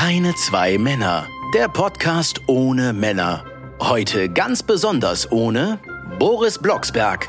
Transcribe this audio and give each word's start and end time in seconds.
Keine 0.00 0.32
zwei 0.36 0.78
Männer. 0.78 1.26
Der 1.52 1.66
Podcast 1.66 2.42
ohne 2.46 2.92
Männer. 2.92 3.44
Heute 3.80 4.28
ganz 4.28 4.62
besonders 4.62 5.32
ohne 5.32 5.80
Boris 6.20 6.56
Blocksberg. 6.56 7.28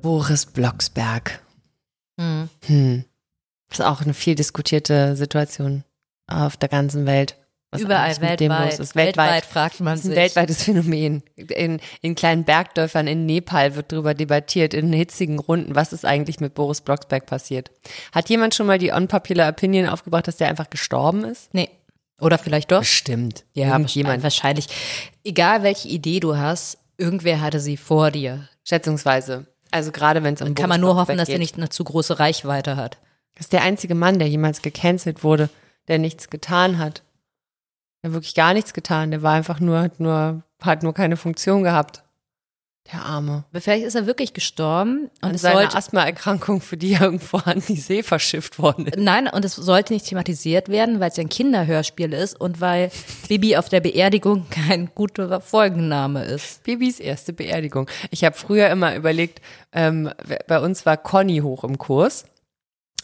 Boris 0.00 0.46
Blocksberg. 0.46 1.38
Hm. 2.18 3.04
Das 3.68 3.78
ist 3.78 3.84
auch 3.84 4.00
eine 4.00 4.14
viel 4.14 4.34
diskutierte 4.34 5.16
Situation 5.16 5.84
auf 6.28 6.56
der 6.56 6.70
ganzen 6.70 7.04
Welt. 7.04 7.36
Was 7.74 7.82
Überall 7.82 8.20
weltweit. 8.20 8.40
Weltweit. 8.40 8.94
Weltweit 8.94 9.44
fragt 9.46 9.80
man 9.80 9.94
Das 9.94 10.00
ist 10.00 10.06
ein 10.06 10.08
sich. 10.10 10.16
weltweites 10.16 10.62
Phänomen. 10.62 11.22
In, 11.36 11.80
in 12.02 12.14
kleinen 12.14 12.44
Bergdörfern 12.44 13.06
in 13.06 13.26
Nepal 13.26 13.74
wird 13.74 13.90
darüber 13.92 14.14
debattiert, 14.14 14.74
in 14.74 14.92
hitzigen 14.92 15.38
Runden, 15.38 15.74
was 15.74 15.92
ist 15.92 16.04
eigentlich 16.04 16.40
mit 16.40 16.54
Boris 16.54 16.80
Blocksberg 16.80 17.26
passiert. 17.26 17.70
Hat 18.12 18.28
jemand 18.28 18.54
schon 18.54 18.66
mal 18.66 18.78
die 18.78 18.90
unpopular 18.92 19.48
Opinion 19.48 19.88
aufgebracht, 19.88 20.28
dass 20.28 20.36
der 20.36 20.48
einfach 20.48 20.70
gestorben 20.70 21.24
ist? 21.24 21.52
Nee. 21.52 21.68
Oder 22.20 22.38
vielleicht 22.38 22.70
doch. 22.70 22.80
Bestimmt. 22.80 23.44
Ja, 23.54 23.72
Irgendjemand. 23.72 24.22
wahrscheinlich. 24.22 24.68
Egal 25.24 25.62
welche 25.64 25.88
Idee 25.88 26.20
du 26.20 26.36
hast, 26.36 26.78
irgendwer 26.96 27.40
hatte 27.40 27.58
sie 27.58 27.76
vor 27.76 28.10
dir. 28.12 28.48
Schätzungsweise. 28.62 29.46
Also 29.72 29.90
gerade 29.90 30.22
wenn 30.22 30.34
es 30.34 30.40
um 30.42 30.48
Kann 30.48 30.54
Boris 30.54 30.68
man 30.68 30.80
nur 30.80 30.90
Blocksberg 30.94 31.08
hoffen, 31.14 31.18
dass 31.18 31.28
er 31.28 31.34
geht. 31.34 31.40
nicht 31.40 31.56
eine 31.56 31.68
zu 31.70 31.82
große 31.82 32.20
Reichweite 32.20 32.76
hat. 32.76 32.98
Das 33.34 33.46
ist 33.46 33.52
der 33.52 33.62
einzige 33.62 33.96
Mann, 33.96 34.20
der 34.20 34.28
jemals 34.28 34.62
gecancelt 34.62 35.24
wurde, 35.24 35.48
der 35.88 35.98
nichts 35.98 36.30
getan 36.30 36.78
hat. 36.78 37.02
Der 38.04 38.10
hat 38.10 38.16
wirklich 38.16 38.34
gar 38.34 38.52
nichts 38.52 38.74
getan. 38.74 39.10
Der 39.12 39.22
war 39.22 39.32
einfach 39.32 39.60
nur, 39.60 39.80
hat 39.80 39.98
nur, 39.98 40.42
hat 40.60 40.82
nur 40.82 40.92
keine 40.92 41.16
Funktion 41.16 41.62
gehabt. 41.62 42.02
Der 42.92 43.00
Arme. 43.00 43.44
Aber 43.50 43.62
vielleicht 43.62 43.86
ist 43.86 43.94
er 43.94 44.06
wirklich 44.06 44.34
gestorben 44.34 45.10
und 45.22 45.30
Und 45.30 45.34
es 45.36 45.40
seine 45.40 45.60
sollte, 45.60 45.78
Asthmaerkrankung, 45.78 46.60
für 46.60 46.76
die 46.76 46.92
er 46.92 47.00
irgendwo 47.00 47.38
an 47.38 47.62
die 47.66 47.78
See 47.78 48.02
verschifft 48.02 48.58
worden 48.58 48.88
ist. 48.88 48.98
nein, 48.98 49.26
und 49.26 49.42
es 49.42 49.54
sollte 49.54 49.94
nicht 49.94 50.06
thematisiert 50.06 50.68
werden, 50.68 51.00
weil 51.00 51.08
es 51.08 51.16
ja 51.16 51.22
ein 51.22 51.30
Kinderhörspiel 51.30 52.12
ist 52.12 52.38
und 52.38 52.60
weil 52.60 52.90
Bibi 53.26 53.56
auf 53.56 53.70
der 53.70 53.80
Beerdigung 53.80 54.50
kein 54.50 54.90
guter 54.94 55.40
Folgenname 55.40 56.26
ist. 56.26 56.62
Bibis 56.64 57.00
erste 57.00 57.32
Beerdigung. 57.32 57.88
Ich 58.10 58.22
habe 58.22 58.36
früher 58.36 58.68
immer 58.68 58.94
überlegt, 58.96 59.40
ähm, 59.72 60.10
bei 60.46 60.60
uns 60.60 60.84
war 60.84 60.98
Conny 60.98 61.38
hoch 61.38 61.64
im 61.64 61.78
Kurs. 61.78 62.26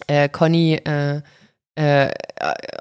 Äh, 0.09 0.29
Conny 0.29 0.75
äh, 0.75 1.23
äh, 1.81 2.11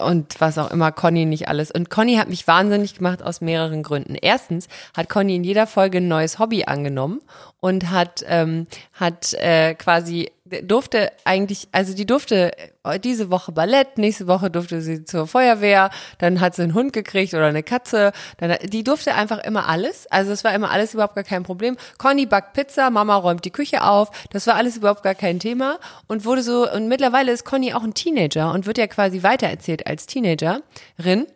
und 0.02 0.42
was 0.42 0.58
auch 0.58 0.72
immer, 0.72 0.92
Conny 0.92 1.24
nicht 1.24 1.48
alles. 1.48 1.72
Und 1.72 1.90
Conny 1.90 2.16
hat 2.18 2.28
mich 2.28 2.48
wahnsinnig 2.48 2.96
gemacht 2.96 3.24
aus 3.24 3.40
mehreren 3.40 3.82
Gründen. 3.82 4.16
Erstens 4.16 4.68
hat 4.94 5.08
Conny 5.08 5.38
in 5.38 5.46
jeder 5.46 5.68
Folge 5.68 6.00
ein 6.00 6.10
neues 6.10 6.38
Hobby 6.38 6.66
angenommen 6.66 7.22
und 7.62 7.92
hat 7.92 8.26
ähm, 8.28 8.68
hat 8.94 9.34
äh, 9.36 9.74
quasi 9.76 10.32
durfte 10.64 11.12
eigentlich, 11.26 11.68
also 11.72 11.94
die 11.94 12.06
durfte 12.06 12.52
äh, 12.84 13.00
diese 13.00 13.30
Woche 13.30 13.52
Ballett, 13.52 13.98
nächste 13.98 14.28
Woche 14.28 14.50
durfte 14.50 14.82
sie 14.82 15.06
zur 15.06 15.28
Feuerwehr, 15.28 15.90
dann 16.18 16.40
hat 16.40 16.56
sie 16.56 16.64
einen 16.64 16.74
Hund 16.74 16.94
gekriegt 16.94 17.34
oder 17.34 17.46
eine 17.46 17.64
Katze, 17.64 18.12
dann, 18.38 18.58
die 18.64 18.84
durfte 18.84 19.16
einfach 19.16 19.40
immer 19.40 19.68
alles, 19.68 20.08
also 20.08 20.32
es 20.32 20.44
war 20.44 20.54
immer 20.54 20.72
alles 20.72 20.94
überhaupt 20.94 21.16
gar 21.16 21.24
kein 21.24 21.44
Problem. 21.44 21.78
Conny 21.98 22.26
backt 22.26 22.54
Pizza, 22.54 22.90
Mama 22.90 23.16
räumt 23.16 23.46
die 23.46 23.52
Küche 23.52 23.84
auf, 23.84 24.10
das 24.32 24.48
war 24.48 24.56
alles 24.56 24.78
überhaupt 24.78 25.04
gar 25.04 25.16
kein 25.16 25.40
Thema 25.40 25.80
und 26.08 26.26
wurde 26.26 26.44
so, 26.44 26.70
und 26.72 26.88
mittlerweile 26.88 27.32
ist 27.32 27.46
Conny 27.46 27.74
auch 27.74 27.84
ein 27.84 27.94
Teenager 27.94 28.52
und 28.54 28.66
wird 28.66 28.78
ja 28.78 28.88
quasi 28.88 29.24
weitererzählt 29.24 29.88
als 29.88 30.06
Teenagerin. 30.06 31.28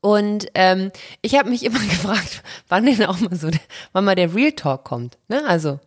Und 0.00 0.48
ähm, 0.54 0.90
ich 1.22 1.38
habe 1.38 1.48
mich 1.48 1.64
immer 1.64 1.78
gefragt, 1.90 2.42
wann 2.68 2.86
denn 2.86 3.04
auch 3.06 3.20
mal 3.20 3.34
so, 3.34 3.48
wann 3.92 4.04
mal 4.04 4.14
der 4.14 4.34
Real 4.34 4.52
Talk 4.52 4.84
kommt. 4.84 5.18
Ne? 5.28 5.42
Also 5.46 5.80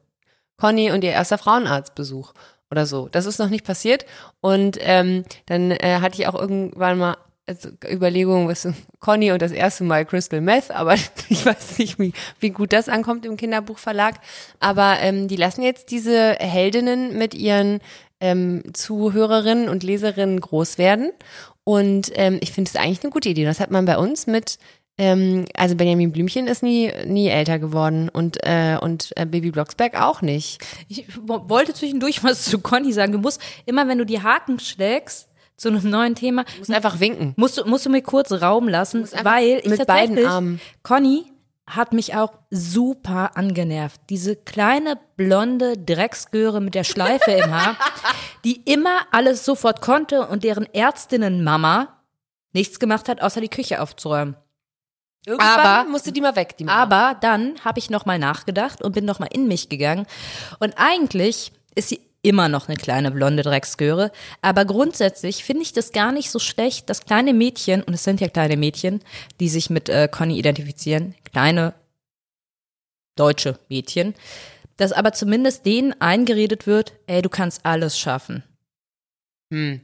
Conny 0.62 0.92
und 0.92 1.04
ihr 1.04 1.10
erster 1.10 1.40
Frauenarztbesuch 1.40 2.34
oder 2.70 2.86
so. 2.86 3.10
Das 3.10 3.26
ist 3.26 3.40
noch 3.40 3.50
nicht 3.50 3.66
passiert. 3.66 4.06
Und 4.42 4.78
ähm, 4.80 5.26
dann 5.48 5.72
äh, 5.72 5.98
hatte 6.02 6.22
ich 6.22 6.28
auch 6.28 6.40
irgendwann 6.40 7.00
mal 7.00 7.18
also 7.48 7.70
Überlegungen, 7.92 8.48
was 8.48 8.68
Conny 9.00 9.32
und 9.32 9.42
das 9.42 9.52
erste 9.52 9.84
Mal 9.84 10.06
Crystal 10.06 10.40
Meth, 10.40 10.70
aber 10.70 10.94
ich 11.30 11.44
weiß 11.44 11.80
nicht, 11.80 11.98
wie, 11.98 12.14
wie 12.40 12.52
gut 12.52 12.74
das 12.74 12.90
ankommt 12.90 13.26
im 13.26 13.38
Kinderbuchverlag. 13.38 14.20
Aber 14.60 15.00
ähm, 15.00 15.28
die 15.28 15.36
lassen 15.36 15.64
jetzt 15.64 15.90
diese 15.90 16.34
Heldinnen 16.34 17.18
mit 17.18 17.34
ihren 17.34 17.80
ähm, 18.20 18.62
Zuhörerinnen 18.72 19.68
und 19.68 19.82
Leserinnen 19.82 20.40
groß 20.40 20.78
werden. 20.78 21.12
Und 21.64 22.12
ähm, 22.14 22.38
ich 22.40 22.52
finde 22.52 22.70
es 22.70 22.76
eigentlich 22.76 23.02
eine 23.02 23.12
gute 23.12 23.30
Idee. 23.30 23.46
Das 23.46 23.60
hat 23.60 23.72
man 23.72 23.86
bei 23.86 23.98
uns 23.98 24.28
mit 24.28 24.60
ähm, 25.02 25.46
also 25.56 25.76
Benjamin 25.76 26.12
Blümchen 26.12 26.48
ist 26.48 26.62
nie, 26.64 26.92
nie 27.06 27.28
älter 27.28 27.58
geworden 27.60 28.08
und, 28.10 28.38
äh, 28.44 28.78
und 28.80 29.12
äh, 29.16 29.26
Baby 29.26 29.52
Blocksberg 29.52 30.00
auch 30.00 30.22
nicht. 30.22 30.60
Ich 30.88 31.06
wo- 31.26 31.50
wollte 31.50 31.74
zwischendurch 31.74 32.24
was 32.24 32.46
zu 32.46 32.60
Conny 32.60 32.94
sagen. 32.94 33.12
Du 33.14 33.18
musst 33.20 33.42
immer, 33.66 33.88
wenn 33.88 33.98
du 33.98 34.06
die 34.06 34.22
Haken 34.22 34.60
schlägst 34.60 35.28
zu 35.58 35.70
einem 35.70 35.90
neuen 35.90 36.16
Thema, 36.16 36.44
Du 36.44 36.60
musst 36.60 36.72
einfach 36.74 37.00
winken. 37.00 37.34
musst 37.36 37.58
du, 37.58 37.66
musst 37.66 37.86
du 37.86 37.90
mir 37.90 38.02
kurz 38.02 38.32
Raum 38.32 38.68
lassen, 38.68 39.08
weil 39.24 39.60
ich 39.64 39.70
mit 39.70 39.80
tatsächlich, 39.80 39.88
beiden 40.18 40.26
Armen. 40.26 40.62
Conny 40.84 41.24
hat 41.68 41.94
mich 41.94 42.16
auch 42.16 42.34
super 42.50 43.38
angenervt. 43.38 44.02
Diese 44.10 44.36
kleine 44.36 45.00
blonde 45.16 45.78
Drecksgöre 45.78 46.60
mit 46.62 46.76
der 46.76 46.84
Schleife 46.84 47.32
im 47.32 47.50
Haar, 47.52 47.78
die 48.46 48.62
immer 48.66 49.00
alles 49.12 49.46
sofort 49.46 49.82
konnte 49.82 50.28
und 50.28 50.44
deren 50.44 50.66
Ärztinnen-Mama 50.74 51.88
nichts 52.54 52.80
gemacht 52.80 53.08
hat, 53.08 53.22
außer 53.22 53.40
die 53.42 53.48
Küche 53.50 53.82
aufzuräumen. 53.82 54.36
Irgendwann 55.26 55.60
Aber- 55.60 55.90
musste 55.90 56.12
die 56.12 56.22
mal 56.22 56.36
weg, 56.36 56.58
die 56.58 56.64
Mama. 56.64 56.82
Aber 56.82 57.20
dann 57.20 57.64
habe 57.64 57.80
ich 57.80 57.90
noch 57.90 58.06
mal 58.06 58.18
nachgedacht 58.18 58.82
und 58.82 58.94
bin 58.94 59.06
noch 59.06 59.20
mal 59.20 59.28
in 59.32 59.48
mich 59.48 59.70
gegangen. 59.70 60.08
Und 60.60 60.74
eigentlich 60.78 61.52
ist 61.76 61.90
sie 61.90 62.02
immer 62.24 62.50
noch 62.50 62.68
eine 62.68 62.78
kleine 62.78 63.12
blonde 63.12 63.44
Drecksgöre. 63.44 64.12
Aber 64.42 64.66
grundsätzlich 64.66 65.44
finde 65.44 65.64
ich 65.64 65.74
das 65.74 65.92
gar 65.92 66.12
nicht 66.12 66.30
so 66.32 66.40
schlecht, 66.40 66.90
dass 66.90 67.06
kleine 67.06 67.34
Mädchen, 67.34 67.84
und 67.84 67.94
es 67.94 68.04
sind 68.04 68.22
ja 68.22 68.30
kleine 68.30 68.58
Mädchen, 68.58 69.02
die 69.40 69.50
sich 69.50 69.70
mit 69.70 69.90
äh, 69.90 70.08
Conny 70.12 70.38
identifizieren, 70.38 71.16
kleine 71.24 71.74
deutsche 73.16 73.60
Mädchen, 73.70 74.16
dass 74.78 74.92
aber 74.92 75.14
zumindest 75.14 75.66
denen 75.66 76.00
eingeredet 76.00 76.66
wird, 76.68 76.94
ey, 77.08 77.22
du 77.22 77.30
kannst 77.30 77.66
alles 77.66 77.98
schaffen. 77.98 78.44
Hm. 79.52 79.82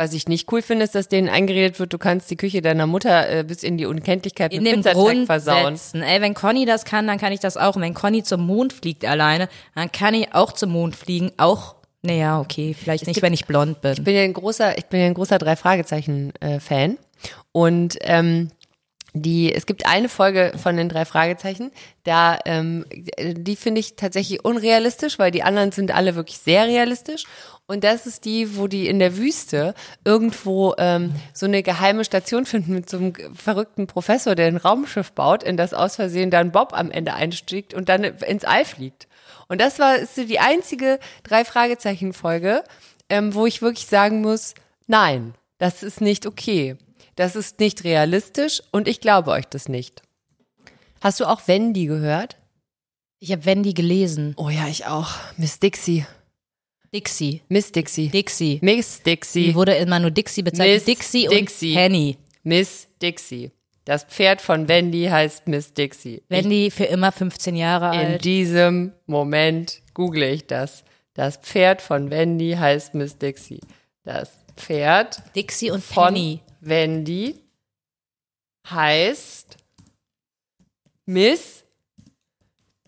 Was 0.00 0.14
ich 0.14 0.28
nicht 0.28 0.50
cool 0.50 0.62
finde, 0.62 0.84
ist, 0.86 0.94
dass 0.94 1.08
denen 1.08 1.28
eingeredet 1.28 1.78
wird, 1.78 1.92
du 1.92 1.98
kannst 1.98 2.30
die 2.30 2.36
Küche 2.36 2.62
deiner 2.62 2.86
Mutter 2.86 3.28
äh, 3.28 3.44
bis 3.44 3.62
in 3.62 3.76
die 3.76 3.84
Unkenntlichkeit 3.84 4.50
In 4.50 4.62
mit 4.62 4.72
dem 4.72 4.82
Pizzateig 4.82 5.26
versauen. 5.26 5.78
Ey, 5.92 6.22
wenn 6.22 6.32
Conny 6.32 6.64
das 6.64 6.86
kann, 6.86 7.06
dann 7.06 7.18
kann 7.18 7.34
ich 7.34 7.40
das 7.40 7.58
auch. 7.58 7.76
Und 7.76 7.82
wenn 7.82 7.92
Conny 7.92 8.22
zum 8.22 8.46
Mond 8.46 8.72
fliegt 8.72 9.04
alleine, 9.04 9.50
dann 9.74 9.92
kann 9.92 10.14
ich 10.14 10.34
auch 10.34 10.52
zum 10.52 10.70
Mond 10.70 10.96
fliegen. 10.96 11.32
Auch, 11.36 11.74
naja, 12.00 12.40
okay, 12.40 12.72
vielleicht 12.72 13.06
nicht, 13.06 13.16
gibt- 13.16 13.22
wenn 13.26 13.34
ich 13.34 13.44
blond 13.44 13.82
bin. 13.82 13.92
Ich 13.92 14.02
bin 14.02 14.14
ja 14.16 14.22
ein 14.22 14.32
großer, 14.32 14.78
ich 14.78 14.86
bin 14.86 15.00
ja 15.00 15.06
ein 15.06 15.12
großer 15.12 15.36
drei 15.36 15.54
Fragezeichen 15.54 16.32
äh, 16.40 16.60
Fan 16.60 16.96
und 17.52 17.98
ähm, 18.00 18.48
die, 19.12 19.52
es 19.52 19.66
gibt 19.66 19.86
eine 19.86 20.08
Folge 20.08 20.52
von 20.62 20.76
den 20.76 20.88
drei 20.88 21.04
Fragezeichen, 21.04 21.72
da 22.04 22.38
ähm, 22.44 22.84
die 22.90 23.56
finde 23.56 23.80
ich 23.80 23.96
tatsächlich 23.96 24.44
unrealistisch, 24.44 25.18
weil 25.18 25.30
die 25.30 25.42
anderen 25.42 25.72
sind 25.72 25.92
alle 25.92 26.14
wirklich 26.14 26.38
sehr 26.38 26.66
realistisch. 26.66 27.24
Und 27.66 27.84
das 27.84 28.06
ist 28.06 28.24
die, 28.24 28.56
wo 28.56 28.66
die 28.66 28.88
in 28.88 28.98
der 28.98 29.16
Wüste 29.16 29.74
irgendwo 30.04 30.74
ähm, 30.78 31.14
so 31.32 31.46
eine 31.46 31.62
geheime 31.62 32.04
Station 32.04 32.44
finden 32.44 32.72
mit 32.72 32.90
so 32.90 32.96
einem 32.96 33.12
verrückten 33.34 33.86
Professor, 33.86 34.34
der 34.34 34.48
ein 34.48 34.56
Raumschiff 34.56 35.12
baut, 35.12 35.44
in 35.44 35.56
das 35.56 35.72
aus 35.72 35.96
Versehen 35.96 36.30
dann 36.30 36.50
Bob 36.50 36.72
am 36.72 36.90
Ende 36.90 37.14
einstiegt 37.14 37.72
und 37.72 37.88
dann 37.88 38.02
ins 38.02 38.44
All 38.44 38.64
fliegt. 38.64 39.06
Und 39.46 39.60
das 39.60 39.78
war 39.78 39.96
ist 39.96 40.16
so 40.16 40.24
die 40.24 40.40
einzige 40.40 40.98
drei 41.22 41.44
Fragezeichen 41.44 42.12
Folge, 42.12 42.64
ähm, 43.08 43.34
wo 43.34 43.46
ich 43.46 43.62
wirklich 43.62 43.86
sagen 43.86 44.20
muss, 44.20 44.54
nein, 44.86 45.34
das 45.58 45.82
ist 45.82 46.00
nicht 46.00 46.26
okay. 46.26 46.76
Das 47.16 47.36
ist 47.36 47.60
nicht 47.60 47.84
realistisch 47.84 48.62
und 48.70 48.88
ich 48.88 49.00
glaube 49.00 49.30
euch 49.30 49.46
das 49.46 49.68
nicht. 49.68 50.02
Hast 51.00 51.20
du 51.20 51.24
auch 51.26 51.46
Wendy 51.48 51.86
gehört? 51.86 52.36
Ich 53.18 53.32
habe 53.32 53.44
Wendy 53.44 53.74
gelesen. 53.74 54.34
Oh 54.36 54.48
ja, 54.48 54.66
ich 54.68 54.86
auch. 54.86 55.10
Miss 55.36 55.58
Dixie. 55.60 56.06
Dixie. 56.94 57.42
Miss 57.48 57.70
Dixie. 57.72 58.08
Dixie. 58.08 58.58
Miss 58.62 58.98
Die 58.98 59.02
Dixie. 59.10 59.54
wurde 59.54 59.74
immer 59.76 59.98
nur 60.00 60.10
Dixie 60.10 60.42
bezeichnet. 60.42 60.76
Miss 60.76 60.84
Dixie, 60.86 61.26
Dixie. 61.28 61.70
und 61.72 61.76
Henny. 61.78 62.16
Miss 62.42 62.88
Dixie. 63.00 63.50
Das 63.84 64.04
Pferd 64.04 64.40
von 64.40 64.68
Wendy 64.68 65.04
heißt 65.06 65.46
Miss 65.48 65.72
Dixie. 65.72 66.22
Wendy 66.28 66.70
für 66.70 66.84
immer 66.84 67.12
15 67.12 67.56
Jahre 67.56 67.94
Ich, 67.94 68.00
in 68.00 68.06
alt. 68.12 68.24
diesem 68.24 68.92
Moment 69.06 69.82
google 69.94 70.22
ich 70.24 70.46
das. 70.46 70.84
Das 71.14 71.36
Pferd 71.36 71.82
von 71.82 72.10
Wendy 72.10 72.52
heißt 72.58 72.94
Miss 72.94 73.18
Dixie. 73.18 73.60
Das 74.04 74.30
Pferd 74.56 75.22
Dixie 75.36 75.70
und 75.70 75.82
von 75.84 76.06
Penny. 76.14 76.40
Wendy 76.60 77.36
heißt 78.68 79.56
Miss 81.06 81.64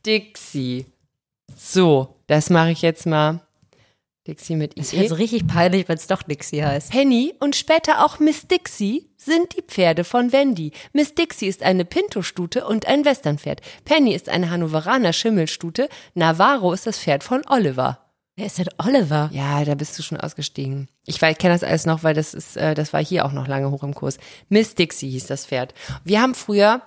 Dixie. 0.04 0.86
So, 1.56 2.16
das 2.26 2.50
mache 2.50 2.72
ich 2.72 2.82
jetzt 2.82 3.06
mal. 3.06 3.40
Dixie 4.26 4.54
mit 4.54 4.78
Das 4.78 4.92
wäre 4.92 5.08
so 5.08 5.16
richtig 5.16 5.48
peinlich, 5.48 5.88
wenn 5.88 5.96
es 5.96 6.06
doch 6.06 6.22
Dixie 6.22 6.62
heißt. 6.62 6.92
Penny 6.92 7.34
und 7.40 7.56
später 7.56 8.04
auch 8.04 8.20
Miss 8.20 8.46
Dixie 8.46 9.10
sind 9.16 9.56
die 9.56 9.62
Pferde 9.62 10.04
von 10.04 10.30
Wendy. 10.32 10.72
Miss 10.92 11.14
Dixie 11.14 11.48
ist 11.48 11.62
eine 11.62 11.84
Pinto-Stute 11.84 12.64
und 12.64 12.86
ein 12.86 13.04
Westernpferd. 13.04 13.62
Penny 13.84 14.14
ist 14.14 14.28
eine 14.28 14.50
Hannoveraner 14.50 15.12
Schimmelstute. 15.12 15.88
Navarro 16.14 16.72
ist 16.72 16.86
das 16.86 16.98
Pferd 16.98 17.24
von 17.24 17.42
Oliver. 17.48 18.01
Wer 18.36 18.46
ist 18.46 18.58
denn 18.58 18.68
Oliver? 18.78 19.28
Ja, 19.32 19.62
da 19.64 19.74
bist 19.74 19.98
du 19.98 20.02
schon 20.02 20.18
ausgestiegen. 20.18 20.88
Ich, 21.04 21.20
ich 21.20 21.38
kenne 21.38 21.54
das 21.54 21.62
alles 21.62 21.84
noch, 21.84 22.02
weil 22.02 22.14
das 22.14 22.32
ist, 22.32 22.56
äh, 22.56 22.74
das 22.74 22.92
war 22.92 23.04
hier 23.04 23.26
auch 23.26 23.32
noch 23.32 23.46
lange 23.46 23.70
hoch 23.70 23.82
im 23.82 23.94
Kurs. 23.94 24.18
Miss 24.48 24.74
Dixie 24.74 25.10
hieß 25.10 25.26
das 25.26 25.46
Pferd. 25.46 25.74
Wir 26.04 26.22
haben 26.22 26.34
früher 26.34 26.80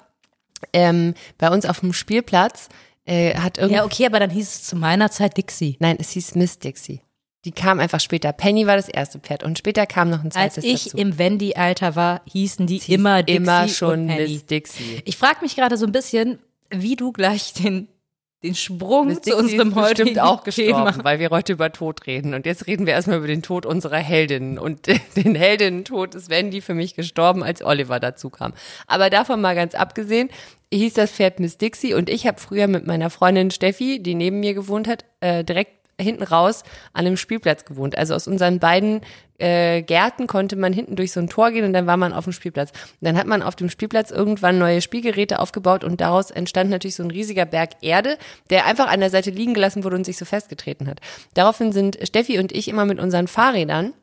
ähm, 0.74 1.14
bei 1.38 1.50
uns 1.52 1.66
auf 1.66 1.82
dem 1.82 1.94
Spielplatz 1.94 2.70
äh, 3.06 3.36
hat 3.36 3.60
irgendwie. 3.60 3.76
Ja, 3.76 3.86
okay, 3.86 4.08
aber 4.08 4.20
dann 4.20 4.32
hieß 4.32 4.48
es 4.48 4.64
zu 4.64 4.76
meiner 4.76 5.12
Zeit 5.12 5.38
Dixie. 5.38 5.78
Nein, 5.80 5.98
es 6.00 6.10
hieß 6.12 6.34
Miss 6.36 6.58
Dixie. 6.58 7.02
Die 7.46 7.52
kam 7.52 7.80
einfach 7.80 8.00
später. 8.00 8.34
Penny 8.34 8.66
war 8.66 8.76
das 8.76 8.90
erste 8.90 9.20
Pferd 9.20 9.44
und 9.44 9.60
später 9.60 9.86
kam 9.86 10.10
noch 10.10 10.24
ein 10.24 10.32
Als 10.34 10.56
zweites 10.56 10.64
ich 10.64 10.86
dazu. 10.86 10.98
im 10.98 11.20
Wendy-Alter 11.20 11.96
war, 11.96 12.22
hießen 12.28 12.66
die 12.66 12.80
hieß 12.80 12.90
immer 12.90 13.22
Dixie 13.22 13.38
immer 13.38 13.68
schon 13.68 14.02
und 14.02 14.08
Penny. 14.08 14.34
Miss 14.34 14.46
Dixie. 14.48 15.02
Ich 15.06 15.18
frage 15.18 15.42
mich 15.42 15.56
gerade 15.56 15.78
so 15.78 15.86
ein 15.86 15.92
bisschen, 15.92 16.40
wie 16.72 16.96
du 16.96 17.12
gleich 17.12 17.54
den, 17.54 17.88
den 18.46 18.56
Sprung 18.56 19.08
Miss 19.08 19.22
zu 19.22 19.32
Dixie 19.32 19.42
unserem 19.42 19.70
ist 19.70 19.76
heutigen 19.76 20.06
bestimmt 20.06 20.20
auch 20.20 20.44
gestorben, 20.44 20.92
Thema. 20.92 21.04
weil 21.04 21.20
wir 21.20 21.30
heute 21.30 21.54
über 21.54 21.72
Tod 21.72 22.06
reden. 22.08 22.34
Und 22.34 22.46
jetzt 22.46 22.68
reden 22.68 22.86
wir 22.86 22.94
erstmal 22.94 23.18
über 23.18 23.28
den 23.28 23.42
Tod 23.42 23.66
unserer 23.66 23.98
Heldin. 23.98 24.58
Und 24.58 24.88
den 25.16 25.36
Heldinnen-Tod 25.36 26.16
ist 26.16 26.30
Wendy 26.30 26.62
für 26.62 26.74
mich 26.74 26.96
gestorben, 26.96 27.44
als 27.44 27.64
Oliver 27.64 28.00
dazu 28.00 28.30
kam. 28.30 28.54
Aber 28.88 29.10
davon 29.10 29.42
mal 29.42 29.56
ganz 29.56 29.76
abgesehen, 29.76 30.30
hieß 30.74 30.94
das 30.94 31.12
Pferd 31.12 31.40
Miss 31.40 31.58
Dixie 31.58 31.94
und 31.94 32.10
ich 32.10 32.28
habe 32.28 32.40
früher 32.40 32.68
mit 32.68 32.86
meiner 32.86 33.10
Freundin 33.10 33.52
Steffi, 33.52 34.02
die 34.02 34.16
neben 34.16 34.40
mir 34.40 34.54
gewohnt 34.54 34.88
hat, 34.88 35.06
äh, 35.22 35.44
direkt 35.44 35.75
hinten 36.00 36.24
raus 36.24 36.64
an 36.94 37.06
einem 37.06 37.18
Spielplatz 37.18 37.66
gewohnt. 37.66 37.98
Also 37.98 38.14
aus 38.14 38.28
unseren 38.28 38.60
beiden 38.60 39.02
äh, 39.38 39.82
Gärten 39.82 40.28
konnte 40.28 40.56
man 40.56 40.74
hinten 40.74 40.96
durch 40.96 41.12
so 41.12 41.20
ein 41.20 41.30
Tor 41.30 41.52
gehen 41.52 41.66
und 41.66 41.74
dann 41.74 41.88
war 41.88 41.98
man 41.98 42.14
auf 42.14 42.24
dem 42.24 42.34
Spielplatz. 42.34 42.72
Und 42.72 43.06
dann 43.08 43.18
hat 43.18 43.28
man 43.28 43.42
auf 43.42 43.56
dem 43.56 43.70
Spielplatz 43.70 44.12
irgendwann 44.12 44.58
neue 44.58 44.82
Spielgeräte 44.82 45.40
aufgebaut 45.40 45.84
und 45.84 46.02
daraus 46.02 46.32
entstand 46.32 46.70
natürlich 46.70 46.96
so 46.96 47.04
ein 47.04 47.12
riesiger 47.12 47.46
Berg 47.46 47.72
Erde, 47.82 48.18
der 48.50 48.66
einfach 48.66 48.88
an 48.88 49.00
der 49.00 49.10
Seite 49.10 49.32
liegen 49.32 49.54
gelassen 49.54 49.84
wurde 49.84 49.96
und 49.96 50.06
sich 50.06 50.18
so 50.18 50.26
festgetreten 50.26 50.88
hat. 50.88 51.00
Daraufhin 51.34 51.72
sind 51.72 51.98
Steffi 52.04 52.40
und 52.40 52.52
ich 52.52 52.68
immer 52.68 52.86
mit 52.86 53.00
unseren 53.00 53.28
Fahrrädern 53.28 53.94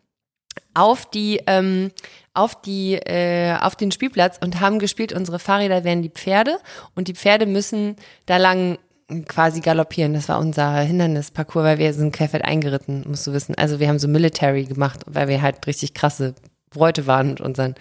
auf 0.75 1.09
die 1.11 1.41
ähm, 1.47 1.93
auf 2.35 2.61
die 2.61 2.95
äh, 2.95 3.57
auf 3.61 3.77
den 3.77 3.91
Spielplatz 3.91 4.39
und 4.43 4.61
haben 4.61 4.79
gespielt. 4.79 5.13
Unsere 5.13 5.39
Fahrräder 5.39 5.85
wären 5.85 6.03
die 6.03 6.11
Pferde 6.11 6.59
und 6.95 7.09
die 7.09 7.15
Pferde 7.15 7.47
müssen 7.47 7.97
da 8.27 8.39
lang 8.39 8.79
quasi 9.27 9.61
galoppieren. 9.61 10.15
Das 10.15 10.29
war 10.29 10.39
unser 10.39 10.81
Hindernisparcours, 10.81 11.65
weil 11.65 11.79
wir 11.79 11.93
sind 11.95 12.13
querfeld 12.13 12.45
eingeritten, 12.45 13.05
musst 13.07 13.27
du 13.27 13.33
wissen. 13.33 13.55
Also 13.57 13.81
wir 13.81 13.89
haben 13.89 13.99
so 13.99 14.09
Military 14.09 14.65
gemacht, 14.65 15.01
weil 15.07 15.29
wir 15.29 15.43
halt 15.43 15.67
richtig 15.67 15.95
krasse 15.95 16.35
Bräute 16.71 17.07
waren 17.07 17.31
mit 17.31 17.41
unseren 17.41 17.75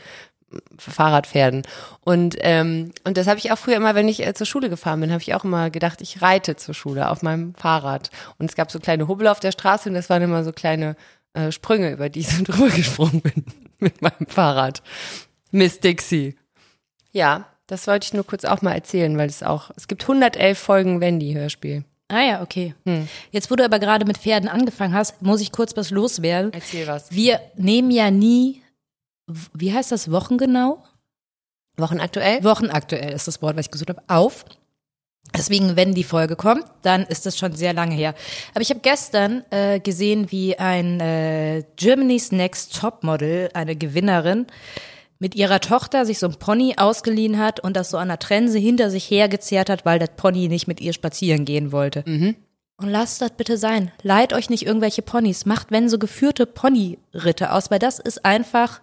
Fahrradpferden. 0.77 1.63
Und, 2.01 2.35
ähm, 2.41 2.91
und 3.03 3.17
das 3.17 3.27
habe 3.27 3.39
ich 3.39 3.51
auch 3.51 3.57
früher 3.57 3.77
immer, 3.77 3.95
wenn 3.95 4.07
ich 4.07 4.25
äh, 4.25 4.33
zur 4.33 4.47
Schule 4.47 4.69
gefahren 4.69 4.99
bin, 4.99 5.11
habe 5.11 5.21
ich 5.21 5.33
auch 5.33 5.43
immer 5.43 5.69
gedacht, 5.69 6.01
ich 6.01 6.21
reite 6.21 6.55
zur 6.55 6.73
Schule 6.73 7.09
auf 7.09 7.21
meinem 7.21 7.55
Fahrrad. 7.55 8.09
Und 8.37 8.49
es 8.49 8.55
gab 8.55 8.71
so 8.71 8.79
kleine 8.79 9.07
Hubbel 9.07 9.27
auf 9.27 9.39
der 9.39 9.51
Straße 9.51 9.89
und 9.89 9.95
das 9.95 10.09
waren 10.09 10.21
immer 10.21 10.43
so 10.43 10.51
kleine 10.51 10.95
äh, 11.33 11.51
Sprünge, 11.51 11.91
über 11.91 12.09
die 12.09 12.21
ich 12.21 12.29
so 12.29 12.43
drüber 12.43 12.69
gesprungen 12.69 13.21
bin 13.21 13.45
mit 13.79 14.01
meinem 14.01 14.27
Fahrrad. 14.27 14.81
Miss 15.51 15.79
Dixie. 15.79 16.35
Ja, 17.11 17.45
das 17.71 17.87
wollte 17.87 18.05
ich 18.05 18.13
nur 18.13 18.25
kurz 18.25 18.43
auch 18.43 18.61
mal 18.61 18.73
erzählen, 18.73 19.17
weil 19.17 19.29
es 19.29 19.43
auch, 19.43 19.71
es 19.77 19.87
gibt 19.87 20.03
111 20.03 20.59
Folgen 20.59 20.99
Wendy-Hörspiel. 20.99 21.85
Ah 22.09 22.21
ja, 22.21 22.41
okay. 22.41 22.75
Hm. 22.85 23.07
Jetzt, 23.31 23.49
wo 23.49 23.55
du 23.55 23.63
aber 23.63 23.79
gerade 23.79 24.05
mit 24.05 24.17
Pferden 24.17 24.49
angefangen 24.49 24.93
hast, 24.93 25.21
muss 25.21 25.39
ich 25.39 25.53
kurz 25.53 25.77
was 25.77 25.89
loswerden. 25.89 26.51
Erzähl 26.51 26.85
was. 26.85 27.09
Wir 27.11 27.39
nehmen 27.55 27.89
ja 27.89 28.11
nie, 28.11 28.61
wie 29.53 29.73
heißt 29.73 29.93
das, 29.93 30.11
wochengenau? 30.11 30.83
Wochenaktuell? 31.77 32.43
Wochenaktuell 32.43 33.13
ist 33.13 33.29
das 33.29 33.41
Wort, 33.41 33.55
was 33.55 33.67
ich 33.67 33.71
gesucht 33.71 33.89
habe, 33.89 34.03
auf. 34.07 34.43
Deswegen, 35.33 35.77
wenn 35.77 35.93
die 35.93 36.03
Folge 36.03 36.35
kommt, 36.35 36.65
dann 36.81 37.03
ist 37.03 37.25
das 37.25 37.37
schon 37.37 37.53
sehr 37.53 37.71
lange 37.71 37.95
her. 37.95 38.15
Aber 38.53 38.61
ich 38.61 38.69
habe 38.69 38.81
gestern 38.81 39.45
äh, 39.49 39.79
gesehen, 39.79 40.29
wie 40.29 40.59
ein 40.59 40.99
äh, 40.99 41.63
Germany's 41.77 42.33
Next 42.33 42.77
Topmodel, 42.77 43.49
eine 43.53 43.77
Gewinnerin, 43.77 44.47
mit 45.21 45.35
ihrer 45.35 45.59
Tochter 45.59 46.03
sich 46.03 46.17
so 46.17 46.27
ein 46.27 46.39
Pony 46.39 46.73
ausgeliehen 46.77 47.37
hat 47.37 47.59
und 47.59 47.77
das 47.77 47.91
so 47.91 47.97
an 47.97 48.07
der 48.07 48.17
Trense 48.17 48.57
hinter 48.57 48.89
sich 48.89 49.09
hergezerrt 49.09 49.69
hat, 49.69 49.85
weil 49.85 49.99
das 49.99 50.09
Pony 50.17 50.47
nicht 50.47 50.67
mit 50.67 50.81
ihr 50.81 50.93
spazieren 50.93 51.45
gehen 51.45 51.71
wollte. 51.71 52.03
Und 52.77 52.89
lasst 52.89 53.21
das 53.21 53.29
bitte 53.29 53.57
sein. 53.57 53.91
Leiht 54.01 54.33
euch 54.33 54.49
nicht 54.49 54.65
irgendwelche 54.65 55.03
Ponys. 55.03 55.45
Macht, 55.45 55.69
wenn 55.69 55.89
so 55.89 55.99
geführte 55.99 56.47
Ponyritte 56.47 57.51
aus, 57.51 57.69
weil 57.69 57.77
das 57.77 57.99
ist 57.99 58.25
einfach 58.25 58.81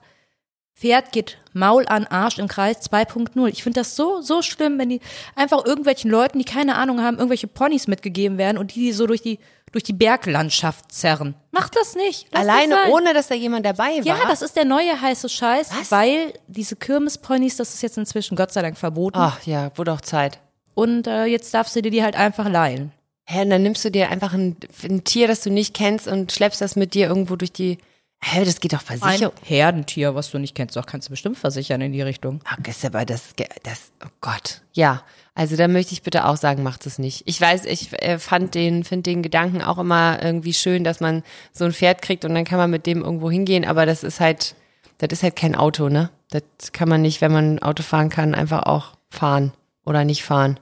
Pferd 0.79 1.11
geht 1.11 1.39
Maul 1.53 1.87
an 1.89 2.07
Arsch 2.07 2.39
im 2.39 2.47
Kreis 2.47 2.89
2.0. 2.89 3.49
Ich 3.49 3.65
finde 3.65 3.81
das 3.81 3.97
so, 3.97 4.21
so 4.21 4.43
schlimm, 4.43 4.79
wenn 4.79 4.89
die 4.91 5.01
einfach 5.35 5.65
irgendwelchen 5.65 6.09
Leuten, 6.09 6.39
die 6.39 6.45
keine 6.45 6.77
Ahnung 6.77 7.03
haben, 7.03 7.17
irgendwelche 7.17 7.49
Ponys 7.49 7.89
mitgegeben 7.89 8.39
werden 8.39 8.59
und 8.59 8.77
die, 8.77 8.81
die 8.81 8.93
so 8.93 9.09
durch 9.09 9.21
die, 9.21 9.41
durch 9.73 9.83
die 9.83 9.93
Berglandschaft 9.93 10.93
zerren. 10.93 11.35
Macht 11.51 11.75
das 11.75 11.97
nicht. 11.97 12.29
Lasst 12.31 12.49
Alleine, 12.49 12.75
das 12.77 12.91
ohne 12.91 13.13
dass 13.13 13.27
da 13.27 13.35
jemand 13.35 13.67
dabei 13.67 13.99
war. 13.99 14.05
Ja, 14.05 14.19
das 14.29 14.41
ist 14.41 14.55
der 14.55 14.65
neue 14.65 15.01
heiße 15.01 15.29
Scheiß, 15.29 15.71
Was? 15.77 15.91
weil 15.91 16.33
diese 16.47 16.77
Kirmesponys, 16.77 17.57
das 17.57 17.75
ist 17.75 17.83
jetzt 17.83 17.99
inzwischen 17.99 18.37
Gott 18.37 18.53
sei 18.53 18.63
Dank 18.63 18.79
verboten. 18.79 19.19
Ach 19.19 19.43
ja, 19.45 19.73
wurde 19.77 19.93
auch 19.93 20.01
Zeit. 20.01 20.39
Und 20.75 21.09
äh, 21.09 21.25
jetzt 21.25 21.53
darfst 21.55 21.75
du 21.75 21.83
dir 21.83 21.91
die 21.91 22.05
halt 22.05 22.15
einfach 22.15 22.49
leihen. 22.49 22.93
Hä, 23.25 23.43
und 23.43 23.51
dann 23.51 23.65
nimmst 23.65 23.85
du 23.85 23.91
dir 23.91 24.11
einfach 24.11 24.33
ein, 24.33 24.57
ein 24.85 25.03
Tier, 25.03 25.27
das 25.27 25.41
du 25.41 25.51
nicht 25.51 25.75
kennst 25.75 26.07
und 26.07 26.31
schleppst 26.31 26.61
das 26.61 26.77
mit 26.77 26.95
dir 26.95 27.09
irgendwo 27.09 27.35
durch 27.35 27.53
die. 27.53 27.79
Hä, 28.21 28.45
das 28.45 28.61
geht 28.61 28.73
doch 28.73 28.83
Ein 28.89 28.99
versichert. 28.99 29.35
Herdentier, 29.45 30.15
was 30.15 30.31
du 30.31 30.39
nicht 30.39 30.55
kennst, 30.55 30.77
doch 30.77 30.87
kannst 30.87 31.09
du 31.09 31.11
bestimmt 31.11 31.39
versichern 31.39 31.81
in 31.81 31.93
die 31.93 32.03
Richtung. 32.03 32.41
Ach, 32.45 32.59
ist 32.67 32.85
aber 32.85 33.05
das, 33.05 33.35
das, 33.63 33.93
oh 34.05 34.09
Gott. 34.21 34.63
Ja, 34.73 35.03
also 35.35 35.55
da 35.57 35.69
möchte 35.69 35.93
ich 35.93 36.03
bitte 36.03 36.27
auch 36.27 36.37
sagen, 36.37 36.65
macht 36.65 36.85
es 36.87 36.99
nicht. 36.99 37.23
Ich 37.27 37.41
weiß, 37.41 37.65
ich 37.65 37.93
äh, 38.03 38.19
fand 38.19 38.57
den, 38.57 38.83
finde 38.83 39.11
den 39.11 39.23
Gedanken 39.23 39.63
auch 39.63 39.79
immer 39.79 40.21
irgendwie 40.21 40.53
schön, 40.53 40.83
dass 40.83 40.99
man 40.99 41.23
so 41.53 41.65
ein 41.65 41.73
Pferd 41.73 42.03
kriegt 42.03 42.25
und 42.25 42.35
dann 42.35 42.45
kann 42.45 42.59
man 42.59 42.71
mit 42.71 42.87
dem 42.87 43.03
irgendwo 43.03 43.31
hingehen, 43.31 43.65
aber 43.65 43.87
das 43.87 44.03
ist 44.03 44.19
halt, 44.19 44.57
das 44.99 45.11
ist 45.13 45.23
halt 45.23 45.37
kein 45.37 45.55
Auto, 45.55 45.89
ne? 45.89 46.11
Das 46.31 46.73
kann 46.73 46.89
man 46.89 47.03
nicht, 47.03 47.21
wenn 47.21 47.33
man 47.33 47.61
Auto 47.61 47.85
fahren 47.85 48.11
kann, 48.11 48.35
einfach 48.35 48.65
auch 48.65 48.97
fahren 49.11 49.53
oder 49.85 50.05
nicht 50.05 50.25
fahren. 50.25 50.59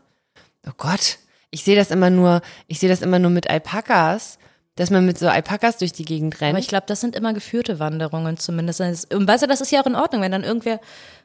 Oh 0.67 0.73
Gott. 0.77 1.19
Ich 1.51 1.65
sehe 1.65 1.77
das 1.77 1.91
immer 1.91 2.11
nur, 2.11 2.43
ich 2.67 2.79
sehe 2.79 2.89
das 2.91 3.01
immer 3.01 3.19
nur 3.19 3.31
mit 3.31 3.49
Alpakas, 3.49 4.39
dass 4.77 4.91
man 4.91 5.05
mit 5.05 5.19
so 5.19 5.29
Alpakas 5.29 5.79
durch 5.79 5.93
die 5.93 6.05
Gegend 6.05 6.41
rennt. 6.41 6.51
Aber 6.51 6.59
ich 6.59 6.69
glaube, 6.69 6.85
das 6.87 7.01
sind 7.01 7.17
immer 7.17 7.33
geführte 7.33 7.79
Wanderungen 7.79 8.37
zumindest. 8.37 8.81
Und 9.13 9.27
weißt 9.27 9.43
du, 9.43 9.47
das 9.47 9.61
ist 9.61 9.73
ja 9.73 9.81
auch 9.81 9.87
in 9.87 9.97
Ordnung, 9.97 10.23
wenn 10.23 10.33
dann 10.33 10.45
irgendwer 10.45 10.81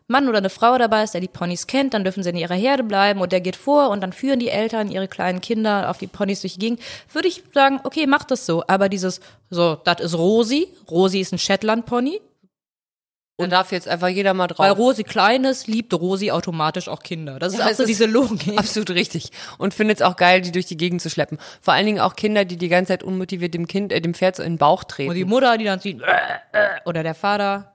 Mann 0.07 0.27
oder 0.27 0.39
eine 0.39 0.50
Frau 0.50 0.77
dabei 0.77 1.03
ist, 1.03 1.13
der 1.13 1.21
die 1.21 1.27
Ponys 1.27 1.68
kennt, 1.68 1.94
dann 1.94 2.03
dürfen 2.03 2.24
sie 2.24 2.30
in 2.30 2.38
ihrer 2.38 2.56
Herde 2.56 2.83
bleiben 2.83 3.21
und 3.21 3.31
der 3.31 3.42
geht 3.42 3.56
vor 3.56 3.89
und 3.89 4.01
dann 4.01 4.13
führen 4.13 4.39
die 4.39 4.50
Eltern 4.50 4.89
ihre 4.89 5.07
kleinen 5.07 5.42
Kinder 5.42 5.89
auf 5.89 5.98
die 5.98 6.07
Ponys 6.07 6.42
durch 6.42 6.53
die 6.53 6.59
Gegend. 6.59 6.81
Würde 7.12 7.27
ich 7.27 7.44
sagen, 7.53 7.80
okay, 7.83 8.07
mach 8.07 8.24
das 8.24 8.45
so. 8.45 8.63
Aber 8.68 8.89
dieses, 8.89 9.21
so, 9.50 9.75
das 9.83 10.01
ist 10.01 10.18
Rosi. 10.18 10.68
Rosi 10.89 11.19
ist 11.19 11.33
ein 11.33 11.39
Shetland-Pony. 11.39 12.19
Und 13.43 13.51
darf 13.51 13.71
jetzt 13.71 13.88
einfach 13.88 14.07
jeder 14.07 14.33
mal 14.33 14.48
drauf. 14.48 14.60
Weil 14.60 14.71
Rosi 14.71 15.03
klein 15.03 15.43
ist, 15.43 15.67
liebt 15.67 15.93
Rosi 15.93 16.31
automatisch 16.31 16.88
auch 16.88 17.03
Kinder. 17.03 17.39
Das 17.39 17.53
ist 17.53 17.60
Ja, 17.60 17.65
auch 17.65 17.69
es 17.71 17.77
so 17.77 17.83
ist 17.83 17.89
diese 17.89 18.05
Logik. 18.05 18.53
Absolut 18.57 18.89
richtig. 18.91 19.31
Und 19.57 19.74
findet 19.74 20.00
es 20.00 20.01
auch 20.01 20.15
geil, 20.15 20.41
die 20.41 20.51
durch 20.51 20.65
die 20.65 20.77
Gegend 20.77 21.01
zu 21.01 21.10
schleppen. 21.10 21.38
Vor 21.62 21.74
allen 21.74 21.86
Dingen 21.86 22.00
auch 22.00 22.15
Kinder, 22.15 22.45
die 22.45 22.57
die 22.57 22.69
ganze 22.69 22.89
Zeit 22.93 23.03
unmotiviert 23.03 23.53
dem 23.53 23.67
Kind, 23.67 23.91
äh, 23.91 24.01
dem 24.01 24.13
Pferd 24.13 24.36
so 24.36 24.43
in 24.43 24.53
den 24.53 24.57
Bauch 24.57 24.83
treten. 24.83 25.10
Und 25.10 25.15
die 25.15 25.25
Mutter, 25.25 25.57
die 25.57 25.65
dann 25.65 25.79
sieht, 25.79 26.01
äh, 26.01 26.05
äh, 26.53 26.67
oder 26.86 27.03
der 27.03 27.15
Vater. 27.15 27.74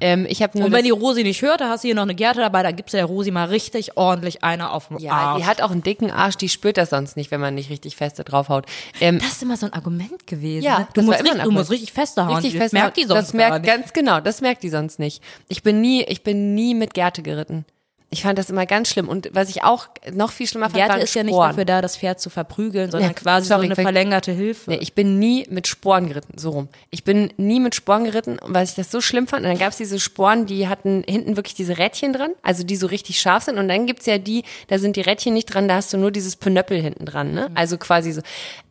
Ähm, 0.00 0.26
ich 0.28 0.42
habe 0.42 0.58
nur 0.58 0.66
Und 0.66 0.72
wenn 0.72 0.84
das, 0.84 0.86
die 0.86 1.00
Rosi 1.00 1.22
nicht 1.22 1.42
hört, 1.42 1.60
da 1.60 1.68
hast 1.68 1.84
du 1.84 1.88
hier 1.88 1.94
noch 1.94 2.02
eine 2.02 2.14
Gerte 2.14 2.40
dabei, 2.40 2.62
da 2.62 2.70
gibst 2.72 2.94
du 2.94 2.96
der 2.98 3.06
Rosi 3.06 3.30
mal 3.30 3.48
richtig 3.48 3.96
ordentlich 3.96 4.42
eine 4.42 4.70
auf 4.70 4.88
den 4.88 4.98
ja, 4.98 5.12
Arsch. 5.12 5.40
die 5.42 5.46
hat 5.46 5.62
auch 5.62 5.70
einen 5.70 5.82
dicken 5.82 6.10
Arsch, 6.10 6.36
die 6.36 6.48
spürt 6.48 6.76
das 6.76 6.90
sonst 6.90 7.16
nicht, 7.16 7.30
wenn 7.30 7.40
man 7.40 7.54
nicht 7.54 7.70
richtig 7.70 7.96
feste 7.96 8.24
draufhaut. 8.24 8.66
Ähm, 9.00 9.18
Das 9.18 9.32
ist 9.32 9.42
immer 9.42 9.56
so 9.56 9.66
ein 9.66 9.72
Argument 9.72 10.26
gewesen. 10.26 10.64
Ja, 10.64 10.80
ne? 10.80 10.88
das 10.92 11.04
du, 11.04 11.10
musst 11.10 11.22
richtig, 11.22 11.42
du 11.42 11.50
musst 11.50 11.70
richtig 11.70 11.92
feste 11.92 12.26
hauen. 12.26 12.34
richtig 12.36 12.54
das 12.54 12.62
fest. 12.62 12.72
merkt 12.74 12.96
die 12.96 13.04
sonst 13.04 13.28
das 13.28 13.32
merkt 13.34 13.62
nicht. 13.62 13.66
ganz 13.66 13.92
genau, 13.92 14.20
das 14.20 14.40
merkt 14.40 14.62
die 14.62 14.70
sonst 14.70 14.98
nicht. 14.98 15.22
Ich 15.48 15.62
bin 15.62 15.80
nie, 15.80 16.02
ich 16.04 16.22
bin 16.22 16.54
nie 16.54 16.74
mit 16.74 16.94
Gerte 16.94 17.22
geritten. 17.22 17.64
Ich 18.12 18.22
fand 18.24 18.40
das 18.40 18.50
immer 18.50 18.66
ganz 18.66 18.88
schlimm. 18.88 19.08
Und 19.08 19.30
was 19.32 19.50
ich 19.50 19.62
auch 19.62 19.86
noch 20.12 20.32
viel 20.32 20.48
schlimmer 20.48 20.66
fand, 20.66 20.74
Gerte 20.74 20.94
waren 20.94 21.00
ist 21.00 21.14
ja 21.14 21.22
nicht 21.22 21.32
Sporen. 21.32 21.50
dafür 21.50 21.64
da, 21.64 21.80
das 21.80 21.96
Pferd 21.96 22.20
zu 22.20 22.28
verprügeln, 22.28 22.90
sondern 22.90 23.10
Ja, 23.10 23.14
quasi 23.14 23.46
sorry, 23.46 23.68
so 23.68 23.72
eine 23.72 23.76
verlängerte 23.76 24.32
Hilfe. 24.32 24.70
Nee, 24.70 24.78
ich 24.80 24.94
bin 24.94 25.20
nie 25.20 25.46
mit 25.48 25.68
Sporen 25.68 26.08
geritten, 26.08 26.36
so 26.36 26.50
rum. 26.50 26.68
Ich 26.90 27.04
bin 27.04 27.32
nie 27.36 27.60
mit 27.60 27.76
Sporen 27.76 28.02
geritten, 28.02 28.40
und 28.40 28.52
weil 28.52 28.64
ich 28.64 28.74
das 28.74 28.90
so 28.90 29.00
schlimm 29.00 29.28
fand. 29.28 29.44
Und 29.44 29.50
dann 29.50 29.58
gab's 29.58 29.76
diese 29.76 30.00
Sporen, 30.00 30.46
die 30.46 30.66
hatten 30.66 31.04
hinten 31.06 31.36
wirklich 31.36 31.54
diese 31.54 31.78
Rädchen 31.78 32.12
dran, 32.12 32.32
also 32.42 32.64
die 32.64 32.74
so 32.74 32.88
richtig 32.88 33.20
scharf 33.20 33.44
sind. 33.44 33.58
Und 33.58 33.68
dann 33.68 33.86
gibt's 33.86 34.06
ja 34.06 34.18
die, 34.18 34.42
da 34.66 34.78
sind 34.78 34.96
die 34.96 35.02
Rädchen 35.02 35.32
nicht 35.32 35.46
dran, 35.46 35.68
da 35.68 35.76
hast 35.76 35.92
du 35.92 35.96
nur 35.96 36.10
dieses 36.10 36.34
Pönöppel 36.34 36.80
hinten 36.80 37.06
dran, 37.06 37.32
ne? 37.32 37.48
Also 37.54 37.78
quasi 37.78 38.10
so. 38.10 38.22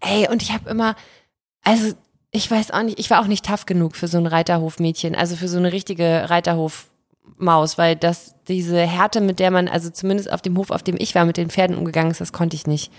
Ey, 0.01 0.27
und 0.29 0.41
ich 0.41 0.51
habe 0.51 0.69
immer, 0.69 0.95
also 1.63 1.93
ich 2.31 2.51
weiß 2.51 2.71
auch 2.71 2.83
nicht, 2.83 2.99
ich 2.99 3.09
war 3.09 3.21
auch 3.21 3.27
nicht 3.27 3.45
tough 3.45 3.65
genug 3.65 3.95
für 3.95 4.09
so 4.09 4.17
ein 4.17 4.27
Reiterhofmädchen, 4.27 5.15
also 5.15 5.37
für 5.37 5.47
so 5.47 5.57
eine 5.57 5.71
richtige 5.71 6.29
Reiterhofmaus, 7.39 7.77
weil 7.77 7.95
das, 7.95 8.35
diese 8.47 8.79
Härte, 8.79 9.21
mit 9.21 9.39
der 9.39 9.51
man, 9.51 9.67
also 9.67 9.89
zumindest 9.89 10.31
auf 10.31 10.41
dem 10.41 10.57
Hof, 10.57 10.71
auf 10.71 10.83
dem 10.83 10.95
ich 10.97 11.15
war, 11.15 11.25
mit 11.25 11.37
den 11.37 11.49
Pferden 11.49 11.77
umgegangen 11.77 12.11
ist, 12.11 12.21
das 12.21 12.33
konnte 12.33 12.55
ich 12.55 12.67
nicht. 12.67 12.91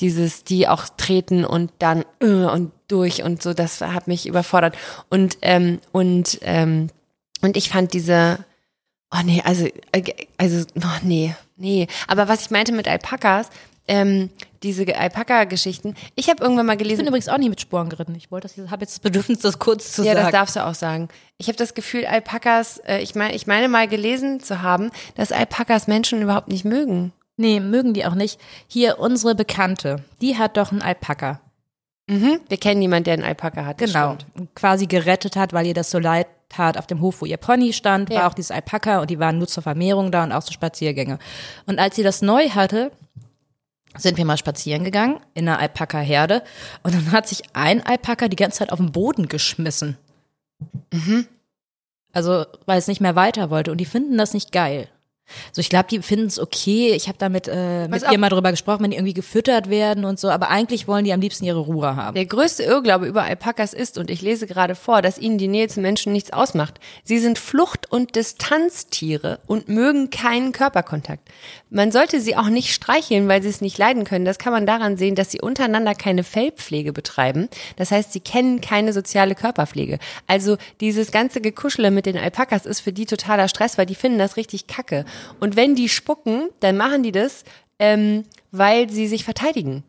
Dieses, 0.00 0.44
die 0.44 0.68
auch 0.68 0.86
treten 0.96 1.44
und 1.44 1.72
dann 1.78 2.04
äh, 2.20 2.26
und 2.26 2.72
durch 2.88 3.22
und 3.22 3.42
so, 3.42 3.54
das 3.54 3.80
hat 3.80 4.06
mich 4.06 4.26
überfordert. 4.26 4.76
Und, 5.10 5.38
ähm, 5.42 5.80
und, 5.92 6.38
ähm, 6.42 6.88
und 7.42 7.56
ich 7.56 7.68
fand 7.68 7.92
diese, 7.92 8.44
oh 9.12 9.22
nee, 9.24 9.42
also, 9.44 9.66
äh, 9.92 10.02
also, 10.38 10.64
oh 10.76 10.98
nee, 11.02 11.34
nee. 11.56 11.88
Aber 12.06 12.28
was 12.28 12.42
ich 12.42 12.50
meinte 12.50 12.72
mit 12.72 12.88
Alpakas, 12.88 13.48
ähm, 13.88 14.30
diese 14.62 14.96
Alpaka-Geschichten. 14.96 15.94
Ich 16.14 16.28
habe 16.28 16.42
irgendwann 16.42 16.66
mal 16.66 16.72
Ich 16.72 16.78
bin 16.78 16.88
gelesen, 16.88 17.06
übrigens 17.06 17.28
auch 17.28 17.38
nicht 17.38 17.48
mit 17.50 17.60
Sporen 17.60 17.88
geritten. 17.88 18.14
Ich 18.14 18.30
wollte 18.30 18.48
das, 18.48 18.70
habe 18.70 18.82
jetzt 18.82 18.92
das 18.94 19.00
Bedürfnis, 19.00 19.40
das 19.40 19.58
kurz 19.58 19.92
zu 19.92 20.02
ja, 20.04 20.14
das 20.14 20.24
sagen. 20.24 20.32
darfst 20.32 20.56
du 20.56 20.64
auch 20.66 20.74
sagen. 20.74 21.08
Ich 21.38 21.48
habe 21.48 21.56
das 21.56 21.74
Gefühl, 21.74 22.06
Alpakas, 22.06 22.78
äh, 22.86 22.98
ich 23.00 23.14
meine, 23.14 23.34
ich 23.34 23.46
meine 23.46 23.68
mal 23.68 23.88
gelesen 23.88 24.40
zu 24.40 24.62
haben, 24.62 24.90
dass 25.16 25.32
Alpakas 25.32 25.86
Menschen 25.86 26.22
überhaupt 26.22 26.48
nicht 26.48 26.64
mögen. 26.64 27.12
nee, 27.36 27.60
mögen 27.60 27.92
die 27.94 28.06
auch 28.06 28.14
nicht. 28.14 28.40
Hier, 28.66 28.98
unsere 28.98 29.34
Bekannte, 29.34 30.02
die 30.22 30.38
hat 30.38 30.56
doch 30.56 30.72
einen 30.72 30.80
Alpaka. 30.82 31.40
Mhm. 32.08 32.40
Wir 32.48 32.56
kennen 32.56 32.80
jemanden, 32.80 33.04
der 33.04 33.14
einen 33.14 33.24
Alpaka 33.24 33.64
hat. 33.66 33.80
das 33.80 33.92
Genau. 33.92 34.16
Quasi 34.54 34.86
gerettet 34.86 35.36
hat, 35.36 35.52
weil 35.52 35.66
ihr 35.66 35.74
das 35.74 35.90
so 35.90 35.98
leid 35.98 36.28
tat 36.48 36.78
auf 36.78 36.86
dem 36.86 37.00
Hof, 37.00 37.20
wo 37.20 37.26
ihr 37.26 37.36
Pony 37.36 37.72
stand, 37.72 38.08
Ja. 38.10 38.20
war 38.20 38.28
auch 38.28 38.34
dieses 38.34 38.52
Alpaka 38.52 39.00
und 39.00 39.10
die 39.10 39.18
waren 39.18 39.36
nur 39.38 39.48
zur 39.48 39.64
Vermehrung 39.64 40.12
da 40.12 40.22
und 40.22 40.30
auch 40.32 40.42
so 40.42 40.52
Spaziergänge. 40.52 41.18
Und 41.66 41.80
als 41.80 41.96
sie 41.96 42.04
das 42.04 42.22
neu 42.22 42.48
hatte, 42.50 42.92
sind 43.98 44.18
wir 44.18 44.24
mal 44.24 44.36
spazieren 44.36 44.84
gegangen 44.84 45.20
in 45.34 45.48
einer 45.48 45.58
Alpaka-Herde 45.58 46.42
und 46.82 46.94
dann 46.94 47.12
hat 47.12 47.28
sich 47.28 47.42
ein 47.52 47.84
Alpaka 47.84 48.28
die 48.28 48.36
ganze 48.36 48.58
Zeit 48.58 48.72
auf 48.72 48.78
den 48.78 48.92
Boden 48.92 49.28
geschmissen. 49.28 49.96
Also, 52.12 52.46
weil 52.64 52.78
es 52.78 52.88
nicht 52.88 53.00
mehr 53.00 53.16
weiter 53.16 53.50
wollte 53.50 53.70
und 53.72 53.78
die 53.78 53.84
finden 53.84 54.16
das 54.16 54.34
nicht 54.34 54.52
geil. 54.52 54.88
So, 55.52 55.60
ich 55.60 55.68
glaube, 55.68 55.86
die 55.90 56.00
finden 56.02 56.26
es 56.26 56.38
okay. 56.38 56.92
Ich 56.94 57.08
habe 57.08 57.18
damit 57.18 57.48
äh, 57.48 57.88
mit 57.88 58.02
ihr 58.10 58.18
mal 58.18 58.28
drüber 58.28 58.50
gesprochen, 58.50 58.84
wenn 58.84 58.90
die 58.90 58.96
irgendwie 58.96 59.14
gefüttert 59.14 59.68
werden 59.70 60.04
und 60.04 60.20
so, 60.20 60.30
aber 60.30 60.50
eigentlich 60.50 60.86
wollen 60.86 61.04
die 61.04 61.12
am 61.12 61.20
liebsten 61.20 61.44
ihre 61.44 61.58
Ruhe 61.58 61.96
haben. 61.96 62.14
Der 62.14 62.26
größte 62.26 62.62
Irrglaube 62.62 63.06
über 63.06 63.22
Alpakas 63.24 63.72
ist, 63.72 63.98
und 63.98 64.10
ich 64.10 64.22
lese 64.22 64.46
gerade 64.46 64.74
vor, 64.74 65.02
dass 65.02 65.18
ihnen 65.18 65.38
die 65.38 65.48
Nähe 65.48 65.68
zu 65.68 65.80
Menschen 65.80 66.12
nichts 66.12 66.32
ausmacht. 66.32 66.80
Sie 67.02 67.18
sind 67.18 67.38
Flucht- 67.38 67.90
und 67.90 68.14
Distanztiere 68.16 69.40
und 69.46 69.68
mögen 69.68 70.10
keinen 70.10 70.52
Körperkontakt. 70.52 71.28
Man 71.70 71.90
sollte 71.90 72.20
sie 72.20 72.36
auch 72.36 72.48
nicht 72.48 72.72
streicheln, 72.72 73.28
weil 73.28 73.42
sie 73.42 73.48
es 73.48 73.60
nicht 73.60 73.78
leiden 73.78 74.04
können. 74.04 74.24
Das 74.24 74.38
kann 74.38 74.52
man 74.52 74.66
daran 74.66 74.96
sehen, 74.96 75.14
dass 75.14 75.30
sie 75.30 75.40
untereinander 75.40 75.94
keine 75.94 76.22
Fellpflege 76.22 76.92
betreiben. 76.92 77.48
Das 77.76 77.90
heißt, 77.90 78.12
sie 78.12 78.20
kennen 78.20 78.60
keine 78.60 78.92
soziale 78.92 79.34
Körperpflege. 79.34 79.98
Also 80.26 80.56
dieses 80.80 81.10
ganze 81.10 81.40
Gekuschele 81.40 81.90
mit 81.90 82.06
den 82.06 82.16
Alpakas 82.16 82.66
ist 82.66 82.80
für 82.80 82.92
die 82.92 83.06
totaler 83.06 83.48
Stress, 83.48 83.78
weil 83.78 83.86
die 83.86 83.94
finden 83.94 84.18
das 84.18 84.36
richtig 84.36 84.66
kacke. 84.66 85.04
Und 85.40 85.56
wenn 85.56 85.74
die 85.74 85.88
spucken, 85.88 86.48
dann 86.60 86.76
machen 86.76 87.02
die 87.02 87.12
das, 87.12 87.44
ähm, 87.78 88.24
weil 88.50 88.90
sie 88.90 89.06
sich 89.06 89.24
verteidigen. 89.24 89.84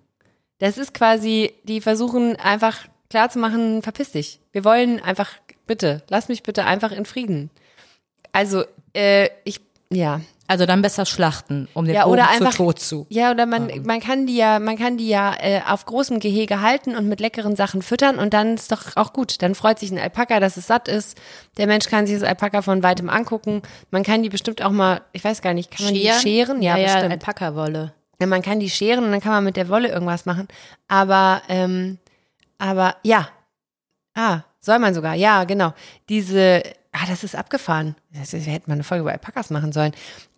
Das 0.59 0.77
ist 0.77 0.93
quasi, 0.93 1.53
die 1.63 1.81
versuchen 1.81 2.35
einfach 2.35 2.87
klarzumachen, 3.09 3.81
verpiss 3.81 4.11
dich. 4.11 4.39
Wir 4.51 4.63
wollen 4.63 4.99
einfach, 5.01 5.31
bitte, 5.65 6.03
lass 6.09 6.29
mich 6.29 6.43
bitte 6.43 6.65
einfach 6.65 6.91
in 6.91 7.05
Frieden. 7.05 7.49
Also, 8.31 8.63
äh, 8.93 9.29
ich, 9.43 9.61
ja. 9.91 10.21
Also 10.49 10.65
dann 10.65 10.81
besser 10.81 11.05
schlachten, 11.05 11.67
um 11.73 11.85
den 11.85 11.95
Ja, 11.95 12.03
Bogen 12.03 12.13
oder 12.13 12.23
zu 12.23 12.29
einfach, 12.29 12.53
Tod 12.53 12.79
zu. 12.79 13.05
Ja, 13.09 13.31
oder 13.31 13.45
man, 13.45 13.69
man 13.83 13.99
kann 13.99 14.25
die 14.27 14.37
ja, 14.37 14.59
man 14.59 14.77
kann 14.77 14.97
die 14.97 15.09
ja 15.09 15.35
äh, 15.39 15.61
auf 15.67 15.85
großem 15.85 16.21
Gehege 16.21 16.61
halten 16.61 16.95
und 16.95 17.09
mit 17.09 17.19
leckeren 17.19 17.57
Sachen 17.57 17.81
füttern 17.81 18.17
und 18.17 18.33
dann 18.33 18.55
ist 18.55 18.71
doch 18.71 18.95
auch 18.95 19.11
gut. 19.11 19.41
Dann 19.41 19.55
freut 19.55 19.77
sich 19.77 19.91
ein 19.91 19.99
Alpaka, 19.99 20.39
dass 20.39 20.55
es 20.55 20.67
satt 20.67 20.87
ist. 20.87 21.17
Der 21.57 21.67
Mensch 21.67 21.87
kann 21.89 22.07
sich 22.07 22.17
das 22.17 22.27
Alpaka 22.27 22.61
von 22.61 22.81
weitem 22.81 23.09
angucken. 23.09 23.61
Man 23.91 24.03
kann 24.03 24.23
die 24.23 24.29
bestimmt 24.29 24.61
auch 24.61 24.71
mal, 24.71 25.01
ich 25.11 25.23
weiß 25.23 25.41
gar 25.41 25.53
nicht, 25.53 25.69
kann 25.69 25.85
man 25.85 25.93
die 25.93 26.09
scheren? 26.21 26.61
Ja, 26.61 26.77
ja, 26.77 26.85
bestimmt. 26.93 27.11
Alpaka-Wolle. 27.11 27.93
Ja, 28.21 28.27
man 28.27 28.41
kann 28.41 28.59
die 28.61 28.69
scheren 28.69 29.03
und 29.03 29.11
dann 29.11 29.21
kann 29.21 29.33
man 29.33 29.43
mit 29.43 29.57
der 29.57 29.67
Wolle 29.67 29.89
irgendwas 29.89 30.25
machen. 30.25 30.47
Aber, 30.87 31.41
ähm, 31.49 31.97
aber 32.57 32.95
ja. 33.03 33.27
Ah, 34.15 34.41
soll 34.59 34.79
man 34.79 34.93
sogar. 34.93 35.13
Ja, 35.13 35.43
genau. 35.43 35.73
Diese, 36.09 36.63
ah, 36.91 37.05
das 37.07 37.23
ist 37.23 37.35
abgefahren. 37.35 37.95
Das 38.13 38.33
ist, 38.33 38.45
wir 38.45 38.53
hätten 38.53 38.71
mal 38.71 38.75
eine 38.75 38.83
Folge 38.83 39.01
über 39.03 39.11
Alpakas 39.11 39.49
machen 39.49 39.71
sollen. 39.71 39.91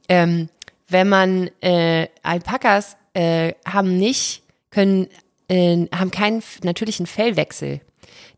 Ähm, 0.10 0.50
wenn 0.90 1.08
man, 1.08 1.50
äh, 1.62 2.08
Alpakas 2.24 2.98
äh, 3.14 3.54
haben 3.66 3.98
nicht, 3.98 4.44
können, 4.72 5.08
äh, 5.48 5.88
haben 5.96 6.12
keinen 6.12 6.44
natürlichen 6.64 7.06
Fellwechsel. 7.06 7.80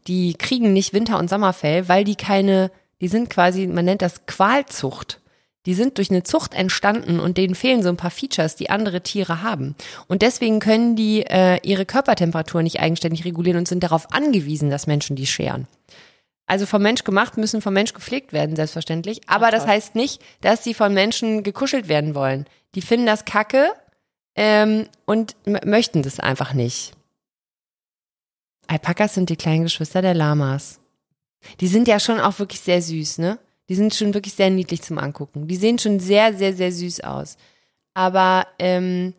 Die 0.08 0.34
kriegen 0.34 0.74
nicht 0.74 0.94
Winter- 0.94 1.18
und 1.18 1.30
Sommerfell, 1.30 1.88
weil 1.88 2.04
die 2.04 2.16
keine, 2.16 2.72
die 3.00 3.08
sind 3.08 3.30
quasi, 3.30 3.68
man 3.68 3.86
nennt 3.86 4.02
das 4.02 4.26
Qualzucht. 4.26 5.20
Die 5.68 5.76
sind 5.76 6.00
durch 6.00 6.10
eine 6.10 6.24
Zucht 6.24 6.56
entstanden 6.56 7.20
und 7.20 7.38
denen 7.38 7.54
fehlen 7.54 7.84
so 7.84 7.90
ein 7.90 7.98
paar 7.98 8.10
Features, 8.10 8.56
die 8.56 8.72
andere 8.72 9.02
Tiere 9.02 9.44
haben. 9.44 9.76
Und 10.08 10.24
deswegen 10.24 10.60
können 10.60 10.96
die 10.96 11.22
äh, 11.22 11.60
ihre 11.62 11.86
Körpertemperatur 11.86 12.64
nicht 12.64 12.80
eigenständig 12.80 13.26
regulieren 13.26 13.60
und 13.60 13.68
sind 13.68 13.84
darauf 13.84 14.12
angewiesen, 14.12 14.72
dass 14.72 14.88
Menschen 14.88 15.16
die 15.16 15.28
scheren. 15.28 15.68
Also 16.52 16.66
vom 16.66 16.82
Mensch 16.82 17.06
gemacht, 17.06 17.38
müssen 17.38 17.62
vom 17.62 17.74
Mensch 17.74 17.94
gepflegt 17.94 18.34
werden, 18.34 18.58
selbstverständlich. 18.58 19.22
Aber 19.26 19.52
das 19.52 19.66
heißt 19.66 19.96
nicht, 19.96 20.22
dass 20.42 20.66
sie 20.66 20.74
von 20.74 20.94
Menschen 20.94 21.44
gekuschelt 21.44 21.88
werden 21.88 22.14
wollen. 22.14 22.46
Die 22.76 22.82
finden 22.82 23.06
das 23.06 23.24
kacke 23.24 23.72
ähm, 24.36 24.90
und 25.06 25.38
möchten 25.46 26.04
das 26.04 26.20
einfach 26.20 26.52
nicht. 26.54 26.92
Alpakas 28.68 29.14
sind 29.14 29.30
die 29.30 29.38
kleinen 29.38 29.64
Geschwister 29.64 30.02
der 30.02 30.14
Lamas. 30.14 30.82
Die 31.62 31.70
sind 31.70 31.88
ja 31.88 32.02
schon 32.02 32.20
auch 32.20 32.38
wirklich 32.40 32.60
sehr 32.60 32.82
süß, 32.82 33.20
ne? 33.20 33.40
Die 33.70 33.76
sind 33.76 33.96
schon 33.96 34.14
wirklich 34.14 34.34
sehr 34.34 34.50
niedlich 34.50 34.82
zum 34.82 34.98
Angucken. 34.98 35.48
Die 35.48 35.56
sehen 35.56 35.80
schon 35.80 36.02
sehr, 36.02 36.34
sehr, 36.34 36.54
sehr 36.54 36.74
süß 36.74 37.00
aus. 37.06 37.38
Aber, 37.94 38.46
ähm, 38.60 39.14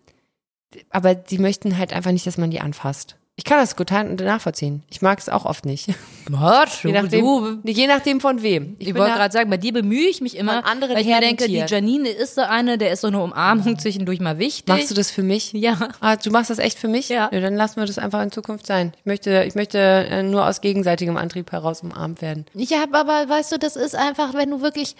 aber 0.91 1.15
die 1.15 1.39
möchten 1.39 1.79
halt 1.79 1.95
einfach 1.95 2.13
nicht, 2.13 2.27
dass 2.27 2.37
man 2.37 2.51
die 2.51 2.61
anfasst. 2.61 3.17
Ich 3.35 3.45
kann 3.45 3.59
das 3.59 3.77
gut 3.77 3.91
nachvollziehen. 3.91 4.83
Ich 4.91 5.01
mag 5.01 5.19
es 5.19 5.31
auch 5.31 5.47
oft 5.47 5.65
nicht. 5.65 5.89
Was? 6.29 6.83
Je 6.83 6.93
nachdem, 6.93 7.61
je 7.65 7.87
nachdem 7.87 8.21
von 8.21 8.43
wem. 8.43 8.77
Ich 8.79 8.89
bin 8.89 8.97
wollte 8.97 9.15
gerade 9.15 9.33
sagen, 9.33 9.49
bei 9.49 9.57
dir 9.57 9.73
bemühe 9.73 10.07
ich 10.07 10.21
mich 10.21 10.37
immer, 10.37 10.67
anderen 10.67 10.95
weil 10.95 11.01
ich 11.01 11.07
mir 11.07 11.21
denke, 11.21 11.47
die. 11.47 11.57
Janine 11.57 12.11
ist 12.11 12.35
so 12.35 12.43
eine, 12.43 12.77
der 12.77 12.93
ist 12.93 13.01
so 13.01 13.07
eine 13.07 13.23
Umarmung 13.23 13.79
zwischendurch 13.79 14.21
mal 14.21 14.39
wichtig. 14.39 14.69
Machst 14.69 14.91
du 14.91 14.95
das 14.95 15.11
für 15.11 15.23
mich? 15.23 15.53
Ja. 15.55 15.89
Ah, 16.01 16.17
du 16.17 16.31
machst 16.31 16.51
das 16.51 16.59
echt 16.59 16.79
für 16.79 16.89
mich? 16.89 17.09
Ja. 17.09 17.31
Nö, 17.33 17.41
dann 17.41 17.57
lassen 17.57 17.77
wir 17.81 17.87
das 17.87 17.99
einfach 17.99 18.23
in 18.23 18.31
Zukunft 18.31 18.67
sein. 18.67 18.93
Ich 18.99 19.07
möchte, 19.07 19.45
ich 19.45 19.55
möchte 19.55 19.79
äh, 19.79 20.23
nur 20.23 20.47
aus 20.47 20.61
gegenseitigem 20.61 21.17
Antrieb 21.17 21.53
heraus 21.53 21.81
umarmt 21.81 22.21
werden. 22.21 22.45
Ich 22.55 22.75
habe 22.75 22.99
aber, 22.99 23.29
weißt 23.29 23.53
du, 23.53 23.59
das 23.59 23.77
ist 23.77 23.97
einfach, 23.97 24.35
wenn 24.35 24.51
du 24.51 24.61
wirklich 24.61 24.95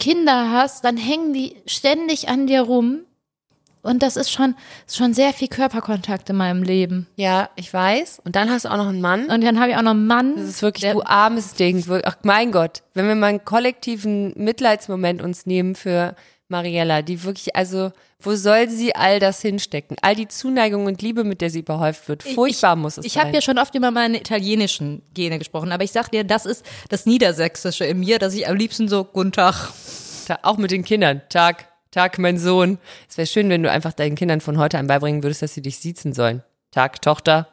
Kinder 0.00 0.50
hast, 0.50 0.84
dann 0.84 0.96
hängen 0.96 1.32
die 1.32 1.56
ständig 1.66 2.28
an 2.28 2.48
dir 2.48 2.62
rum. 2.62 3.00
Und 3.82 4.02
das 4.02 4.16
ist 4.16 4.30
schon, 4.30 4.54
ist 4.86 4.96
schon 4.96 5.14
sehr 5.14 5.32
viel 5.32 5.48
Körperkontakt 5.48 6.28
in 6.28 6.36
meinem 6.36 6.62
Leben. 6.62 7.06
Ja, 7.16 7.48
ich 7.56 7.72
weiß. 7.72 8.20
Und 8.24 8.36
dann 8.36 8.50
hast 8.50 8.66
du 8.66 8.70
auch 8.70 8.76
noch 8.76 8.88
einen 8.88 9.00
Mann. 9.00 9.26
Und 9.30 9.42
dann 9.42 9.58
habe 9.58 9.70
ich 9.70 9.76
auch 9.76 9.82
noch 9.82 9.92
einen 9.92 10.06
Mann. 10.06 10.36
Das 10.36 10.44
ist 10.48 10.62
wirklich, 10.62 10.92
du 10.92 11.02
armes 11.02 11.54
Ding. 11.54 11.82
Ach 12.04 12.16
mein 12.22 12.52
Gott, 12.52 12.82
wenn 12.94 13.08
wir 13.08 13.14
mal 13.14 13.28
einen 13.28 13.44
kollektiven 13.44 14.34
Mitleidsmoment 14.36 15.22
uns 15.22 15.46
nehmen 15.46 15.74
für 15.74 16.14
Mariella, 16.48 17.00
die 17.02 17.22
wirklich, 17.22 17.54
also, 17.56 17.92
wo 18.18 18.34
soll 18.34 18.68
sie 18.68 18.94
all 18.94 19.18
das 19.18 19.40
hinstecken? 19.40 19.96
All 20.02 20.14
die 20.14 20.28
Zuneigung 20.28 20.84
und 20.86 21.00
Liebe, 21.00 21.24
mit 21.24 21.40
der 21.40 21.48
sie 21.48 21.60
überhäuft 21.60 22.06
wird. 22.08 22.22
Furchtbar 22.22 22.76
muss 22.76 22.98
es 22.98 23.06
Ich 23.06 23.14
sein. 23.14 23.22
habe 23.26 23.34
ja 23.34 23.40
schon 23.40 23.58
oft 23.58 23.74
über 23.74 23.90
meine 23.92 24.18
italienischen 24.18 25.00
Gene 25.14 25.38
gesprochen, 25.38 25.72
aber 25.72 25.84
ich 25.84 25.92
sag 25.92 26.10
dir, 26.10 26.24
das 26.24 26.44
ist 26.44 26.66
das 26.90 27.06
Niedersächsische 27.06 27.84
in 27.86 28.00
mir, 28.00 28.18
dass 28.18 28.34
ich 28.34 28.46
am 28.46 28.56
liebsten 28.56 28.88
so 28.88 29.04
Guten 29.04 29.32
Tag. 29.32 29.70
Ta- 30.26 30.40
Auch 30.42 30.58
mit 30.58 30.70
den 30.70 30.84
Kindern. 30.84 31.22
Tag, 31.30 31.66
Tag, 31.90 32.18
mein 32.18 32.38
Sohn. 32.38 32.78
Es 33.08 33.16
wäre 33.18 33.26
schön, 33.26 33.48
wenn 33.50 33.62
du 33.62 33.70
einfach 33.70 33.92
deinen 33.92 34.14
Kindern 34.14 34.40
von 34.40 34.58
heute 34.58 34.78
an 34.78 34.86
beibringen 34.86 35.22
würdest, 35.22 35.42
dass 35.42 35.54
sie 35.54 35.62
dich 35.62 35.78
siezen 35.78 36.12
sollen. 36.12 36.42
Tag, 36.70 37.02
Tochter. 37.02 37.48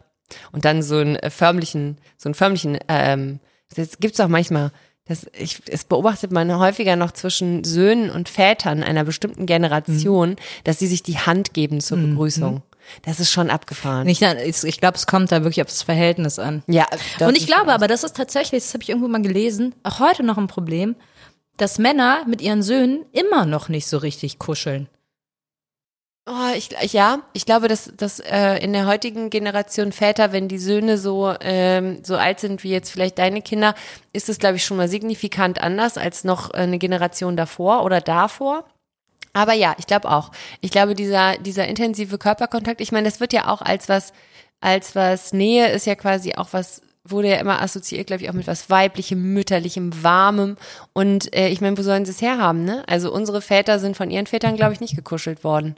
Und 0.51 0.65
dann 0.65 0.83
so 0.83 0.97
einen 0.97 1.15
äh, 1.15 1.29
förmlichen, 1.29 1.97
so 2.17 2.29
einen 2.29 2.35
förmlichen, 2.35 2.77
ähm, 2.87 3.39
das 3.75 3.99
gibt's 3.99 4.19
auch 4.19 4.27
manchmal. 4.27 4.71
Das, 5.05 5.25
ich, 5.37 5.61
es 5.69 5.85
beobachtet 5.85 6.31
man 6.31 6.53
häufiger 6.59 6.97
noch 6.97 7.11
zwischen 7.11 7.63
Söhnen 7.63 8.09
und 8.09 8.27
Vätern 8.27 8.83
einer 8.83 9.05
bestimmten 9.05 9.45
Generation, 9.45 10.35
dass 10.65 10.79
sie 10.79 10.87
sich 10.87 11.01
die 11.01 11.17
Hand 11.17 11.53
geben 11.53 11.79
zur 11.79 11.97
Begrüßung. 11.97 12.61
Das 13.03 13.19
ist 13.21 13.31
schon 13.31 13.49
abgefahren. 13.49 14.07
Ich, 14.07 14.21
ich 14.21 14.79
glaube, 14.79 14.97
es 14.97 15.07
kommt 15.07 15.31
da 15.31 15.43
wirklich 15.43 15.61
auf 15.61 15.67
das 15.67 15.83
Verhältnis 15.83 16.39
an. 16.39 16.61
ja, 16.67 16.85
Und 17.27 17.37
ich 17.37 17.47
glaube 17.47 17.73
aber, 17.73 17.87
das 17.87 18.03
ist 18.03 18.15
tatsächlich, 18.17 18.63
das 18.63 18.73
habe 18.73 18.83
ich 18.83 18.89
irgendwo 18.89 19.07
mal 19.07 19.21
gelesen, 19.21 19.75
auch 19.83 19.99
heute 19.99 20.23
noch 20.23 20.37
ein 20.37 20.47
Problem, 20.47 20.95
dass 21.57 21.79
Männer 21.79 22.23
mit 22.27 22.41
ihren 22.41 22.63
Söhnen 22.63 23.05
immer 23.11 23.45
noch 23.45 23.69
nicht 23.69 23.87
so 23.87 23.97
richtig 23.97 24.39
kuscheln. 24.39 24.87
Oh, 26.29 26.53
ich, 26.53 26.69
ja, 26.91 27.19
ich 27.31 27.45
glaube, 27.45 27.69
dass, 27.69 27.89
dass 27.95 28.19
äh, 28.19 28.57
in 28.57 28.73
der 28.73 28.85
heutigen 28.85 29.29
Generation 29.29 29.93
Väter, 29.93 30.33
wenn 30.33 30.49
die 30.49 30.57
Söhne 30.57 30.97
so, 30.97 31.33
ähm, 31.39 32.03
so 32.03 32.17
alt 32.17 32.41
sind 32.41 32.65
wie 32.65 32.69
jetzt 32.69 32.89
vielleicht 32.89 33.17
deine 33.17 33.41
Kinder, 33.41 33.75
ist 34.11 34.27
es, 34.27 34.37
glaube 34.37 34.57
ich, 34.57 34.65
schon 34.65 34.75
mal 34.75 34.89
signifikant 34.89 35.61
anders 35.61 35.97
als 35.97 36.25
noch 36.25 36.51
eine 36.51 36.79
Generation 36.79 37.37
davor 37.37 37.85
oder 37.85 38.01
davor. 38.01 38.65
Aber 39.31 39.53
ja, 39.53 39.75
ich 39.79 39.87
glaube 39.87 40.11
auch. 40.11 40.31
Ich 40.59 40.71
glaube, 40.71 40.95
dieser, 40.95 41.37
dieser 41.37 41.65
intensive 41.65 42.17
Körperkontakt, 42.17 42.81
ich 42.81 42.91
meine, 42.91 43.07
das 43.07 43.21
wird 43.21 43.31
ja 43.31 43.47
auch 43.47 43.61
als 43.61 43.87
was, 43.87 44.11
als 44.59 44.95
was 44.95 45.31
Nähe 45.31 45.69
ist 45.69 45.85
ja 45.85 45.95
quasi 45.95 46.35
auch 46.35 46.49
was, 46.51 46.81
wurde 47.11 47.29
ja 47.29 47.37
immer 47.37 47.61
assoziiert, 47.61 48.07
glaube 48.07 48.23
ich, 48.23 48.29
auch 48.29 48.33
mit 48.33 48.47
was 48.47 48.69
Weiblichem, 48.69 49.33
Mütterlichem, 49.33 50.03
Warmem. 50.03 50.57
Und 50.93 51.35
äh, 51.35 51.49
ich 51.49 51.61
meine, 51.61 51.77
wo 51.77 51.81
sollen 51.81 52.05
sie 52.05 52.11
es 52.11 52.21
herhaben, 52.21 52.63
ne? 52.63 52.83
Also 52.87 53.11
unsere 53.11 53.41
Väter 53.41 53.79
sind 53.79 53.97
von 53.97 54.09
ihren 54.09 54.27
Vätern, 54.27 54.55
glaube 54.55 54.73
ich, 54.73 54.79
nicht 54.79 54.95
gekuschelt 54.95 55.43
worden. 55.43 55.75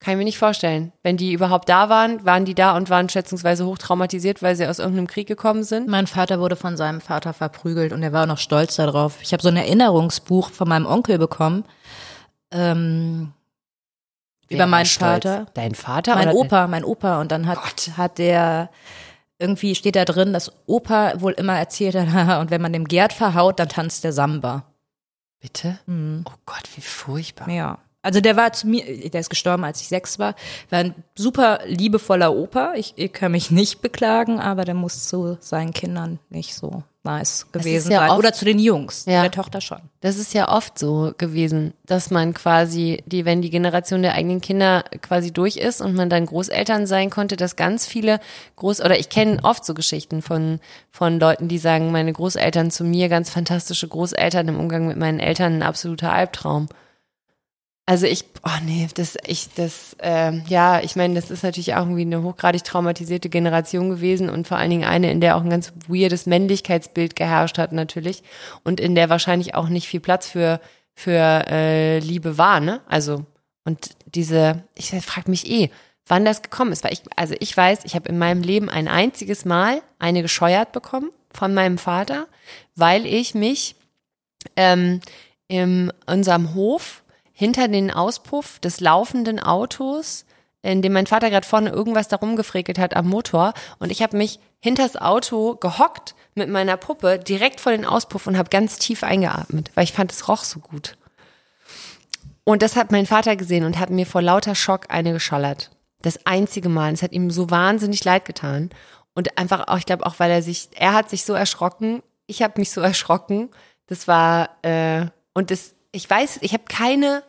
Kann 0.00 0.12
ich 0.12 0.18
mir 0.18 0.24
nicht 0.24 0.38
vorstellen. 0.38 0.92
Wenn 1.02 1.16
die 1.16 1.32
überhaupt 1.32 1.68
da 1.68 1.88
waren, 1.88 2.24
waren 2.24 2.44
die 2.44 2.54
da 2.54 2.76
und 2.76 2.88
waren 2.88 3.08
schätzungsweise 3.08 3.66
hoch 3.66 3.78
traumatisiert, 3.78 4.42
weil 4.42 4.54
sie 4.54 4.66
aus 4.66 4.78
irgendeinem 4.78 5.08
Krieg 5.08 5.26
gekommen 5.26 5.64
sind. 5.64 5.88
Mein 5.88 6.06
Vater 6.06 6.38
wurde 6.38 6.54
von 6.54 6.76
seinem 6.76 7.00
Vater 7.00 7.32
verprügelt 7.32 7.92
und 7.92 8.02
er 8.04 8.12
war 8.12 8.26
noch 8.26 8.38
stolz 8.38 8.76
darauf. 8.76 9.20
Ich 9.22 9.32
habe 9.32 9.42
so 9.42 9.48
ein 9.48 9.56
Erinnerungsbuch 9.56 10.50
von 10.50 10.68
meinem 10.68 10.86
Onkel 10.86 11.18
bekommen. 11.18 11.64
Ähm, 12.52 13.32
über 14.48 14.66
meinen? 14.66 14.86
Vater. 14.86 15.46
Dein 15.54 15.74
Vater? 15.74 16.14
Mein 16.14 16.30
Opa, 16.30 16.68
mein 16.68 16.84
Opa. 16.84 17.20
Und 17.20 17.32
dann 17.32 17.46
hat, 17.46 17.90
hat 17.96 18.18
der, 18.18 18.70
irgendwie 19.38 19.74
steht 19.74 19.96
da 19.96 20.04
drin, 20.04 20.32
dass 20.32 20.52
Opa 20.66 21.20
wohl 21.20 21.32
immer 21.32 21.58
erzählt 21.58 21.94
hat, 21.94 22.40
und 22.40 22.50
wenn 22.50 22.62
man 22.62 22.72
dem 22.72 22.86
Gerd 22.86 23.12
verhaut, 23.12 23.58
dann 23.58 23.68
tanzt 23.68 24.04
der 24.04 24.12
Samba. 24.12 24.64
Bitte? 25.40 25.78
Mhm. 25.86 26.24
Oh 26.28 26.36
Gott, 26.46 26.64
wie 26.74 26.80
furchtbar. 26.80 27.48
Ja. 27.48 27.78
Also 28.02 28.20
der 28.20 28.36
war 28.36 28.52
zu 28.52 28.68
mir, 28.68 29.10
der 29.10 29.20
ist 29.20 29.28
gestorben, 29.28 29.64
als 29.64 29.80
ich 29.80 29.88
sechs 29.88 30.18
war, 30.18 30.34
war 30.70 30.78
ein 30.78 30.94
super 31.16 31.60
liebevoller 31.66 32.34
Opa. 32.34 32.74
Ich, 32.74 32.94
ich 32.96 33.12
kann 33.12 33.32
mich 33.32 33.50
nicht 33.50 33.82
beklagen, 33.82 34.40
aber 34.40 34.64
der 34.64 34.74
muss 34.74 35.08
zu 35.08 35.36
seinen 35.40 35.72
Kindern 35.72 36.18
nicht 36.30 36.54
so 36.54 36.84
nice 37.08 37.46
gewesen 37.52 37.90
ja 37.90 38.00
sein. 38.00 38.10
oft- 38.10 38.18
Oder 38.18 38.32
zu 38.32 38.44
den 38.44 38.58
Jungs, 38.58 39.04
Ja. 39.06 39.22
der 39.22 39.30
Tochter 39.30 39.60
schon. 39.60 39.78
Das 40.00 40.16
ist 40.16 40.34
ja 40.34 40.48
oft 40.54 40.78
so 40.78 41.12
gewesen, 41.18 41.72
dass 41.86 42.10
man 42.10 42.34
quasi, 42.34 43.02
die, 43.06 43.24
wenn 43.24 43.42
die 43.42 43.50
Generation 43.50 44.02
der 44.02 44.14
eigenen 44.14 44.40
Kinder 44.40 44.84
quasi 45.02 45.32
durch 45.32 45.56
ist 45.56 45.80
und 45.80 45.94
man 45.94 46.08
dann 46.10 46.26
Großeltern 46.26 46.86
sein 46.86 47.10
konnte, 47.10 47.36
dass 47.36 47.56
ganz 47.56 47.86
viele 47.86 48.20
Groß, 48.56 48.80
oder 48.82 48.98
ich 48.98 49.08
kenne 49.08 49.38
oft 49.42 49.64
so 49.64 49.74
Geschichten 49.74 50.22
von, 50.22 50.60
von 50.90 51.18
Leuten, 51.18 51.48
die 51.48 51.58
sagen, 51.58 51.90
meine 51.90 52.12
Großeltern 52.12 52.70
zu 52.70 52.84
mir, 52.84 53.08
ganz 53.08 53.30
fantastische 53.30 53.88
Großeltern 53.88 54.48
im 54.48 54.60
Umgang 54.60 54.86
mit 54.86 54.96
meinen 54.98 55.18
Eltern, 55.20 55.54
ein 55.54 55.62
absoluter 55.62 56.12
Albtraum. 56.12 56.68
Also 57.88 58.04
ich, 58.04 58.26
oh 58.44 58.50
nee, 58.66 58.86
das, 58.96 59.16
ich, 59.26 59.48
das, 59.54 59.96
ähm, 60.00 60.44
ja, 60.46 60.80
ich 60.80 60.94
meine, 60.94 61.14
das 61.14 61.30
ist 61.30 61.42
natürlich 61.42 61.72
auch 61.74 61.84
irgendwie 61.84 62.02
eine 62.02 62.22
hochgradig 62.22 62.62
traumatisierte 62.62 63.30
Generation 63.30 63.88
gewesen 63.88 64.28
und 64.28 64.46
vor 64.46 64.58
allen 64.58 64.68
Dingen 64.68 64.84
eine, 64.84 65.10
in 65.10 65.22
der 65.22 65.36
auch 65.36 65.40
ein 65.40 65.48
ganz 65.48 65.72
weirdes 65.88 66.26
Männlichkeitsbild 66.26 67.16
geherrscht 67.16 67.56
hat 67.56 67.72
natürlich 67.72 68.22
und 68.62 68.78
in 68.78 68.94
der 68.94 69.08
wahrscheinlich 69.08 69.54
auch 69.54 69.70
nicht 69.70 69.88
viel 69.88 70.00
Platz 70.00 70.28
für 70.28 70.60
für 70.94 71.46
äh, 71.48 72.00
Liebe 72.00 72.36
war, 72.36 72.60
ne? 72.60 72.82
Also 72.88 73.24
und 73.64 73.96
diese, 74.04 74.64
ich 74.74 74.90
frage 74.90 75.30
mich 75.30 75.50
eh, 75.50 75.70
wann 76.06 76.26
das 76.26 76.42
gekommen 76.42 76.72
ist, 76.72 76.84
weil 76.84 76.92
ich, 76.92 77.00
also 77.16 77.36
ich 77.40 77.56
weiß, 77.56 77.86
ich 77.86 77.94
habe 77.94 78.10
in 78.10 78.18
meinem 78.18 78.42
Leben 78.42 78.68
ein 78.68 78.88
einziges 78.88 79.46
Mal 79.46 79.80
eine 79.98 80.20
gescheuert 80.20 80.72
bekommen 80.72 81.08
von 81.30 81.54
meinem 81.54 81.78
Vater, 81.78 82.26
weil 82.74 83.06
ich 83.06 83.34
mich 83.34 83.76
ähm, 84.56 85.00
in 85.46 85.90
unserem 86.04 86.52
Hof 86.52 87.02
hinter 87.38 87.68
den 87.68 87.92
Auspuff 87.92 88.58
des 88.58 88.80
laufenden 88.80 89.38
Autos, 89.38 90.26
in 90.62 90.82
dem 90.82 90.92
mein 90.92 91.06
Vater 91.06 91.30
gerade 91.30 91.46
vorne 91.46 91.70
irgendwas 91.70 92.08
darum 92.08 92.34
gefrickelt 92.34 92.80
hat 92.80 92.96
am 92.96 93.06
Motor 93.06 93.54
und 93.78 93.92
ich 93.92 94.02
habe 94.02 94.16
mich 94.16 94.40
hinters 94.58 94.96
Auto 94.96 95.54
gehockt 95.54 96.16
mit 96.34 96.48
meiner 96.48 96.76
Puppe 96.76 97.20
direkt 97.20 97.60
vor 97.60 97.70
den 97.70 97.84
Auspuff 97.84 98.26
und 98.26 98.36
habe 98.36 98.50
ganz 98.50 98.80
tief 98.80 99.04
eingeatmet, 99.04 99.70
weil 99.76 99.84
ich 99.84 99.92
fand, 99.92 100.10
es 100.10 100.26
roch 100.26 100.42
so 100.42 100.58
gut. 100.58 100.98
Und 102.42 102.60
das 102.62 102.74
hat 102.74 102.90
mein 102.90 103.06
Vater 103.06 103.36
gesehen 103.36 103.64
und 103.64 103.78
hat 103.78 103.90
mir 103.90 104.04
vor 104.04 104.20
lauter 104.20 104.56
Schock 104.56 104.86
eine 104.88 105.12
geschallert. 105.12 105.70
Das 106.02 106.26
einzige 106.26 106.68
Mal. 106.68 106.92
Es 106.92 107.02
hat 107.02 107.12
ihm 107.12 107.30
so 107.30 107.50
wahnsinnig 107.50 108.02
leid 108.04 108.24
getan. 108.24 108.70
Und 109.14 109.38
einfach 109.38 109.68
auch, 109.68 109.78
ich 109.78 109.86
glaube 109.86 110.06
auch, 110.06 110.18
weil 110.18 110.32
er 110.32 110.42
sich, 110.42 110.70
er 110.74 110.92
hat 110.92 111.08
sich 111.08 111.24
so 111.24 111.34
erschrocken, 111.34 112.02
ich 112.26 112.42
habe 112.42 112.54
mich 112.56 112.70
so 112.72 112.80
erschrocken. 112.80 113.50
Das 113.86 114.08
war, 114.08 114.50
äh, 114.62 115.06
und 115.34 115.52
das, 115.52 115.74
ich 115.92 116.08
weiß, 116.08 116.38
ich 116.40 116.52
habe 116.52 116.64
keine, 116.68 117.22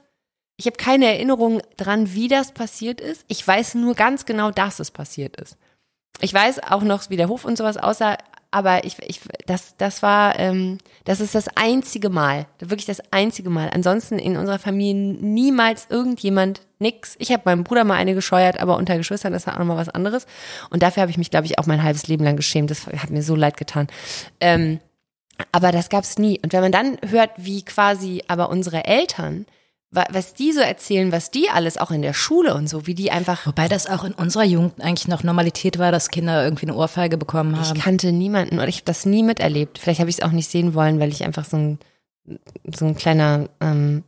ich 0.59 0.65
habe 0.65 0.75
keine 0.75 1.05
Erinnerung 1.05 1.61
dran, 1.77 2.13
wie 2.13 2.27
das 2.27 2.51
passiert 2.51 2.99
ist. 2.99 3.23
Ich 3.29 3.47
weiß 3.47 3.75
nur 3.75 3.95
ganz 3.95 4.25
genau, 4.25 4.51
dass 4.51 4.81
es 4.81 4.91
passiert 4.91 5.37
ist. 5.37 5.57
Ich 6.19 6.33
weiß 6.33 6.63
auch 6.63 6.81
noch, 6.81 7.09
wie 7.09 7.15
der 7.15 7.29
Hof 7.29 7.45
und 7.45 7.57
sowas 7.57 7.77
aussah, 7.77 8.17
aber 8.51 8.83
ich, 8.83 8.97
ich, 9.07 9.21
das, 9.45 9.77
das 9.77 10.03
war, 10.03 10.37
ähm, 10.37 10.79
das 11.05 11.21
ist 11.21 11.33
das 11.33 11.47
einzige 11.55 12.09
Mal, 12.09 12.45
wirklich 12.59 12.87
das 12.87 13.01
einzige 13.11 13.49
Mal. 13.49 13.69
Ansonsten 13.73 14.19
in 14.19 14.35
unserer 14.35 14.59
Familie 14.59 15.13
niemals 15.21 15.87
irgendjemand 15.89 16.67
nix. 16.77 17.15
Ich 17.19 17.31
habe 17.31 17.43
meinem 17.45 17.63
Bruder 17.63 17.85
mal 17.85 17.95
eine 17.95 18.13
gescheuert, 18.13 18.59
aber 18.59 18.75
unter 18.75 18.97
Geschwistern 18.97 19.33
ist 19.33 19.47
ja 19.47 19.53
auch 19.53 19.59
nochmal 19.59 19.77
was 19.77 19.87
anderes. 19.87 20.25
Und 20.71 20.83
dafür 20.83 21.01
habe 21.01 21.11
ich 21.11 21.17
mich, 21.17 21.31
glaube 21.31 21.45
ich, 21.45 21.57
auch 21.57 21.67
mein 21.67 21.83
halbes 21.83 22.07
Leben 22.07 22.25
lang 22.25 22.35
geschämt. 22.35 22.69
Das 22.69 22.85
hat 22.85 23.11
mir 23.11 23.23
so 23.23 23.35
leid 23.35 23.55
getan. 23.55 23.87
Ähm, 24.41 24.81
aber 25.53 25.71
das 25.71 25.87
gab's 25.87 26.17
nie. 26.17 26.37
Und 26.43 26.51
wenn 26.51 26.61
man 26.61 26.73
dann 26.73 26.97
hört, 27.07 27.31
wie 27.37 27.63
quasi 27.63 28.23
aber 28.27 28.49
unsere 28.49 28.83
Eltern, 28.83 29.45
was 29.91 30.35
die 30.35 30.51
so 30.51 30.59
erzählen, 30.59 31.11
was 31.11 31.31
die 31.31 31.49
alles 31.49 31.77
auch 31.77 31.89
in 31.89 32.03
der 32.03 32.13
Schule 32.13 32.53
und 32.53 32.67
so, 32.69 32.85
wie 32.85 32.93
die 32.93 33.11
einfach 33.11 33.47
Wobei 33.47 33.67
das 33.67 33.87
auch 33.87 34.03
in 34.03 34.13
unserer 34.13 34.43
Jugend 34.43 34.81
eigentlich 34.81 35.07
noch 35.07 35.23
Normalität 35.23 35.79
war, 35.79 35.91
dass 35.91 36.09
Kinder 36.09 36.43
irgendwie 36.43 36.67
eine 36.67 36.75
Ohrfeige 36.75 37.17
bekommen 37.17 37.57
Ich 37.59 37.69
haben. 37.69 37.79
kannte 37.79 38.11
niemanden 38.11 38.55
oder 38.55 38.67
ich 38.67 38.77
habe 38.77 38.85
das 38.85 39.05
nie 39.05 39.23
miterlebt. 39.23 39.79
Vielleicht 39.79 39.99
habe 39.99 40.09
ich 40.09 40.19
es 40.19 40.23
auch 40.23 40.31
nicht 40.31 40.49
sehen 40.49 40.75
wollen, 40.75 40.99
weil 40.99 41.09
ich 41.09 41.23
einfach 41.23 41.45
so 41.45 41.57
ein, 41.57 41.79
so 42.75 42.85
ein 42.85 42.95
kleiner 42.95 43.49
ähm, 43.61 44.03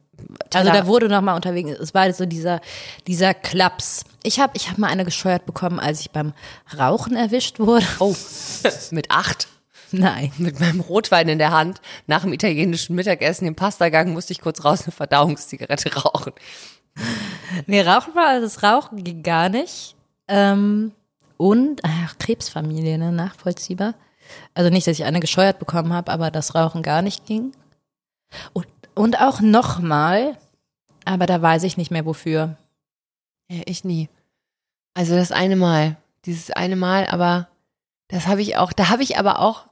Also 0.53 0.71
da 0.71 0.85
wurde 0.85 1.09
noch 1.09 1.21
mal 1.21 1.35
unterwegs, 1.35 1.71
es 1.79 1.95
war 1.95 2.13
so 2.13 2.27
dieser, 2.27 2.61
dieser 3.07 3.33
Klaps. 3.33 4.03
Ich 4.21 4.39
habe 4.39 4.53
ich 4.55 4.69
hab 4.69 4.77
mal 4.77 4.87
eine 4.87 5.03
gescheuert 5.03 5.47
bekommen, 5.47 5.79
als 5.79 6.01
ich 6.01 6.11
beim 6.11 6.33
Rauchen 6.77 7.15
erwischt 7.15 7.59
wurde. 7.59 7.85
oh 7.97 8.15
mit 8.91 9.09
acht 9.09 9.47
Nein. 9.99 10.31
mit 10.37 10.59
meinem 10.59 10.79
Rotwein 10.79 11.27
in 11.27 11.37
der 11.37 11.51
Hand 11.51 11.81
nach 12.07 12.21
dem 12.21 12.33
italienischen 12.33 12.95
Mittagessen 12.95 13.45
im 13.45 13.55
Pastagang 13.55 14.13
musste 14.13 14.33
ich 14.33 14.41
kurz 14.41 14.63
raus 14.63 14.83
eine 14.83 14.91
Verdauungszigarette 14.91 15.93
rauchen. 16.01 16.33
Nee, 17.67 17.81
Rauchen 17.81 18.15
war, 18.15 18.27
also 18.27 18.45
das 18.45 18.63
Rauchen 18.63 19.03
ging 19.03 19.23
gar 19.23 19.49
nicht. 19.49 19.95
Ähm, 20.27 20.91
und, 21.37 21.81
ach, 21.83 22.17
Krebsfamilie, 22.19 22.97
ne, 22.97 23.11
nachvollziehbar. 23.11 23.95
Also 24.53 24.69
nicht, 24.69 24.87
dass 24.87 24.99
ich 24.99 25.05
eine 25.05 25.19
gescheuert 25.19 25.59
bekommen 25.59 25.93
habe, 25.93 26.11
aber 26.11 26.31
das 26.31 26.55
Rauchen 26.55 26.83
gar 26.83 27.01
nicht 27.01 27.25
ging. 27.25 27.51
Und, 28.53 28.67
und 28.95 29.19
auch 29.21 29.41
nochmal, 29.41 30.37
aber 31.05 31.25
da 31.25 31.41
weiß 31.41 31.63
ich 31.63 31.77
nicht 31.77 31.91
mehr 31.91 32.05
wofür. 32.05 32.57
Ja, 33.49 33.61
ich 33.65 33.83
nie. 33.83 34.09
Also 34.93 35.15
das 35.15 35.31
eine 35.31 35.55
Mal, 35.55 35.97
dieses 36.25 36.51
eine 36.51 36.75
Mal, 36.75 37.07
aber 37.07 37.47
das 38.07 38.27
habe 38.27 38.41
ich 38.41 38.57
auch, 38.57 38.73
da 38.73 38.89
habe 38.89 39.03
ich 39.03 39.17
aber 39.17 39.39
auch 39.39 39.65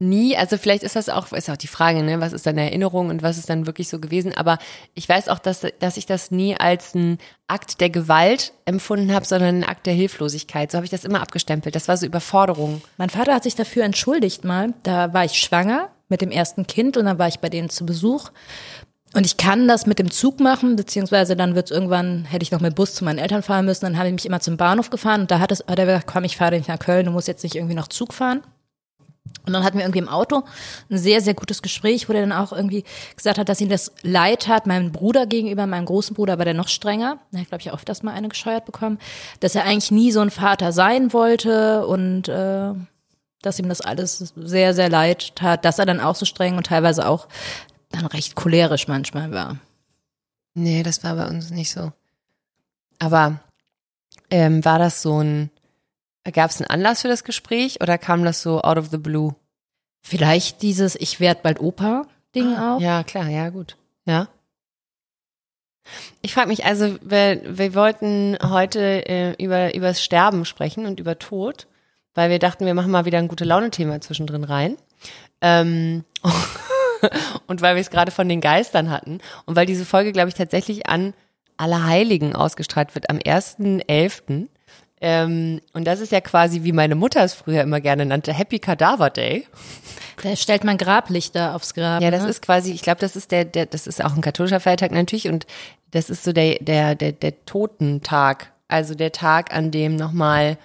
nie, 0.00 0.36
also 0.36 0.56
vielleicht 0.56 0.84
ist 0.84 0.96
das 0.96 1.08
auch, 1.08 1.32
ist 1.32 1.50
auch 1.50 1.56
die 1.56 1.66
Frage, 1.66 2.02
ne, 2.02 2.20
was 2.20 2.32
ist 2.32 2.46
dann 2.46 2.56
Erinnerung 2.56 3.08
und 3.08 3.22
was 3.22 3.36
ist 3.36 3.50
dann 3.50 3.66
wirklich 3.66 3.88
so 3.88 3.98
gewesen, 3.98 4.32
aber 4.32 4.58
ich 4.94 5.08
weiß 5.08 5.28
auch, 5.28 5.38
dass, 5.38 5.66
dass 5.80 5.96
ich 5.96 6.06
das 6.06 6.30
nie 6.30 6.56
als 6.56 6.94
einen 6.94 7.18
Akt 7.48 7.80
der 7.80 7.90
Gewalt 7.90 8.52
empfunden 8.64 9.12
habe, 9.12 9.24
sondern 9.24 9.48
einen 9.48 9.64
Akt 9.64 9.86
der 9.86 9.94
Hilflosigkeit. 9.94 10.70
So 10.70 10.76
habe 10.76 10.84
ich 10.84 10.90
das 10.90 11.04
immer 11.04 11.20
abgestempelt. 11.20 11.74
Das 11.74 11.88
war 11.88 11.96
so 11.96 12.06
Überforderung. 12.06 12.82
Mein 12.96 13.10
Vater 13.10 13.34
hat 13.34 13.42
sich 13.42 13.54
dafür 13.54 13.84
entschuldigt 13.84 14.44
mal. 14.44 14.74
Da 14.82 15.12
war 15.14 15.24
ich 15.24 15.32
schwanger 15.32 15.88
mit 16.08 16.20
dem 16.20 16.30
ersten 16.30 16.66
Kind 16.66 16.96
und 16.96 17.06
dann 17.06 17.18
war 17.18 17.28
ich 17.28 17.40
bei 17.40 17.48
denen 17.48 17.70
zu 17.70 17.86
Besuch. 17.86 18.30
Und 19.14 19.24
ich 19.24 19.38
kann 19.38 19.66
das 19.66 19.86
mit 19.86 19.98
dem 19.98 20.10
Zug 20.10 20.38
machen, 20.38 20.76
beziehungsweise 20.76 21.34
dann 21.34 21.54
wird 21.54 21.70
irgendwann, 21.70 22.26
hätte 22.26 22.42
ich 22.42 22.50
noch 22.50 22.60
mit 22.60 22.74
Bus 22.74 22.94
zu 22.94 23.04
meinen 23.04 23.18
Eltern 23.18 23.42
fahren 23.42 23.64
müssen, 23.64 23.86
dann 23.86 23.96
habe 23.96 24.08
ich 24.08 24.12
mich 24.12 24.26
immer 24.26 24.40
zum 24.40 24.58
Bahnhof 24.58 24.90
gefahren 24.90 25.22
und 25.22 25.30
da 25.30 25.38
hat, 25.38 25.50
es, 25.50 25.60
hat 25.66 25.78
er 25.78 25.86
gesagt, 25.86 26.06
komm, 26.06 26.24
ich 26.24 26.36
fahre 26.36 26.58
dich 26.58 26.68
nach 26.68 26.78
Köln, 26.78 27.06
du 27.06 27.12
musst 27.12 27.26
jetzt 27.26 27.42
nicht 27.42 27.54
irgendwie 27.54 27.74
noch 27.74 27.88
Zug 27.88 28.12
fahren. 28.12 28.42
Und 29.46 29.52
dann 29.52 29.64
hatten 29.64 29.78
wir 29.78 29.84
irgendwie 29.84 30.00
im 30.00 30.08
Auto 30.08 30.42
ein 30.90 30.98
sehr, 30.98 31.20
sehr 31.20 31.34
gutes 31.34 31.62
Gespräch, 31.62 32.08
wo 32.08 32.12
der 32.12 32.22
dann 32.22 32.32
auch 32.32 32.52
irgendwie 32.52 32.84
gesagt 33.16 33.38
hat, 33.38 33.48
dass 33.48 33.60
ihm 33.60 33.68
das 33.68 33.92
leid 34.02 34.48
hat, 34.48 34.66
meinem 34.66 34.92
Bruder 34.92 35.26
gegenüber, 35.26 35.66
meinem 35.66 35.86
großen 35.86 36.14
Bruder 36.14 36.38
war 36.38 36.44
der 36.44 36.54
noch 36.54 36.68
strenger. 36.68 37.18
Da 37.32 37.40
hat, 37.40 37.48
glaube 37.48 37.62
ich, 37.62 37.70
auch 37.70 37.74
öfters 37.74 38.02
mal 38.02 38.12
eine 38.12 38.28
gescheuert 38.28 38.66
bekommen, 38.66 38.98
dass 39.40 39.54
er 39.54 39.64
eigentlich 39.64 39.90
nie 39.90 40.12
so 40.12 40.20
ein 40.20 40.30
Vater 40.30 40.72
sein 40.72 41.12
wollte 41.12 41.86
und 41.86 42.28
äh, 42.28 42.72
dass 43.42 43.58
ihm 43.58 43.68
das 43.68 43.80
alles 43.80 44.32
sehr, 44.36 44.74
sehr 44.74 44.88
leid 44.88 45.36
tat, 45.36 45.64
dass 45.64 45.78
er 45.78 45.86
dann 45.86 46.00
auch 46.00 46.16
so 46.16 46.24
streng 46.24 46.56
und 46.56 46.66
teilweise 46.66 47.08
auch 47.08 47.28
dann 47.90 48.06
recht 48.06 48.34
cholerisch 48.34 48.88
manchmal 48.88 49.32
war. 49.32 49.56
Nee, 50.54 50.82
das 50.82 51.04
war 51.04 51.14
bei 51.14 51.26
uns 51.28 51.50
nicht 51.50 51.70
so. 51.70 51.92
Aber 52.98 53.38
ähm, 54.30 54.64
war 54.64 54.78
das 54.78 55.02
so 55.02 55.22
ein, 55.22 55.50
gab 56.30 56.50
es 56.50 56.60
einen 56.60 56.70
Anlass 56.70 57.02
für 57.02 57.08
das 57.08 57.24
Gespräch 57.24 57.80
oder 57.80 57.98
kam 57.98 58.24
das 58.24 58.42
so 58.42 58.60
out 58.60 58.78
of 58.78 58.88
the 58.90 58.98
blue? 58.98 59.34
Vielleicht 60.00 60.62
dieses 60.62 60.94
Ich 60.94 61.20
werd 61.20 61.42
bald 61.42 61.60
Opa 61.60 62.06
Ding 62.34 62.56
auch. 62.56 62.80
Ja, 62.80 63.02
klar, 63.02 63.28
ja, 63.28 63.48
gut. 63.50 63.76
Ja. 64.04 64.28
Ich 66.20 66.34
frage 66.34 66.48
mich, 66.48 66.64
also 66.64 66.96
wir, 67.02 67.40
wir 67.44 67.74
wollten 67.74 68.36
heute 68.42 69.08
äh, 69.08 69.42
über 69.42 69.74
übers 69.74 70.02
Sterben 70.02 70.44
sprechen 70.44 70.86
und 70.86 71.00
über 71.00 71.18
Tod, 71.18 71.66
weil 72.14 72.30
wir 72.30 72.38
dachten, 72.38 72.66
wir 72.66 72.74
machen 72.74 72.90
mal 72.90 73.06
wieder 73.06 73.18
ein 73.18 73.28
gute 73.28 73.44
Laune-Thema 73.44 74.00
zwischendrin 74.00 74.44
rein. 74.44 74.76
Ähm, 75.40 76.04
und 77.46 77.62
weil 77.62 77.76
wir 77.76 77.80
es 77.80 77.90
gerade 77.90 78.10
von 78.10 78.28
den 78.28 78.40
Geistern 78.40 78.90
hatten 78.90 79.20
und 79.46 79.56
weil 79.56 79.66
diese 79.66 79.86
Folge, 79.86 80.12
glaube 80.12 80.28
ich, 80.28 80.34
tatsächlich 80.34 80.88
an 80.88 81.14
Allerheiligen 81.56 82.34
ausgestrahlt 82.34 82.94
wird, 82.94 83.08
am 83.10 83.18
1.11. 83.18 84.48
Ähm, 85.00 85.60
und 85.72 85.84
das 85.84 86.00
ist 86.00 86.12
ja 86.12 86.20
quasi, 86.20 86.64
wie 86.64 86.72
meine 86.72 86.94
Mutter 86.94 87.22
es 87.22 87.34
früher 87.34 87.62
immer 87.62 87.80
gerne 87.80 88.04
nannte, 88.06 88.32
Happy 88.32 88.58
Cadaver 88.58 89.10
Day. 89.10 89.46
Da 90.22 90.34
stellt 90.34 90.64
man 90.64 90.78
Grablichter 90.78 91.54
aufs 91.54 91.74
Grab. 91.74 92.02
Ja, 92.02 92.10
das 92.10 92.24
ne? 92.24 92.28
ist 92.28 92.42
quasi, 92.42 92.72
ich 92.72 92.82
glaube, 92.82 93.00
das 93.00 93.14
ist 93.14 93.30
der, 93.30 93.44
der, 93.44 93.66
das 93.66 93.86
ist 93.86 94.04
auch 94.04 94.14
ein 94.14 94.20
katholischer 94.20 94.60
Feiertag 94.60 94.90
natürlich 94.90 95.28
und 95.28 95.46
das 95.90 96.10
ist 96.10 96.24
so 96.24 96.32
der, 96.32 96.56
der, 96.60 96.94
der, 96.94 97.12
der 97.12 97.44
Totentag. 97.44 98.52
Also 98.70 98.94
der 98.94 99.12
Tag, 99.12 99.54
an 99.54 99.70
dem 99.70 99.96
nochmal 99.96 100.58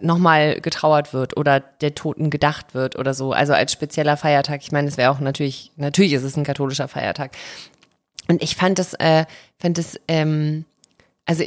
nochmal 0.00 0.60
getrauert 0.60 1.12
wird 1.12 1.36
oder 1.36 1.60
der 1.60 1.94
Toten 1.94 2.30
gedacht 2.30 2.74
wird 2.74 2.96
oder 2.96 3.14
so. 3.14 3.32
Also 3.32 3.52
als 3.52 3.72
spezieller 3.72 4.16
Feiertag. 4.16 4.62
Ich 4.62 4.72
meine, 4.72 4.88
es 4.88 4.96
wäre 4.96 5.10
auch 5.10 5.20
natürlich, 5.20 5.70
natürlich 5.76 6.12
ist 6.12 6.24
es 6.24 6.36
ein 6.36 6.44
katholischer 6.44 6.88
Feiertag. 6.88 7.36
Und 8.28 8.42
ich 8.42 8.56
fand 8.56 8.78
das, 8.78 8.94
äh, 8.94 9.26
fand 9.58 9.78
das, 9.78 9.98
ähm, 10.08 10.64
also 11.24 11.44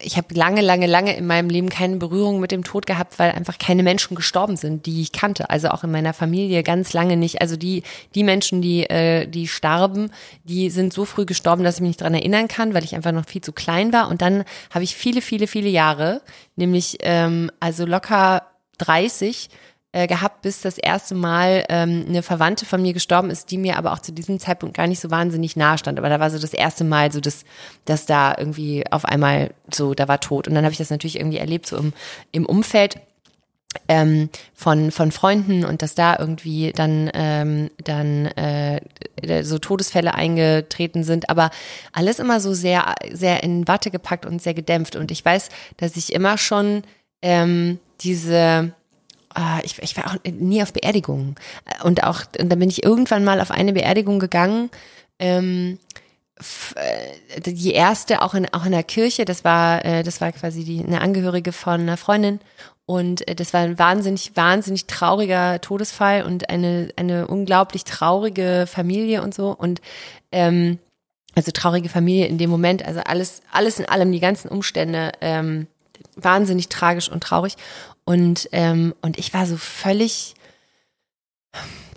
ich, 0.00 0.16
habe 0.16 0.34
lange, 0.34 0.60
lange, 0.60 0.86
lange 0.86 1.16
in 1.16 1.26
meinem 1.26 1.50
Leben 1.50 1.68
keine 1.68 1.96
Berührung 1.96 2.40
mit 2.40 2.50
dem 2.50 2.64
Tod 2.64 2.86
gehabt, 2.86 3.18
weil 3.18 3.32
einfach 3.32 3.58
keine 3.58 3.82
Menschen 3.82 4.14
gestorben 4.14 4.56
sind, 4.56 4.86
die 4.86 5.02
ich 5.02 5.12
kannte. 5.12 5.50
Also 5.50 5.68
auch 5.68 5.84
in 5.84 5.90
meiner 5.90 6.14
Familie 6.14 6.62
ganz 6.62 6.92
lange 6.92 7.16
nicht. 7.16 7.40
Also 7.40 7.56
die, 7.56 7.82
die 8.14 8.24
Menschen, 8.24 8.62
die, 8.62 8.88
äh, 8.88 9.26
die 9.26 9.48
starben, 9.48 10.10
die 10.44 10.70
sind 10.70 10.92
so 10.92 11.04
früh 11.04 11.26
gestorben, 11.26 11.64
dass 11.64 11.76
ich 11.76 11.80
mich 11.82 11.90
nicht 11.90 12.00
dran 12.00 12.14
erinnern 12.14 12.48
kann, 12.48 12.74
weil 12.74 12.84
ich 12.84 12.94
einfach 12.94 13.12
noch 13.12 13.26
viel 13.26 13.42
zu 13.42 13.52
klein 13.52 13.92
war. 13.92 14.08
Und 14.08 14.22
dann 14.22 14.44
habe 14.70 14.84
ich 14.84 14.96
viele, 14.96 15.20
viele, 15.20 15.46
viele 15.46 15.68
Jahre, 15.68 16.22
nämlich 16.56 16.98
ähm, 17.00 17.50
also 17.60 17.84
locker 17.84 18.42
30, 18.78 19.50
äh, 19.92 20.06
gehabt, 20.06 20.42
bis 20.42 20.62
das 20.62 20.78
erste 20.78 21.14
Mal 21.14 21.64
ähm, 21.68 22.06
eine 22.08 22.22
Verwandte 22.22 22.64
von 22.64 22.80
mir 22.80 22.94
gestorben 22.94 23.30
ist, 23.30 23.50
die 23.50 23.58
mir 23.58 23.76
aber 23.76 23.92
auch 23.92 23.98
zu 23.98 24.10
diesem 24.10 24.40
Zeitpunkt 24.40 24.74
gar 24.76 24.86
nicht 24.86 25.00
so 25.00 25.10
wahnsinnig 25.10 25.54
nahe 25.54 25.76
stand. 25.76 25.98
Aber 25.98 26.08
da 26.08 26.18
war 26.18 26.30
so 26.30 26.38
das 26.38 26.54
erste 26.54 26.82
Mal 26.82 27.12
so, 27.12 27.20
dass, 27.20 27.44
dass 27.84 28.06
da 28.06 28.34
irgendwie 28.36 28.84
auf 28.90 29.04
einmal 29.04 29.52
so, 29.72 29.92
da 29.92 30.08
war 30.08 30.20
tot. 30.20 30.48
Und 30.48 30.54
dann 30.54 30.64
habe 30.64 30.72
ich 30.72 30.78
das 30.78 30.88
natürlich 30.88 31.18
irgendwie 31.18 31.38
erlebt, 31.38 31.66
so 31.66 31.76
im, 31.76 31.92
im 32.32 32.46
Umfeld 32.46 33.00
ähm, 33.88 34.28
von 34.54 34.90
von 34.90 35.12
Freunden 35.12 35.64
und 35.64 35.82
dass 35.82 35.94
da 35.94 36.16
irgendwie 36.18 36.72
dann 36.72 37.10
ähm, 37.14 37.70
dann 37.82 38.26
äh, 38.26 38.80
so 39.42 39.58
Todesfälle 39.58 40.14
eingetreten 40.14 41.04
sind, 41.04 41.30
aber 41.30 41.50
alles 41.92 42.18
immer 42.18 42.40
so 42.40 42.52
sehr 42.52 42.94
sehr 43.10 43.42
in 43.42 43.66
Watte 43.68 43.90
gepackt 43.90 44.26
und 44.26 44.42
sehr 44.42 44.54
gedämpft 44.54 44.94
und 44.96 45.10
ich 45.10 45.24
weiß, 45.24 45.48
dass 45.78 45.96
ich 45.96 46.12
immer 46.12 46.36
schon 46.36 46.82
ähm, 47.22 47.78
diese 48.00 48.74
ich, 49.62 49.80
ich 49.82 49.96
war 49.96 50.06
auch 50.06 50.16
nie 50.24 50.62
auf 50.62 50.72
Beerdigungen. 50.72 51.36
Und 51.82 52.04
auch, 52.04 52.22
und 52.38 52.50
dann 52.50 52.58
bin 52.58 52.70
ich 52.70 52.84
irgendwann 52.84 53.24
mal 53.24 53.40
auf 53.40 53.50
eine 53.50 53.72
Beerdigung 53.72 54.18
gegangen. 54.18 54.70
Ähm, 55.18 55.78
äh, 56.74 57.40
die 57.40 57.72
erste 57.72 58.22
auch 58.22 58.34
in 58.34 58.52
auch 58.52 58.64
in 58.64 58.72
der 58.72 58.82
Kirche 58.82 59.24
das 59.24 59.44
war 59.44 59.84
äh, 59.84 60.02
das 60.02 60.20
war 60.20 60.32
quasi 60.32 60.64
die 60.64 60.82
eine 60.82 61.00
Angehörige 61.00 61.52
von 61.52 61.80
einer 61.80 61.96
Freundin 61.96 62.40
und 62.86 63.26
äh, 63.28 63.34
das 63.34 63.52
war 63.52 63.60
ein 63.60 63.78
wahnsinnig 63.78 64.32
wahnsinnig 64.34 64.86
trauriger 64.86 65.60
Todesfall 65.60 66.24
und 66.24 66.50
eine 66.50 66.88
eine 66.96 67.26
unglaublich 67.28 67.84
traurige 67.84 68.64
Familie 68.66 69.22
und 69.22 69.34
so 69.34 69.54
und 69.56 69.80
ähm, 70.32 70.78
also 71.34 71.52
traurige 71.52 71.88
Familie 71.88 72.26
in 72.26 72.38
dem 72.38 72.50
Moment 72.50 72.84
also 72.84 73.00
alles 73.00 73.42
alles 73.52 73.78
in 73.78 73.86
allem 73.86 74.10
die 74.10 74.20
ganzen 74.20 74.48
Umstände 74.48 75.12
ähm, 75.20 75.66
wahnsinnig 76.16 76.68
tragisch 76.68 77.10
und 77.10 77.22
traurig 77.22 77.56
und, 78.04 78.48
ähm, 78.52 78.94
und 79.02 79.18
ich 79.18 79.32
war 79.32 79.46
so 79.46 79.56
völlig, 79.56 80.34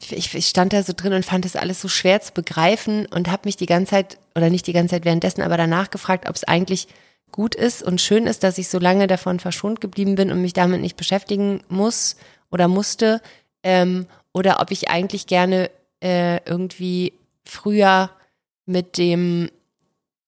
ich, 0.09 0.33
ich 0.33 0.47
stand 0.47 0.73
da 0.73 0.83
so 0.83 0.93
drin 0.95 1.13
und 1.13 1.25
fand 1.25 1.45
das 1.45 1.55
alles 1.55 1.81
so 1.81 1.87
schwer 1.87 2.21
zu 2.21 2.33
begreifen 2.33 3.05
und 3.07 3.29
habe 3.29 3.43
mich 3.45 3.57
die 3.57 3.65
ganze 3.65 3.91
Zeit, 3.91 4.17
oder 4.35 4.49
nicht 4.49 4.67
die 4.67 4.73
ganze 4.73 4.95
Zeit 4.95 5.05
währenddessen, 5.05 5.41
aber 5.41 5.57
danach 5.57 5.89
gefragt, 5.89 6.29
ob 6.29 6.35
es 6.35 6.43
eigentlich 6.43 6.87
gut 7.31 7.55
ist 7.55 7.83
und 7.83 7.99
schön 7.99 8.27
ist, 8.27 8.43
dass 8.43 8.57
ich 8.57 8.69
so 8.69 8.79
lange 8.79 9.07
davon 9.07 9.39
verschont 9.39 9.81
geblieben 9.81 10.15
bin 10.15 10.31
und 10.31 10.41
mich 10.41 10.53
damit 10.53 10.81
nicht 10.81 10.95
beschäftigen 10.95 11.61
muss 11.69 12.15
oder 12.51 12.67
musste, 12.67 13.21
ähm, 13.63 14.07
oder 14.31 14.59
ob 14.61 14.71
ich 14.71 14.89
eigentlich 14.89 15.27
gerne 15.27 15.71
äh, 16.01 16.37
irgendwie 16.45 17.13
früher 17.43 18.11
mit 18.65 18.97
dem 18.97 19.49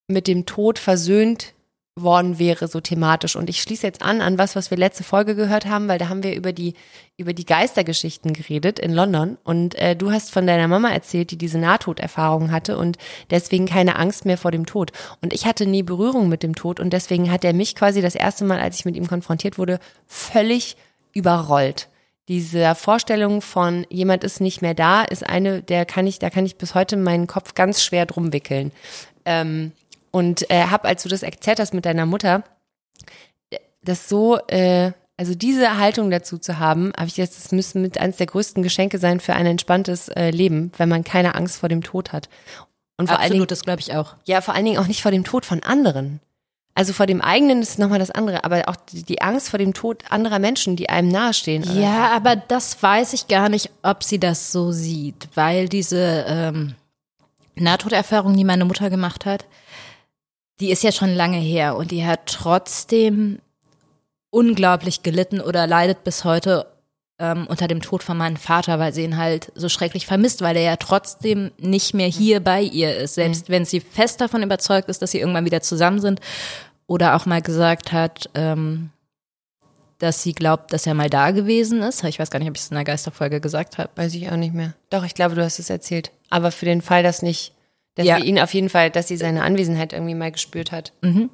mit 0.08 0.28
dem 0.28 0.46
Tod 0.46 0.80
versöhnt 0.80 1.54
worden 2.02 2.40
wäre, 2.40 2.68
so 2.68 2.80
thematisch. 2.80 3.36
Und 3.36 3.50
ich 3.50 3.62
schließe 3.62 3.86
jetzt 3.86 4.02
an 4.02 4.22
an 4.22 4.38
was, 4.38 4.56
was 4.56 4.72
wir 4.72 4.78
letzte 4.78 5.04
Folge 5.04 5.36
gehört 5.36 5.66
haben, 5.66 5.88
weil 5.88 5.98
da 5.98 6.10
haben 6.10 6.24
wir 6.24 6.36
über 6.36 6.54
die 6.54 6.74
über 7.18 7.34
die 7.34 7.46
Geistergeschichten 7.46 8.34
geredet 8.34 8.80
in 8.80 8.94
London. 8.94 9.38
Und 9.44 9.76
äh, 9.76 9.96
du 9.96 10.12
hast 10.12 10.32
von 10.32 10.46
deiner 10.46 10.68
Mama 10.68 10.90
erzählt, 10.90 11.32
die 11.32 11.38
diese 11.38 11.58
Nahtoderfahrung 11.58 12.52
hatte 12.52 12.78
und 12.78 12.98
deswegen 13.32 13.66
keine 13.66 13.96
Angst 13.96 14.26
mehr 14.26 14.38
vor 14.38 14.52
dem 14.52 14.66
Tod. 14.66 14.92
Und 15.22 15.34
ich 15.34 15.46
hatte 15.46 15.66
nie 15.66 15.84
Berührung 15.84 16.30
mit 16.30 16.44
dem 16.44 16.56
Tod 16.56 16.80
und 16.80 16.92
deswegen 16.94 17.32
hat 17.32 17.44
er 17.44 17.54
mich 17.54 17.76
quasi 17.76 18.02
das 18.02 18.16
erste 18.16 18.46
Mal, 18.46 18.60
als 18.60 18.78
ich 18.78 18.86
mit 18.86 18.96
ihm 18.96 19.08
konfrontiert 19.08 19.58
wurde, 19.58 19.80
völlig 20.06 20.78
überrollt 21.14 21.90
diese 22.28 22.76
Vorstellung 22.76 23.42
von 23.42 23.86
jemand 23.90 24.24
ist 24.24 24.42
nicht 24.42 24.62
mehr 24.62 24.74
da, 24.74 25.04
ist 25.04 25.28
eine, 25.28 25.62
der 25.62 25.86
kann 25.86 26.08
ich, 26.08 26.20
da 26.20 26.30
kann 26.30 26.46
ich 26.46 26.58
bis 26.58 26.76
heute 26.76 26.98
meinen 26.98 27.28
Kopf 27.28 27.54
ganz 27.54 27.82
schwer 27.84 28.06
drum 28.06 28.34
wickeln. 28.34 28.72
Ähm, 29.26 29.72
und 30.18 30.50
äh, 30.50 30.64
habe, 30.64 30.88
als 30.88 31.04
du 31.04 31.10
das 31.10 31.22
erzählt 31.22 31.60
hast 31.60 31.76
mit 31.76 31.86
deiner 31.86 32.08
Mutter, 32.08 32.44
das 33.84 34.10
so, 34.10 34.40
äh, 34.48 34.92
also 35.16 35.36
diese 35.36 35.78
Haltung 35.78 36.10
dazu 36.10 36.40
zu 36.40 36.58
haben, 36.58 36.92
habe 36.98 37.08
ich 37.08 37.18
jetzt, 37.18 37.38
das 37.38 37.52
müsste 37.52 37.78
mit 37.78 38.00
eines 38.00 38.18
der 38.18 38.26
größten 38.26 38.64
Geschenke 38.64 38.98
sein 38.98 39.20
für 39.20 39.34
ein 39.34 39.46
entspanntes 39.46 40.10
äh, 40.10 40.32
Leben, 40.32 40.72
wenn 40.78 40.90
man 40.90 41.04
keine 41.04 41.36
Angst 41.36 41.60
vor 41.60 41.70
dem 41.70 41.84
Tod 41.84 42.14
hat. 42.14 42.30
Und 42.98 43.08
vor 43.08 43.18
Absolut, 43.18 43.22
allen 43.22 43.32
Dingen, 43.34 43.48
das 43.48 43.62
glaube 43.62 43.80
ich 43.80 43.96
auch. 43.96 44.16
Ja, 44.26 44.42
vor 44.42 44.56
allen 44.56 44.66
Dingen 44.66 44.80
auch 44.80 44.88
nicht 44.88 45.04
vor 45.04 45.12
dem 45.12 45.24
Tod 45.24 45.46
von 45.46 45.62
anderen. 45.62 46.20
Also 46.74 46.94
vor 46.94 47.06
dem 47.06 47.22
eigenen 47.22 47.62
ist 47.62 47.78
nochmal 47.78 48.00
das 48.00 48.10
andere, 48.10 48.44
aber 48.44 48.70
auch 48.70 48.76
die, 48.76 49.04
die, 49.04 49.22
Angst 49.22 49.50
vor 49.50 49.60
dem 49.60 49.76
Tod 49.76 50.04
anderer 50.10 50.40
Menschen, 50.40 50.76
die 50.76 50.90
einem 50.90 51.10
nahestehen. 51.10 51.64
Oder? 51.64 51.80
Ja, 51.80 52.10
aber 52.16 52.36
das 52.36 52.82
weiß 52.82 53.14
ich 53.14 53.28
gar 53.28 53.50
nicht, 53.50 53.70
ob 53.84 54.04
sie 54.04 54.20
das 54.20 54.52
so 54.52 54.72
sieht, 54.72 55.30
weil 55.36 55.70
diese 55.70 56.26
ähm, 56.28 56.74
Nahtoderfahrung, 57.56 58.36
die 58.36 58.44
meine 58.44 58.66
Mutter 58.66 58.90
gemacht 58.90 59.26
hat, 59.26 59.46
die 60.60 60.72
ist 60.72 60.84
ja 60.84 60.92
schon 60.92 61.14
lange 61.14 61.38
her 61.38 61.76
und 61.76 61.92
die 61.92 62.06
hat 62.06 62.26
trotzdem 62.26 63.40
unglaublich 64.30 65.04
gelitten 65.04 65.40
oder 65.40 65.68
leidet 65.68 66.04
bis 66.04 66.24
heute 66.24 66.68
ähm, 67.20 67.48
unter 67.48 67.68
dem 67.68 67.82
Tod 67.82 68.04
von 68.04 68.18
meinem 68.18 68.38
Vater, 68.38 68.80
weil 68.80 68.94
sie 68.94 69.04
ihn 69.04 69.18
halt 69.18 69.52
so 69.56 69.70
schrecklich 69.70 70.06
vermisst, 70.06 70.42
weil 70.42 70.56
er 70.56 70.64
ja 70.64 70.76
trotzdem 70.76 71.52
nicht 71.58 71.94
mehr 71.94 72.08
hier 72.08 72.40
bei 72.40 72.62
ihr 72.62 72.96
ist. 72.98 73.16
Selbst 73.16 73.50
mhm. 73.50 73.54
wenn 73.54 73.66
sie 73.66 73.80
fest 73.80 74.22
davon 74.22 74.44
überzeugt 74.44 74.90
ist, 74.90 75.02
dass 75.02 75.12
sie 75.12 75.20
irgendwann 75.20 75.46
wieder 75.46 75.62
zusammen 75.62 76.00
sind 76.00 76.20
oder 76.86 77.16
auch 77.16 77.26
mal 77.26 77.42
gesagt 77.42 77.92
hat, 77.92 78.30
ähm, 78.36 78.92
dass 80.00 80.22
sie 80.22 80.34
glaubt, 80.34 80.74
dass 80.74 80.86
er 80.86 80.94
mal 80.94 81.10
da 81.10 81.32
gewesen 81.32 81.82
ist. 81.82 82.04
Ich 82.04 82.20
weiß 82.20 82.30
gar 82.30 82.38
nicht, 82.40 82.50
ob 82.50 82.56
ich 82.56 82.62
es 82.62 82.70
in 82.70 82.76
der 82.76 82.84
Geisterfolge 82.84 83.42
gesagt 83.42 83.80
habe. 83.80 83.90
Weiß 83.96 84.14
ich 84.14 84.30
auch 84.30 84.36
nicht 84.36 84.54
mehr. 84.54 84.74
Doch, 84.92 85.04
ich 85.04 85.16
glaube, 85.16 85.34
du 85.34 85.44
hast 85.44 85.58
es 85.58 85.72
erzählt. 85.72 86.12
Aber 86.30 86.52
für 86.52 86.66
den 86.66 86.84
Fall, 86.84 87.02
dass 87.02 87.24
nicht 87.24 87.54
dass 87.98 88.06
ja. 88.06 88.18
sie 88.18 88.26
ihn 88.26 88.40
auf 88.40 88.54
jeden 88.54 88.70
Fall, 88.70 88.90
dass 88.90 89.08
sie 89.08 89.18
seine 89.18 89.44
Anwesenheit 89.44 89.92
irgendwie 89.92 90.16
mal 90.16 90.32
gespürt 90.32 90.72
hat. 90.72 90.94
Mhm. 91.02 91.30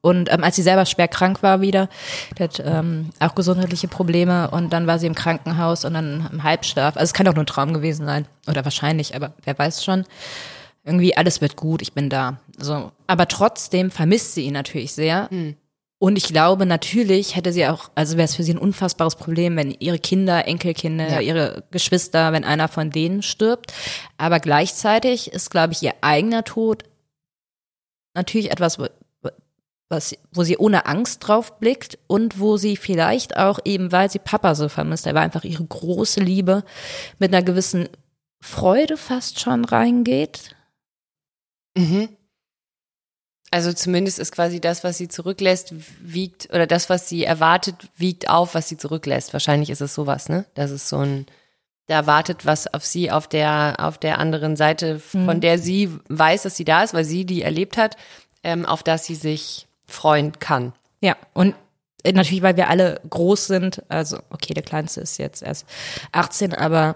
Und 0.00 0.32
ähm, 0.32 0.42
als 0.42 0.56
sie 0.56 0.62
selber 0.62 0.86
schwer 0.86 1.08
krank 1.08 1.42
war 1.42 1.60
wieder, 1.60 1.88
die 2.38 2.42
hat 2.42 2.62
ähm, 2.64 3.10
auch 3.18 3.34
gesundheitliche 3.34 3.88
Probleme 3.88 4.50
und 4.50 4.72
dann 4.72 4.86
war 4.86 4.98
sie 4.98 5.06
im 5.06 5.14
Krankenhaus 5.14 5.84
und 5.84 5.92
dann 5.94 6.28
im 6.32 6.42
Halbschlaf. 6.42 6.96
Also 6.96 7.10
es 7.10 7.12
kann 7.12 7.28
auch 7.28 7.34
nur 7.34 7.44
ein 7.44 7.46
Traum 7.46 7.74
gewesen 7.74 8.06
sein 8.06 8.26
oder 8.48 8.64
wahrscheinlich, 8.64 9.14
aber 9.14 9.34
wer 9.44 9.58
weiß 9.58 9.84
schon. 9.84 10.04
Irgendwie 10.84 11.14
alles 11.14 11.42
wird 11.42 11.56
gut, 11.56 11.82
ich 11.82 11.92
bin 11.92 12.08
da. 12.08 12.40
So, 12.56 12.92
aber 13.06 13.28
trotzdem 13.28 13.90
vermisst 13.90 14.34
sie 14.34 14.46
ihn 14.46 14.54
natürlich 14.54 14.92
sehr. 14.92 15.28
Mhm. 15.30 15.56
Und 16.02 16.16
ich 16.16 16.28
glaube, 16.28 16.64
natürlich 16.64 17.36
hätte 17.36 17.52
sie 17.52 17.66
auch, 17.66 17.90
also 17.94 18.16
wäre 18.16 18.24
es 18.24 18.34
für 18.34 18.42
sie 18.42 18.54
ein 18.54 18.58
unfassbares 18.58 19.16
Problem, 19.16 19.54
wenn 19.56 19.70
ihre 19.70 19.98
Kinder, 19.98 20.48
Enkelkinder, 20.48 21.06
ja. 21.10 21.20
ihre 21.20 21.64
Geschwister, 21.72 22.32
wenn 22.32 22.42
einer 22.42 22.68
von 22.68 22.90
denen 22.90 23.20
stirbt. 23.22 23.74
Aber 24.16 24.40
gleichzeitig 24.40 25.30
ist, 25.30 25.50
glaube 25.50 25.74
ich, 25.74 25.82
ihr 25.82 25.92
eigener 26.00 26.42
Tod 26.42 26.84
natürlich 28.14 28.50
etwas, 28.50 28.78
was, 29.90 30.16
wo 30.32 30.42
sie 30.42 30.56
ohne 30.56 30.86
Angst 30.86 31.28
drauf 31.28 31.58
blickt 31.58 31.98
und 32.06 32.40
wo 32.40 32.56
sie 32.56 32.78
vielleicht 32.78 33.36
auch 33.36 33.58
eben, 33.66 33.92
weil 33.92 34.10
sie 34.10 34.20
Papa 34.20 34.54
so 34.54 34.70
vermisst, 34.70 35.06
er 35.06 35.14
war 35.14 35.22
einfach 35.22 35.44
ihre 35.44 35.64
große 35.64 36.20
Liebe, 36.20 36.64
mit 37.18 37.34
einer 37.34 37.42
gewissen 37.42 37.90
Freude 38.40 38.96
fast 38.96 39.38
schon 39.38 39.66
reingeht. 39.66 40.56
Mhm. 41.76 42.08
Also 43.52 43.72
zumindest 43.72 44.20
ist 44.20 44.32
quasi 44.32 44.60
das, 44.60 44.84
was 44.84 44.96
sie 44.96 45.08
zurücklässt, 45.08 45.74
wiegt, 46.00 46.48
oder 46.50 46.68
das, 46.68 46.88
was 46.88 47.08
sie 47.08 47.24
erwartet, 47.24 47.76
wiegt 47.96 48.28
auf, 48.28 48.54
was 48.54 48.68
sie 48.68 48.76
zurücklässt. 48.76 49.32
Wahrscheinlich 49.32 49.70
ist 49.70 49.80
es 49.80 49.94
sowas, 49.94 50.28
ne? 50.28 50.44
Das 50.54 50.70
ist 50.70 50.88
so 50.88 50.98
ein, 50.98 51.26
da 51.86 51.94
erwartet 51.94 52.46
was 52.46 52.72
auf 52.72 52.84
sie 52.84 53.10
auf 53.10 53.26
der, 53.26 53.74
auf 53.78 53.98
der 53.98 54.18
anderen 54.18 54.54
Seite, 54.54 55.00
von 55.00 55.24
mhm. 55.24 55.40
der 55.40 55.58
sie 55.58 55.90
weiß, 56.08 56.42
dass 56.42 56.56
sie 56.56 56.64
da 56.64 56.84
ist, 56.84 56.94
weil 56.94 57.04
sie 57.04 57.24
die 57.24 57.42
erlebt 57.42 57.76
hat, 57.76 57.96
ähm, 58.44 58.64
auf 58.64 58.84
das 58.84 59.06
sie 59.06 59.16
sich 59.16 59.66
freuen 59.84 60.38
kann. 60.38 60.72
Ja, 61.00 61.16
und 61.32 61.56
natürlich, 62.04 62.42
weil 62.42 62.56
wir 62.56 62.68
alle 62.70 63.00
groß 63.10 63.48
sind, 63.48 63.82
also 63.88 64.20
okay, 64.30 64.54
der 64.54 64.62
Kleinste 64.62 65.00
ist 65.00 65.18
jetzt 65.18 65.42
erst 65.42 65.66
18, 66.12 66.54
aber 66.54 66.94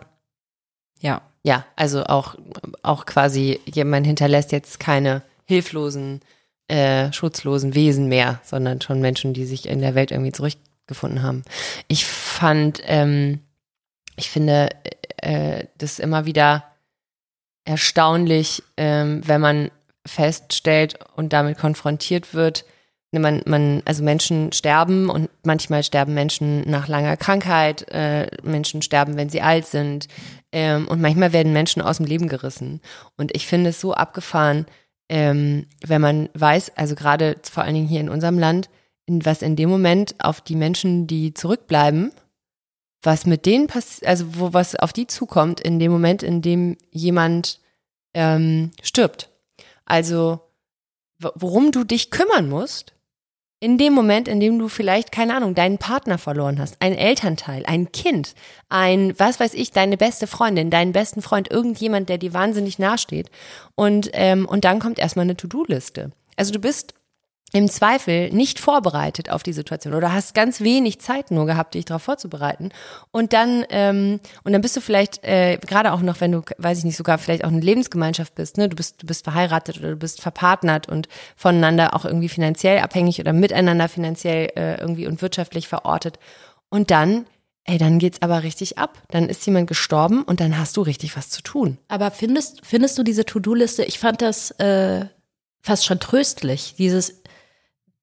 ja. 1.01 1.21
Ja, 1.47 1.67
also 1.77 2.05
auch, 2.05 2.37
auch 2.83 3.05
quasi, 3.05 3.61
jemand 3.67 4.07
hinterlässt 4.07 4.51
jetzt 4.51 4.81
keine 4.81 5.21
hilflosen 5.45 6.23
äh, 6.69 7.13
schutzlosen 7.13 7.75
Wesen 7.75 8.09
mehr, 8.09 8.41
sondern 8.43 8.81
schon 8.81 9.01
Menschen, 9.01 9.35
die 9.35 9.45
sich 9.45 9.69
in 9.69 9.81
der 9.81 9.95
Welt 9.95 10.11
irgendwie 10.11 10.33
zurückgefunden 10.33 11.23
haben. 11.23 11.43
Ich 11.89 12.05
fand, 12.05 12.81
ähm, 12.87 13.41
ich 14.17 14.31
finde 14.31 14.71
äh, 15.19 15.65
das 15.79 15.99
immer 15.99 16.27
wieder 16.27 16.65
erstaunlich, 17.65 18.63
ähm, 18.77 19.23
wenn 19.27 19.41
man 19.41 19.71
feststellt 20.07 20.99
und 21.17 21.33
damit 21.33 21.59
konfrontiert 21.59 22.35
wird, 22.35 22.65
ne, 23.13 23.21
man, 23.21 23.43
man, 23.47 23.83
also 23.85 24.03
Menschen 24.03 24.53
sterben 24.53 25.09
und 25.09 25.31
manchmal 25.43 25.83
sterben 25.83 26.15
Menschen 26.15 26.69
nach 26.69 26.89
langer 26.89 27.17
Krankheit, 27.17 27.89
äh, 27.91 28.29
Menschen 28.43 28.83
sterben, 28.83 29.17
wenn 29.17 29.31
sie 29.31 29.41
alt 29.41 29.67
sind 29.67 30.09
ähm, 30.53 30.87
und 30.89 31.01
manchmal 31.01 31.33
werden 31.33 31.53
Menschen 31.53 31.81
aus 31.81 31.97
dem 31.97 32.07
Leben 32.07 32.29
gerissen. 32.29 32.81
Und 33.17 33.35
ich 33.35 33.47
finde 33.47 33.71
es 33.71 33.81
so 33.81 33.95
abgefahren, 33.95 34.67
ähm, 35.09 35.67
wenn 35.85 36.01
man 36.01 36.29
weiß, 36.35 36.77
also 36.77 36.95
gerade 36.95 37.37
vor 37.43 37.63
allen 37.63 37.75
Dingen 37.75 37.89
hier 37.89 38.01
in 38.01 38.09
unserem 38.09 38.39
Land, 38.39 38.71
was 39.07 39.43
in 39.43 39.57
dem 39.57 39.69
Moment 39.69 40.15
auf 40.19 40.41
die 40.41 40.57
Menschen, 40.57 41.07
die 41.07 41.35
zurückbleiben, 41.35 42.13
was 43.03 43.27
mit 43.27 43.45
denen 43.45 43.67
passiert, 43.67 44.09
also 44.09 44.25
wo 44.39 44.53
was 44.53 44.77
auf 44.77 44.93
die 44.93 45.07
zukommt, 45.07 45.61
in 45.61 45.79
dem 45.79 45.93
Moment, 45.93 46.23
in 46.23 46.41
dem 46.41 46.79
jemand 46.91 47.61
ähm, 48.15 48.71
stirbt. 48.83 49.29
Also 49.85 50.41
worum 51.19 51.71
du 51.71 51.85
dich 51.85 52.11
kümmern 52.11 52.49
musst, 52.49 52.94
in 53.65 53.79
dem 53.79 53.95
Moment, 53.95 54.29
in 54.29 54.41
dem 54.41 54.59
du 54.59 54.69
vielleicht, 54.69 55.11
keine 55.11 55.35
Ahnung, 55.35 55.55
deinen 55.55 55.79
Partner 55.79 56.19
verloren 56.19 56.61
hast, 56.61 56.77
ein 56.81 56.93
Elternteil, 56.93 57.65
ein 57.65 57.91
Kind, 57.93 58.35
ein, 58.69 59.15
was 59.19 59.41
weiß 59.41 59.55
ich, 59.55 59.71
deine 59.71 59.97
beste 59.97 60.27
Freundin, 60.27 60.69
deinen 60.69 60.93
besten 60.93 61.23
Freund, 61.23 61.51
irgendjemand, 61.51 62.11
der 62.11 62.19
dir 62.19 62.35
wahnsinnig 62.35 62.79
nahesteht. 62.79 63.31
Und, 63.75 64.11
ähm, 64.13 64.45
und 64.45 64.67
dann 64.67 64.81
kommt 64.81 64.99
erstmal 64.99 65.23
eine 65.23 65.39
To-Do-Liste. 65.39 66.11
Also 66.37 66.53
du 66.53 66.59
bist 66.59 66.93
im 67.55 67.69
Zweifel 67.69 68.31
nicht 68.31 68.59
vorbereitet 68.59 69.31
auf 69.31 69.45
die 69.45 69.53
Situation 69.53 69.95
oder 69.95 70.13
hast 70.13 70.35
ganz 70.35 70.61
wenig 70.61 70.99
Zeit 70.99 71.31
nur 71.31 71.47
gehabt, 71.47 71.75
dich 71.75 71.85
darauf 71.85 72.03
vorzubereiten. 72.03 72.71
Und 73.13 73.33
dann, 73.33 73.65
ähm, 73.71 74.19
und 74.43 74.53
dann 74.53 74.61
bist 74.61 74.77
du 74.77 74.81
vielleicht, 74.81 75.23
äh, 75.23 75.59
gerade 75.59 75.93
auch 75.93 76.01
noch, 76.01 76.21
wenn 76.21 76.33
du, 76.33 76.43
weiß 76.59 76.79
ich 76.79 76.85
nicht, 76.85 76.97
sogar 76.97 77.17
vielleicht 77.17 77.45
auch 77.45 77.49
eine 77.49 77.61
Lebensgemeinschaft 77.61 78.35
bist, 78.35 78.59
ne, 78.59 78.69
du 78.69 78.75
bist, 78.75 79.05
du 79.05 79.07
bist 79.07 79.23
verheiratet 79.23 79.79
oder 79.79 79.91
du 79.91 79.97
bist 79.97 80.21
verpartnert 80.21 80.89
und 80.89 81.09
voneinander 81.37 81.95
auch 81.95 82.05
irgendwie 82.05 82.29
finanziell 82.29 82.81
abhängig 82.81 83.21
oder 83.21 83.33
miteinander 83.33 83.89
finanziell 83.89 84.51
äh, 84.57 84.81
irgendwie 84.81 85.07
und 85.07 85.23
wirtschaftlich 85.23 85.69
verortet. 85.69 86.19
Und 86.71 86.91
dann 86.91 87.27
Ey, 87.67 87.79
dann 87.79 87.99
geht's 87.99 88.21
aber 88.21 88.43
richtig 88.43 88.77
ab. 88.77 89.01
Dann 89.09 89.31
ist 89.31 89.47
jemand 89.47 89.69
gestorben 89.69 90.23
und 90.23 90.41
dann 90.41 90.59
hast 90.59 90.77
du 90.77 90.83
richtig 90.83 91.17
was 91.17 91.31
zu 91.31 91.41
tun. 91.41 91.79
Aber 91.89 92.11
findest, 92.11 92.61
findest 92.63 92.99
du 92.99 93.03
diese 93.03 93.25
To-Do-Liste, 93.25 93.85
ich 93.85 93.99
fand 93.99 94.21
das 94.21 94.51
äh, 94.61 95.07
fast 95.63 95.87
schon 95.87 95.99
tröstlich, 95.99 96.75
dieses 96.77 97.23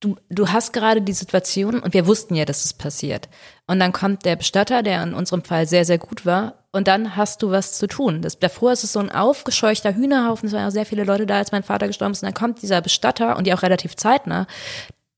du, 0.02 0.18
du 0.30 0.50
hast 0.50 0.74
gerade 0.74 1.02
die 1.02 1.14
Situation 1.14 1.80
und 1.80 1.94
wir 1.94 2.06
wussten 2.06 2.36
ja, 2.36 2.44
dass 2.44 2.66
es 2.66 2.74
passiert. 2.74 3.30
Und 3.68 3.80
dann 3.80 3.94
kommt 3.94 4.26
der 4.26 4.36
Bestatter, 4.36 4.84
der 4.84 5.02
in 5.04 5.14
unserem 5.14 5.44
Fall 5.44 5.66
sehr, 5.66 5.86
sehr 5.86 5.98
gut 5.98 6.26
war, 6.26 6.56
und 6.74 6.88
dann 6.88 7.18
hast 7.18 7.42
du 7.44 7.52
was 7.52 7.78
zu 7.78 7.88
tun. 7.88 8.22
Das, 8.22 8.40
davor 8.40 8.72
ist 8.72 8.84
es 8.84 8.94
so 8.94 9.00
ein 9.00 9.12
aufgescheuchter 9.12 9.94
Hühnerhaufen, 9.94 10.48
es 10.48 10.54
waren 10.54 10.62
ja 10.64 10.72
sehr 10.72 10.86
viele 10.86 11.04
Leute 11.04 11.26
da, 11.26 11.38
als 11.38 11.52
mein 11.52 11.64
Vater 11.64 11.88
gestorben 11.88 12.14
ist, 12.14 12.24
und 12.24 12.28
dann 12.28 12.34
kommt 12.34 12.62
dieser 12.62 12.82
Bestatter 12.82 13.38
und 13.38 13.46
die 13.46 13.54
auch 13.54 13.64
relativ 13.64 13.96
zeitnah, 13.96 14.48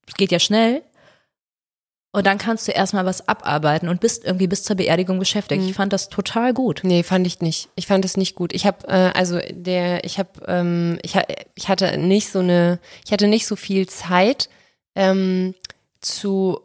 es 0.07 0.15
geht 0.15 0.31
ja 0.31 0.39
schnell, 0.39 0.83
und 2.15 2.27
dann 2.27 2.37
kannst 2.37 2.67
du 2.67 2.71
erstmal 2.71 3.07
was 3.07 3.27
abarbeiten 3.27 3.89
und 3.89 3.99
bist 3.99 4.23
irgendwie 4.23 4.45
bis 4.45 4.63
zur 4.63 4.75
Beerdigung 4.75 5.17
beschäftigt. 5.17 5.63
Mhm. 5.63 5.69
Ich 5.69 5.73
fand 5.73 5.91
das 5.93 6.09
total 6.09 6.53
gut. 6.53 6.81
Nee, 6.83 7.01
fand 7.01 7.25
ich 7.25 7.41
nicht. 7.41 7.69
Ich 7.75 7.87
fand 7.87 8.05
es 8.05 8.17
nicht 8.17 8.35
gut. 8.35 8.53
Ich 8.53 8.67
habe 8.67 8.87
äh, 8.87 9.11
also 9.15 9.39
der 9.49 10.03
ich 10.03 10.19
habe 10.19 10.29
ähm, 10.45 10.99
ich, 11.01 11.17
ich 11.55 11.69
hatte 11.69 11.97
nicht 11.97 12.31
so 12.31 12.37
eine 12.37 12.79
ich 13.03 13.11
hatte 13.11 13.25
nicht 13.25 13.47
so 13.47 13.55
viel 13.55 13.87
Zeit 13.87 14.47
ähm, 14.95 15.55
zu 16.01 16.59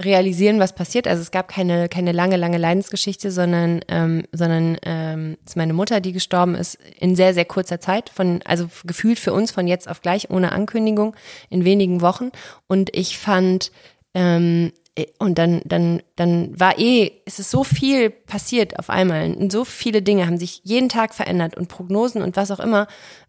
realisieren, 0.00 0.60
was 0.60 0.74
passiert. 0.74 1.06
Also 1.08 1.22
es 1.22 1.30
gab 1.30 1.48
keine, 1.48 1.88
keine 1.88 2.12
lange, 2.12 2.36
lange 2.36 2.58
Leidensgeschichte, 2.58 3.30
sondern, 3.30 3.80
ähm, 3.88 4.24
sondern 4.30 4.76
ähm, 4.82 5.38
es 5.42 5.52
ist 5.52 5.56
meine 5.56 5.72
Mutter, 5.72 6.00
die 6.00 6.12
gestorben 6.12 6.54
ist, 6.54 6.78
in 6.98 7.16
sehr, 7.16 7.32
sehr 7.32 7.46
kurzer 7.46 7.80
Zeit, 7.80 8.10
von, 8.10 8.40
also 8.44 8.68
gefühlt 8.84 9.18
für 9.18 9.32
uns 9.32 9.52
von 9.52 9.66
jetzt 9.66 9.88
auf 9.88 10.02
gleich, 10.02 10.28
ohne 10.30 10.52
Ankündigung, 10.52 11.16
in 11.48 11.64
wenigen 11.64 12.02
Wochen. 12.02 12.30
Und 12.66 12.94
ich 12.94 13.16
fand, 13.16 13.72
ähm, 14.12 14.72
und 15.18 15.38
dann, 15.38 15.62
dann, 15.64 16.02
dann 16.16 16.58
war 16.58 16.78
eh, 16.78 17.12
es 17.24 17.38
ist 17.38 17.50
so 17.50 17.64
viel 17.64 18.10
passiert 18.10 18.78
auf 18.78 18.90
einmal. 18.90 19.34
Und 19.34 19.50
so 19.50 19.64
viele 19.64 20.02
Dinge 20.02 20.26
haben 20.26 20.38
sich 20.38 20.60
jeden 20.64 20.88
Tag 20.88 21.14
verändert 21.14 21.56
und 21.56 21.68
Prognosen 21.68 22.22
und 22.22 22.36
was 22.36 22.50
auch 22.50 22.60
immer. 22.60 22.86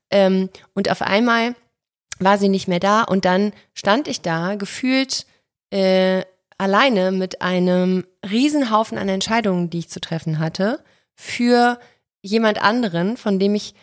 Ähm, 0.10 0.50
und 0.74 0.92
auf 0.92 1.02
einmal 1.02 1.56
war 2.20 2.38
sie 2.38 2.50
nicht 2.50 2.68
mehr 2.68 2.80
da 2.80 3.04
und 3.04 3.26
dann 3.26 3.54
stand 3.74 4.08
ich 4.08 4.22
da 4.22 4.56
gefühlt 4.56 5.26
äh, 5.72 6.24
alleine 6.58 7.12
mit 7.12 7.42
einem 7.42 8.06
Riesenhaufen 8.30 8.98
an 8.98 9.10
Entscheidungen, 9.10 9.70
die 9.70 9.80
ich 9.80 9.90
zu 9.90 10.00
treffen 10.00 10.40
hatte, 10.40 10.80
für 11.14 11.80
jemand 12.22 12.62
anderen, 12.62 13.18
von 13.18 13.40
dem 13.40 13.56
ich 13.56 13.74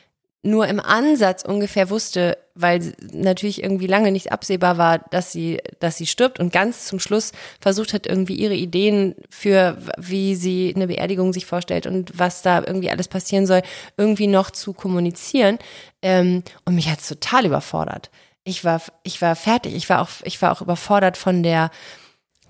nur 0.43 0.69
im 0.69 0.79
Ansatz 0.79 1.43
ungefähr 1.43 1.89
wusste, 1.89 2.37
weil 2.55 2.93
natürlich 3.13 3.63
irgendwie 3.63 3.87
lange 3.87 4.13
nicht 4.13 4.31
absehbar 4.31 4.77
war, 4.77 4.99
dass 4.99 5.33
sie, 5.33 5.59
dass 5.81 5.97
sie 5.97 6.07
stirbt 6.07 6.39
und 6.39 6.53
ganz 6.53 6.85
zum 6.85 7.01
Schluss 7.01 7.33
versucht 7.61 7.95
hat, 7.95 8.07
irgendwie 8.07 8.35
ihre 8.35 8.55
Ideen 8.55 9.15
für, 9.31 9.79
wie 9.97 10.35
sie 10.35 10.73
eine 10.77 10.87
Beerdigung 10.87 11.33
sich 11.33 11.47
vorstellt 11.47 11.87
und 11.87 12.19
was 12.19 12.43
da 12.43 12.59
irgendwie 12.59 12.91
alles 12.91 13.09
passieren 13.09 13.47
soll, 13.47 13.63
irgendwie 13.97 14.27
noch 14.27 14.51
zu 14.51 14.75
kommunizieren. 14.75 15.59
Ähm, 16.03 16.43
und 16.67 16.75
mich 16.75 16.91
hat's 16.91 17.09
total 17.09 17.47
überfordert 17.47 18.11
ich 18.45 18.65
war, 18.65 18.81
ich 19.03 19.21
war 19.21 19.37
fertig. 19.37 19.75
Ich 19.75 19.89
war 19.89 20.03
auch, 20.03 20.09
ich 20.25 20.41
war 20.41 20.53
auch 20.53 20.61
überfordert 20.61 21.17
von 21.17 21.43
der, 21.43 21.71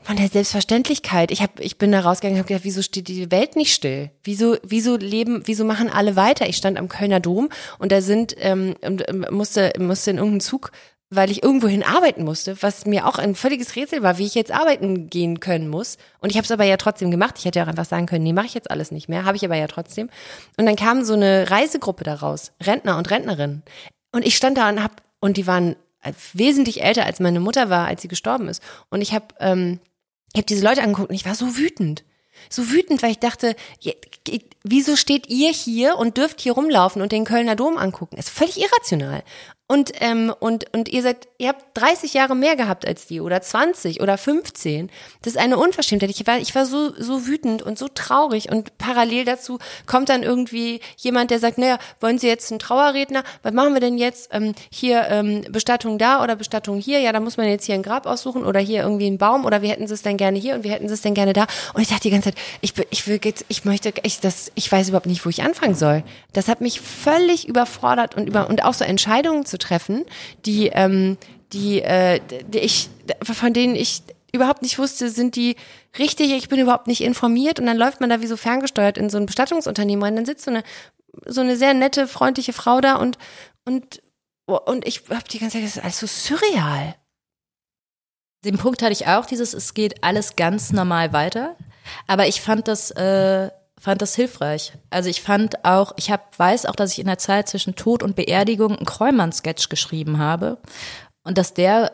von 0.03 0.17
der 0.17 0.29
Selbstverständlichkeit. 0.29 1.31
Ich 1.31 1.41
habe, 1.41 1.63
ich 1.63 1.79
bin 1.79 1.93
da 1.93 2.01
rausgegangen 2.01 2.37
und 2.37 2.41
habe 2.41 2.49
gedacht, 2.49 2.65
wieso 2.65 2.83
steht 2.83 3.09
die 3.09 3.31
Welt 3.31 3.57
nicht 3.57 3.73
still? 3.73 4.11
Wieso, 4.23 4.57
wieso 4.63 4.97
leben, 4.97 5.43
wieso 5.47 5.65
machen 5.65 5.89
alle 5.89 6.17
weiter? 6.17 6.49
Ich 6.49 6.57
stand 6.57 6.79
am 6.79 6.89
Kölner 6.89 7.21
Dom 7.21 7.49
und 7.79 7.93
da 7.93 8.03
sind 8.03 8.35
ähm, 8.39 8.75
ähm 8.83 9.27
musste, 9.31 9.73
musste 9.79 10.11
in 10.11 10.19
irgendeinen 10.19 10.41
Zug 10.41 10.73
weil 11.17 11.31
ich 11.31 11.43
irgendwohin 11.43 11.83
arbeiten 11.83 12.25
musste, 12.25 12.61
was 12.63 12.87
mir 12.87 13.07
auch 13.07 13.19
ein 13.19 13.35
völliges 13.35 13.77
Rätsel 13.77 14.03
war, 14.03 14.19
wie 14.19 14.27
ich 14.27 14.35
jetzt 14.35 14.53
arbeiten 14.53 15.09
gehen 15.09 15.41
können 15.41 15.69
muss. 15.69 15.97
Und 16.21 16.31
ich 16.31 16.37
habe 16.37 16.45
es 16.45 16.51
aber 16.51 16.65
ja 16.65 16.77
trotzdem 16.77 17.11
gemacht. 17.11 17.37
Ich 17.39 17.45
hätte 17.45 17.63
auch 17.63 17.69
einfach 17.69 17.85
sagen 17.85 18.07
können, 18.07 18.25
nee, 18.25 18.33
mache 18.33 18.47
ich 18.47 18.55
jetzt 18.55 18.71
alles 18.71 18.91
nicht 18.91 19.09
mehr. 19.09 19.25
Habe 19.25 19.37
ich 19.37 19.45
aber 19.45 19.57
ja 19.57 19.67
trotzdem. 19.67 20.09
Und 20.57 20.67
dann 20.67 20.77
kam 20.77 21.05
so 21.05 21.15
eine 21.15 21.51
Reisegruppe 21.51 22.05
daraus, 22.05 22.53
Rentner 22.63 22.99
und 22.99 23.11
Rentnerinnen. 23.11 23.63
Und 24.13 24.25
ich 24.27 24.37
stand 24.37 24.59
da 24.59 24.69
und 24.69 24.83
hab, 24.83 25.03
und 25.25 25.39
die 25.39 25.47
waren 25.47 25.75
wesentlich 26.35 26.83
älter 26.83 27.07
als 27.07 27.19
meine 27.19 27.41
Mutter 27.41 27.71
war, 27.71 27.87
als 27.87 28.03
sie 28.03 28.09
gestorben 28.09 28.47
ist. 28.47 28.63
Und 28.91 29.01
ich 29.01 29.15
habe 29.15 29.25
ähm, 29.41 29.81
hab 30.37 30.47
diese 30.47 30.63
Leute 30.63 30.83
angeguckt 30.83 31.09
und 31.09 31.15
ich 31.15 31.25
war 31.25 31.35
so 31.35 31.57
wütend. 31.57 32.05
So 32.51 32.71
wütend, 32.71 33.03
weil 33.03 33.13
ich 33.13 33.21
dachte, 33.21 33.57
wieso 34.65 34.97
steht 34.97 35.31
ihr 35.31 35.51
hier 35.51 35.97
und 35.97 36.19
dürft 36.19 36.43
hier 36.43 36.53
rumlaufen 36.53 37.01
und 37.01 37.11
den 37.11 37.25
Kölner 37.25 37.57
Dom 37.57 37.79
angucken? 37.79 38.17
Das 38.17 38.27
ist 38.27 38.37
völlig 38.37 38.61
irrational. 38.61 39.23
Und, 39.67 39.93
ähm, 40.01 40.31
und, 40.41 40.67
und 40.75 40.91
ihr 40.91 41.01
seid, 41.01 41.27
ihr 41.39 41.49
habt 41.49 41.65
30 41.73 42.13
Jahre 42.13 42.37
mehr 42.37 42.55
gehabt 42.55 42.87
als 42.87 43.07
die 43.07 43.23
oder 43.23 43.41
20 43.41 44.03
oder 44.03 44.19
15. 44.19 44.91
Das 45.23 45.33
ist 45.33 45.39
eine 45.39 45.57
Unverschämtheit. 45.57 46.11
Ich 46.11 46.27
war, 46.27 46.37
ich 46.39 46.55
war 46.55 46.67
so, 46.67 46.93
so 46.99 47.27
wütend 47.27 47.63
und 47.63 47.79
so 47.79 47.89
traurig 47.89 48.53
und 48.53 48.77
parallel 48.77 49.25
dazu 49.25 49.59
kommt 49.87 50.11
dann 50.11 50.23
irgendwie 50.23 50.81
jemand, 50.99 51.31
der 51.31 51.39
sagt, 51.39 51.57
naja, 51.57 51.79
wollen 52.01 52.19
Sie 52.19 52.27
jetzt 52.27 52.53
einen 52.53 52.59
Trauerredner? 52.59 53.25
Was 53.43 53.55
machen 53.55 53.73
wir 53.73 53.81
denn 53.81 53.97
jetzt? 53.97 54.29
Ähm, 54.33 54.55
hier 54.71 55.07
ähm, 55.09 55.47
Bestattung 55.49 55.97
da 55.97 56.23
oder 56.23 56.37
Bestattung 56.37 56.79
hier? 56.79 57.01
Ja, 57.01 57.13
da 57.13 57.21
muss 57.21 57.39
man 57.39 57.49
jetzt 57.49 57.65
hier 57.65 57.75
ein 57.75 57.83
Grab 57.83 58.05
aussuchen 58.05 58.45
oder 58.45 58.61
hier 58.61 58.83
irgendwie 58.83 59.07
einen 59.07 59.17
Baum 59.17 59.47
oder 59.47 59.63
wir 59.63 59.71
hätten 59.71 59.87
Sie 59.87 59.95
es 59.95 60.03
denn 60.03 60.19
gerne 60.19 60.39
hier 60.39 60.57
und 60.57 60.65
wir 60.65 60.73
hätten 60.73 60.89
Sie 60.89 60.95
es 60.95 61.01
denn 61.01 61.15
gerne 61.15 61.33
da. 61.33 61.47
Und 61.73 61.81
ich 61.81 61.89
dachte 61.89 62.03
die 62.03 62.11
ganze 62.11 62.35
Zeit, 62.35 62.43
ich, 62.61 62.75
ich 62.91 63.07
will 63.07 63.19
jetzt, 63.25 63.47
ich 63.49 63.65
möchte, 63.65 63.95
ich, 64.03 64.21
das, 64.21 64.53
ich 64.57 64.71
weiß 64.71 64.91
überhaupt 64.91 65.07
nicht, 65.07 65.25
wo 65.25 65.31
ich 65.31 65.43
anfangen 65.43 65.75
soll. 65.75 66.05
Das 66.35 66.49
hat 66.49 66.61
mich 66.61 66.83
völlig 66.83 67.49
überfordert 67.49 68.15
und 68.15 68.27
über, 68.27 68.51
und 68.51 68.63
auch 68.63 68.75
so 68.75 68.85
Entscheidungen 68.85 69.47
zu 69.47 69.54
treffen, 69.59 70.05
die, 70.45 70.69
ähm, 70.69 71.17
die, 71.53 71.83
äh, 71.83 72.21
die 72.49 72.59
ich, 72.59 72.89
von 73.23 73.53
denen 73.53 73.77
ich 73.77 74.03
überhaupt 74.33 74.63
nicht 74.63 74.79
wusste, 74.79 75.11
sind 75.11 75.37
die 75.37 75.57
richtig, 75.99 76.33
ich 76.33 76.49
bin 76.49 76.59
überhaupt 76.59 76.89
nicht 76.89 77.03
informiert 77.03 77.61
und 77.61 77.67
dann 77.67 77.77
läuft 77.77 78.01
man 78.01 78.11
da 78.11 78.21
wie 78.21 78.27
so 78.27 78.37
ferngesteuert 78.37 78.99
in 78.99 79.09
so 79.09 79.19
ein 79.19 79.27
Bestattungsunternehmen 79.27 80.03
rein, 80.03 80.17
dann 80.17 80.27
sitzt 80.27 80.45
so 80.45 80.51
eine, 80.51 80.65
so 81.27 81.41
eine 81.41 81.57
sehr 81.57 81.75
nette, 81.75 82.09
freundliche 82.09 82.53
Frau 82.53 82.81
da 82.81 82.97
und, 82.97 83.19
und, 83.65 84.03
und 84.47 84.87
ich 84.87 85.03
habe 85.11 85.29
die 85.31 85.39
ganze 85.39 85.59
Zeit, 85.59 85.65
das 85.65 85.77
ist 85.77 85.83
alles 85.83 86.01
so 86.01 86.07
surreal. 86.07 86.97
Den 88.45 88.59
Punkt 88.59 88.83
hatte 88.83 88.93
ich 88.93 89.07
auch, 89.07 89.25
dieses, 89.25 89.55
es 89.55 89.73
geht 89.73 90.05
alles 90.05 90.37
ganz 90.37 90.73
normal 90.73 91.13
weiter. 91.13 91.57
Aber 92.07 92.27
ich 92.27 92.43
fand 92.43 92.69
das, 92.69 92.91
äh, 92.91 93.51
fand 93.85 94.01
das 94.01 94.15
hilfreich. 94.15 94.73
Also 94.89 95.11
ich 95.11 95.21
fand 95.21 95.63
auch, 95.63 95.93
ich 95.97 96.11
hab, 96.11 96.39
weiß 96.39 96.65
auch, 96.65 96.75
dass 96.75 96.93
ich 96.93 97.01
in 97.01 97.07
der 97.07 97.19
Zeit 97.19 97.51
zwischen 97.51 97.77
Tod 97.77 98.03
und 98.03 98.17
Beerdigung 98.17 98.75
einen 98.75 98.87
Kräumann-Sketch 98.87 99.69
geschrieben 99.69 100.19
habe 100.19 100.57
und 101.23 101.37
dass 101.37 101.53
der 101.53 101.93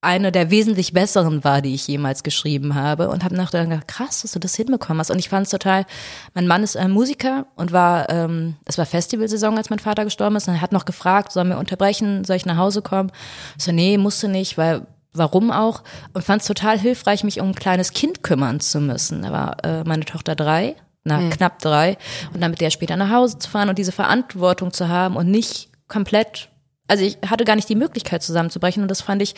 eine 0.00 0.32
der 0.32 0.50
wesentlich 0.50 0.94
besseren 0.94 1.44
war, 1.44 1.60
die 1.60 1.74
ich 1.74 1.86
jemals 1.88 2.22
geschrieben 2.22 2.74
habe 2.74 3.10
und 3.10 3.22
habe 3.22 3.34
nachher 3.34 3.66
gedacht, 3.66 3.86
krass, 3.86 4.22
dass 4.22 4.32
du 4.32 4.38
das 4.38 4.54
hinbekommen 4.54 5.00
hast. 5.00 5.10
Und 5.10 5.18
ich 5.18 5.28
fand 5.28 5.44
es 5.44 5.50
total, 5.50 5.84
mein 6.32 6.46
Mann 6.46 6.62
ist 6.62 6.76
ein 6.78 6.90
Musiker 6.90 7.46
und 7.54 7.72
war, 7.72 8.08
ähm, 8.08 8.56
es 8.64 8.78
war 8.78 8.86
Festivalsaison, 8.86 9.58
als 9.58 9.68
mein 9.68 9.80
Vater 9.80 10.04
gestorben 10.04 10.36
ist 10.36 10.48
und 10.48 10.54
er 10.54 10.62
hat 10.62 10.72
noch 10.72 10.86
gefragt, 10.86 11.32
sollen 11.32 11.50
wir 11.50 11.58
unterbrechen, 11.58 12.24
soll 12.24 12.36
ich 12.36 12.46
nach 12.46 12.56
Hause 12.56 12.80
kommen? 12.80 13.12
Ich 13.58 13.64
so, 13.64 13.72
nee, 13.72 13.98
musste 13.98 14.28
nicht, 14.28 14.56
weil 14.56 14.86
warum 15.12 15.50
auch 15.50 15.82
und 16.12 16.24
fand 16.24 16.42
es 16.42 16.48
total 16.48 16.78
hilfreich, 16.78 17.24
mich 17.24 17.40
um 17.40 17.48
ein 17.48 17.54
kleines 17.54 17.92
Kind 17.92 18.22
kümmern 18.22 18.60
zu 18.60 18.80
müssen. 18.80 19.22
Da 19.22 19.32
war 19.32 19.64
äh, 19.64 19.84
meine 19.84 20.04
Tochter 20.04 20.34
drei, 20.34 20.76
na, 21.04 21.18
mhm. 21.18 21.30
knapp 21.30 21.58
drei 21.60 21.96
und 22.34 22.40
dann 22.40 22.50
mit 22.50 22.60
der 22.60 22.70
später 22.70 22.96
nach 22.96 23.10
Hause 23.10 23.38
zu 23.38 23.48
fahren 23.50 23.68
und 23.68 23.78
diese 23.78 23.92
Verantwortung 23.92 24.72
zu 24.72 24.88
haben 24.88 25.16
und 25.16 25.30
nicht 25.30 25.70
komplett, 25.88 26.50
also 26.86 27.04
ich 27.04 27.18
hatte 27.26 27.44
gar 27.44 27.56
nicht 27.56 27.68
die 27.68 27.74
Möglichkeit 27.74 28.22
zusammenzubrechen 28.22 28.82
und 28.82 28.90
das 28.90 29.00
fand 29.00 29.22
ich 29.22 29.34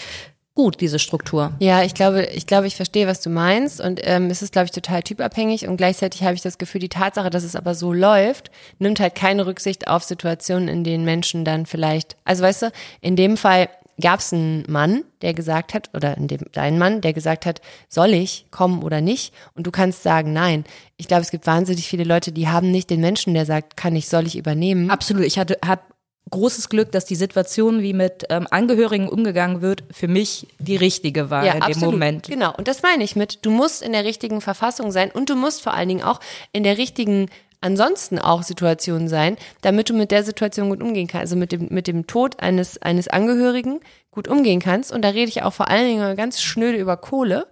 gut, 0.54 0.80
diese 0.80 0.98
Struktur. 0.98 1.52
Ja, 1.58 1.84
ich 1.84 1.94
glaube, 1.94 2.24
ich 2.24 2.46
glaube, 2.46 2.66
ich 2.66 2.76
verstehe, 2.76 3.06
was 3.06 3.20
du 3.20 3.30
meinst 3.30 3.80
und 3.80 4.00
ähm, 4.02 4.26
es 4.30 4.42
ist, 4.42 4.52
glaube 4.52 4.66
ich, 4.66 4.72
total 4.72 5.02
typabhängig 5.02 5.66
und 5.66 5.76
gleichzeitig 5.76 6.22
habe 6.22 6.34
ich 6.34 6.42
das 6.42 6.58
Gefühl, 6.58 6.80
die 6.80 6.88
Tatsache, 6.88 7.30
dass 7.30 7.44
es 7.44 7.56
aber 7.56 7.74
so 7.74 7.92
läuft, 7.92 8.50
nimmt 8.78 9.00
halt 9.00 9.14
keine 9.14 9.46
Rücksicht 9.46 9.88
auf 9.88 10.02
Situationen, 10.02 10.68
in 10.68 10.84
denen 10.84 11.04
Menschen 11.04 11.44
dann 11.44 11.66
vielleicht, 11.66 12.16
also 12.24 12.42
weißt 12.42 12.62
du, 12.62 12.72
in 13.00 13.16
dem 13.16 13.36
Fall 13.36 13.68
gab 14.00 14.20
es 14.20 14.32
einen 14.32 14.64
Mann, 14.68 15.04
der 15.22 15.34
gesagt 15.34 15.74
hat, 15.74 15.90
oder 15.94 16.16
in 16.16 16.28
dem 16.28 16.40
dein 16.52 16.78
Mann, 16.78 17.00
der 17.00 17.12
gesagt 17.12 17.46
hat, 17.46 17.60
soll 17.88 18.14
ich 18.14 18.46
kommen 18.50 18.82
oder 18.82 19.00
nicht? 19.00 19.32
Und 19.54 19.66
du 19.66 19.70
kannst 19.70 20.02
sagen, 20.02 20.32
nein. 20.32 20.64
Ich 20.96 21.08
glaube, 21.08 21.22
es 21.22 21.30
gibt 21.30 21.46
wahnsinnig 21.46 21.88
viele 21.88 22.04
Leute, 22.04 22.32
die 22.32 22.48
haben 22.48 22.70
nicht 22.70 22.90
den 22.90 23.00
Menschen, 23.00 23.34
der 23.34 23.46
sagt, 23.46 23.76
kann 23.76 23.96
ich, 23.96 24.08
soll 24.08 24.26
ich 24.26 24.36
übernehmen. 24.36 24.90
Absolut. 24.90 25.24
Ich 25.24 25.38
hatte, 25.38 25.58
hab 25.64 25.90
großes 26.30 26.68
Glück, 26.68 26.92
dass 26.92 27.04
die 27.04 27.16
Situation, 27.16 27.82
wie 27.82 27.92
mit 27.92 28.24
ähm, 28.30 28.46
Angehörigen 28.50 29.08
umgegangen 29.08 29.60
wird, 29.62 29.84
für 29.90 30.08
mich 30.08 30.46
die 30.58 30.76
richtige 30.76 31.30
war 31.30 31.44
ja, 31.44 31.54
in 31.54 31.62
absolut. 31.62 31.82
dem 31.82 31.90
Moment. 31.90 32.28
Genau. 32.28 32.54
Und 32.56 32.68
das 32.68 32.82
meine 32.82 33.04
ich 33.04 33.16
mit, 33.16 33.44
du 33.44 33.50
musst 33.50 33.82
in 33.82 33.92
der 33.92 34.04
richtigen 34.04 34.40
Verfassung 34.40 34.92
sein 34.92 35.10
und 35.10 35.28
du 35.28 35.36
musst 35.36 35.62
vor 35.62 35.74
allen 35.74 35.88
Dingen 35.88 36.02
auch 36.02 36.20
in 36.52 36.62
der 36.62 36.78
richtigen 36.78 37.28
ansonsten 37.60 38.18
auch 38.18 38.42
Situationen 38.42 39.08
sein, 39.08 39.36
damit 39.60 39.90
du 39.90 39.94
mit 39.94 40.10
der 40.10 40.24
Situation 40.24 40.70
gut 40.70 40.82
umgehen 40.82 41.06
kannst, 41.06 41.22
also 41.22 41.36
mit 41.36 41.52
dem, 41.52 41.68
mit 41.70 41.86
dem 41.86 42.06
Tod 42.06 42.40
eines, 42.40 42.80
eines 42.80 43.08
Angehörigen 43.08 43.80
gut 44.10 44.28
umgehen 44.28 44.60
kannst. 44.60 44.92
Und 44.92 45.02
da 45.02 45.08
rede 45.08 45.28
ich 45.28 45.42
auch 45.42 45.52
vor 45.52 45.68
allen 45.68 45.86
Dingen 45.86 46.16
ganz 46.16 46.40
schnöde 46.40 46.78
über 46.78 46.96
Kohle. 46.96 47.46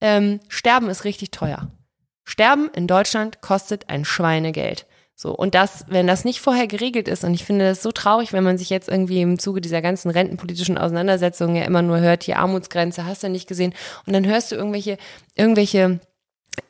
Ähm, 0.00 0.40
Sterben 0.48 0.88
ist 0.88 1.04
richtig 1.04 1.30
teuer. 1.30 1.70
Sterben 2.24 2.70
in 2.74 2.86
Deutschland 2.86 3.40
kostet 3.40 3.88
ein 3.88 4.04
Schweinegeld. 4.04 4.86
So, 5.20 5.34
und 5.34 5.56
das, 5.56 5.84
wenn 5.88 6.06
das 6.06 6.24
nicht 6.24 6.40
vorher 6.40 6.68
geregelt 6.68 7.08
ist, 7.08 7.24
und 7.24 7.34
ich 7.34 7.44
finde 7.44 7.64
das 7.64 7.82
so 7.82 7.90
traurig, 7.90 8.32
wenn 8.32 8.44
man 8.44 8.56
sich 8.56 8.70
jetzt 8.70 8.88
irgendwie 8.88 9.20
im 9.20 9.40
Zuge 9.40 9.60
dieser 9.60 9.82
ganzen 9.82 10.10
rentenpolitischen 10.10 10.78
Auseinandersetzungen 10.78 11.56
ja 11.56 11.64
immer 11.64 11.82
nur 11.82 11.98
hört, 11.98 12.22
hier 12.22 12.38
Armutsgrenze, 12.38 13.04
hast 13.04 13.24
du 13.24 13.28
nicht 13.28 13.48
gesehen, 13.48 13.74
und 14.06 14.12
dann 14.12 14.24
hörst 14.24 14.52
du 14.52 14.54
irgendwelche, 14.54 14.96
irgendwelche 15.34 15.98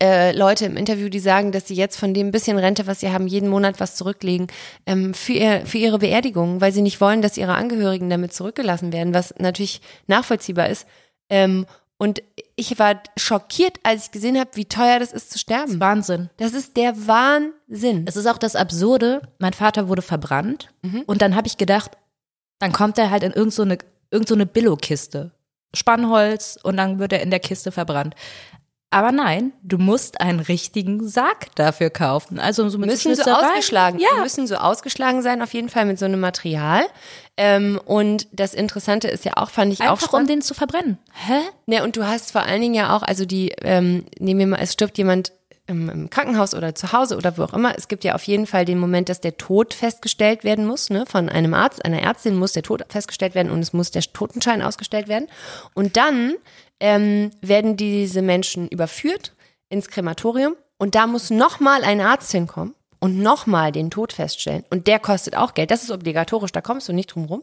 äh, 0.03 0.33
Leute 0.33 0.67
im 0.67 0.77
Interview, 0.77 1.09
die 1.09 1.21
sagen, 1.21 1.53
dass 1.53 1.69
sie 1.69 1.75
jetzt 1.75 1.99
von 1.99 2.15
dem 2.15 2.31
bisschen 2.31 2.59
Rente, 2.59 2.87
was 2.87 3.01
sie 3.01 3.11
haben, 3.11 3.27
jeden 3.27 3.49
Monat 3.49 3.81
was 3.81 3.97
zurücklegen 3.97 4.49
ähm, 4.87 5.15
für, 5.15 5.33
ihr, 5.33 5.67
für 5.67 5.79
ihre 5.79 5.99
Beerdigung, 5.99 6.61
weil 6.61 6.73
sie 6.73 6.83
nicht 6.83 7.01
wollen, 7.01 7.23
dass 7.23 7.37
ihre 7.37 7.55
Angehörigen 7.55 8.11
damit 8.11 8.33
zurückgelassen 8.33 8.93
werden, 8.93 9.15
was 9.15 9.35
natürlich 9.39 9.81
nachvollziehbar 10.07 10.69
ist. 10.69 10.87
Ähm, 11.29 11.67
und 11.99 12.23
ich 12.55 12.79
war 12.79 13.03
schockiert, 13.17 13.79
als 13.83 14.07
ich 14.07 14.11
gesehen 14.13 14.39
habe, 14.39 14.51
wie 14.55 14.67
teuer 14.67 15.01
das 15.01 15.13
ist 15.13 15.33
zu 15.33 15.39
sterben. 15.39 15.81
Wahnsinn. 15.81 16.31
Das 16.37 16.55
ist 16.55 16.77
der 16.77 16.95
Wahnsinn. 17.09 18.05
Es 18.07 18.17
ist 18.17 18.27
auch 18.27 18.39
das 18.39 18.55
Absurde, 18.55 19.23
mein 19.39 19.53
Vater 19.53 19.89
wurde 19.89 20.03
verbrannt 20.03 20.69
und 21.07 21.23
dann 21.23 21.35
habe 21.35 21.49
ich 21.49 21.57
gedacht, 21.57 21.99
dann 22.61 22.73
kommt 22.73 22.99
er 22.99 23.11
halt 23.11 23.25
in 23.25 23.33
irgendeine 23.33 23.79
so 23.81 23.87
irgend 24.11 24.29
so 24.29 24.35
eine 24.35 24.47
Billo-Kiste. 24.47 25.33
Spannholz 25.75 26.59
und 26.63 26.77
dann 26.77 26.99
wird 26.99 27.13
er 27.13 27.21
in 27.21 27.31
der 27.31 27.41
Kiste 27.41 27.73
verbrannt. 27.73 28.15
Aber 28.91 29.13
nein, 29.13 29.53
du 29.63 29.77
musst 29.77 30.21
einen 30.23 30.41
richtigen 30.41 31.07
Sarg 31.07 31.55
dafür 31.57 31.91
kaufen. 31.91 32.39
Also 32.39 32.67
so 32.71 32.79
mit 32.79 32.89
müssen 32.89 33.15
so 33.15 33.31
ausgeschlagen, 33.31 33.99
Ja. 33.99 34.09
die 34.17 34.21
müssen 34.23 34.47
so 34.47 34.55
ausgeschlagen 34.57 35.21
sein, 35.21 35.43
auf 35.43 35.53
jeden 35.53 35.69
Fall 35.69 35.85
mit 35.85 35.99
so 35.99 36.07
einem 36.07 36.21
Material. 36.21 36.83
Ähm, 37.37 37.79
und 37.85 38.29
das 38.33 38.55
Interessante 38.55 39.09
ist 39.09 39.27
ja 39.27 39.33
auch, 39.37 39.51
fand 39.51 39.75
ich 39.75 39.83
auch 39.83 39.91
Einfach 39.91 40.15
um 40.15 40.27
den 40.27 40.41
zu 40.41 40.55
verbrennen. 40.55 40.97
Hä? 41.13 41.41
Ne, 41.67 41.85
und 41.85 41.97
du 41.97 42.07
hast 42.07 42.33
vor 42.33 42.43
allen 42.43 42.63
Dingen 42.63 42.75
ja 42.75 42.97
auch, 42.97 43.03
also 43.03 43.27
die, 43.27 43.51
ähm, 43.61 44.07
nehmen 44.19 44.41
wir 44.41 44.47
mal, 44.47 44.61
es 44.61 44.73
stirbt 44.73 44.97
jemand 44.97 45.33
im, 45.69 45.89
im 45.89 46.11
Krankenhaus 46.11 46.55
oder 46.55 46.75
zu 46.75 46.93
Hause 46.93 47.17
oder 47.17 47.37
wo 47.39 47.45
auch 47.45 47.53
immer. 47.53 47.77
Es 47.77 47.89
gibt 47.89 48.03
ja 48.05 48.15
auf 48.15 48.25
jeden 48.25 48.47
Fall 48.47 48.65
den 48.65 48.79
Moment, 48.79 49.09
dass 49.09 49.21
der 49.21 49.37
Tod 49.37 49.75
festgestellt 49.75 50.43
werden 50.43 50.67
muss, 50.67 50.91
ne? 50.91 51.05
Von 51.07 51.29
einem 51.29 51.55
Arzt, 51.55 51.85
einer 51.85 52.03
Ärztin 52.03 52.37
muss 52.37 52.53
der 52.53 52.63
Tod 52.63 52.85
festgestellt 52.89 53.35
werden 53.35 53.53
und 53.53 53.61
es 53.61 53.73
muss 53.73 53.91
der 53.91 54.03
Totenschein 54.03 54.63
ausgestellt 54.63 55.09
werden. 55.09 55.29
Und 55.75 55.97
dann 55.97 56.35
ähm, 56.81 57.31
werden 57.41 57.77
diese 57.77 58.23
Menschen 58.23 58.69
überführt 58.69 59.35
ins 59.69 59.89
Krematorium 59.89 60.57
und 60.79 60.95
da 60.95 61.07
muss 61.07 61.31
nochmal 61.31 61.85
ein 61.85 62.01
Arzt 62.01 62.33
hinkommen 62.33 62.75
und 63.01 63.19
nochmal 63.19 63.73
den 63.73 63.91
Tod 63.91 64.13
feststellen. 64.13 64.65
Und 64.71 64.87
der 64.87 64.99
kostet 64.99 65.37
auch 65.37 65.55
Geld. 65.55 65.71
Das 65.71 65.83
ist 65.83 65.91
obligatorisch, 65.91 66.53
da 66.53 66.61
kommst 66.61 66.89
du 66.89 66.93
nicht 66.93 67.15
drum 67.15 67.27
rum. 67.27 67.43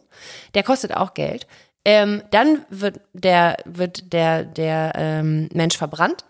Der 0.53 0.63
kostet 0.63 0.95
auch 0.95 1.13
Geld. 1.13 1.47
Ähm, 1.85 2.23
dann 2.31 2.65
wird 2.69 2.99
der, 3.13 3.57
wird 3.65 4.11
der, 4.11 4.43
der 4.43 4.93
ähm, 4.95 5.49
Mensch 5.53 5.77
verbrannt. 5.77 6.25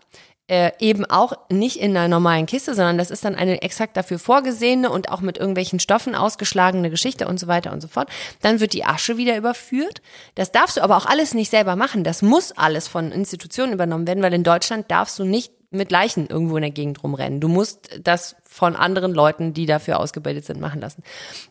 Äh, 0.48 0.70
eben 0.78 1.04
auch 1.04 1.32
nicht 1.50 1.80
in 1.80 1.96
einer 1.96 2.06
normalen 2.06 2.46
Kiste, 2.46 2.76
sondern 2.76 2.98
das 2.98 3.10
ist 3.10 3.24
dann 3.24 3.34
eine 3.34 3.62
exakt 3.62 3.96
dafür 3.96 4.20
vorgesehene 4.20 4.90
und 4.90 5.10
auch 5.10 5.20
mit 5.20 5.38
irgendwelchen 5.38 5.80
Stoffen 5.80 6.14
ausgeschlagene 6.14 6.88
Geschichte 6.88 7.26
und 7.26 7.40
so 7.40 7.48
weiter 7.48 7.72
und 7.72 7.80
so 7.80 7.88
fort. 7.88 8.08
Dann 8.42 8.60
wird 8.60 8.72
die 8.72 8.84
Asche 8.84 9.16
wieder 9.16 9.36
überführt. 9.36 10.02
Das 10.36 10.52
darfst 10.52 10.76
du 10.76 10.82
aber 10.82 10.98
auch 10.98 11.06
alles 11.06 11.34
nicht 11.34 11.50
selber 11.50 11.74
machen. 11.74 12.04
Das 12.04 12.22
muss 12.22 12.52
alles 12.52 12.86
von 12.86 13.10
Institutionen 13.10 13.72
übernommen 13.72 14.06
werden, 14.06 14.22
weil 14.22 14.34
in 14.34 14.44
Deutschland 14.44 14.88
darfst 14.88 15.18
du 15.18 15.24
nicht 15.24 15.52
mit 15.76 15.90
Leichen 15.90 16.26
irgendwo 16.26 16.56
in 16.56 16.62
der 16.62 16.70
Gegend 16.70 17.02
rumrennen. 17.02 17.40
Du 17.40 17.48
musst 17.48 18.00
das 18.02 18.36
von 18.44 18.74
anderen 18.76 19.14
Leuten, 19.14 19.54
die 19.54 19.66
dafür 19.66 20.00
ausgebildet 20.00 20.44
sind, 20.44 20.60
machen 20.60 20.80
lassen. 20.80 21.02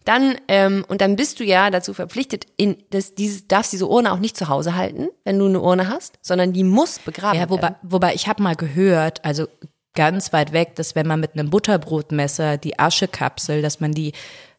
Dann 0.03 0.35
ähm, 0.47 0.85
und 0.88 1.01
dann 1.01 1.15
bist 1.15 1.39
du 1.39 1.43
ja 1.43 1.69
dazu 1.69 1.93
verpflichtet, 1.93 2.45
in 2.57 2.77
das 2.89 3.15
dieses 3.15 3.47
darfst 3.47 3.73
diese 3.73 3.88
Urne 3.88 4.11
auch 4.11 4.19
nicht 4.19 4.38
zu 4.38 4.49
Hause 4.49 4.75
halten, 4.75 5.09
wenn 5.23 5.39
du 5.39 5.45
eine 5.45 5.61
Urne 5.61 5.88
hast, 5.88 6.17
sondern 6.21 6.53
die 6.53 6.63
muss 6.63 6.99
begraben 6.99 7.39
Ja, 7.39 7.49
wobei, 7.49 7.61
werden. 7.63 7.75
wobei 7.83 8.13
ich 8.13 8.27
habe 8.27 8.43
mal 8.43 8.55
gehört, 8.55 9.23
also 9.23 9.47
ganz 9.93 10.33
weit 10.33 10.51
weg, 10.53 10.75
dass 10.75 10.95
wenn 10.95 11.07
man 11.07 11.19
mit 11.19 11.33
einem 11.33 11.49
Butterbrotmesser 11.49 12.57
die 12.57 12.77
Aschekapsel, 12.77 13.61
dass 13.61 13.79
man 13.79 13.93
die 13.93 14.11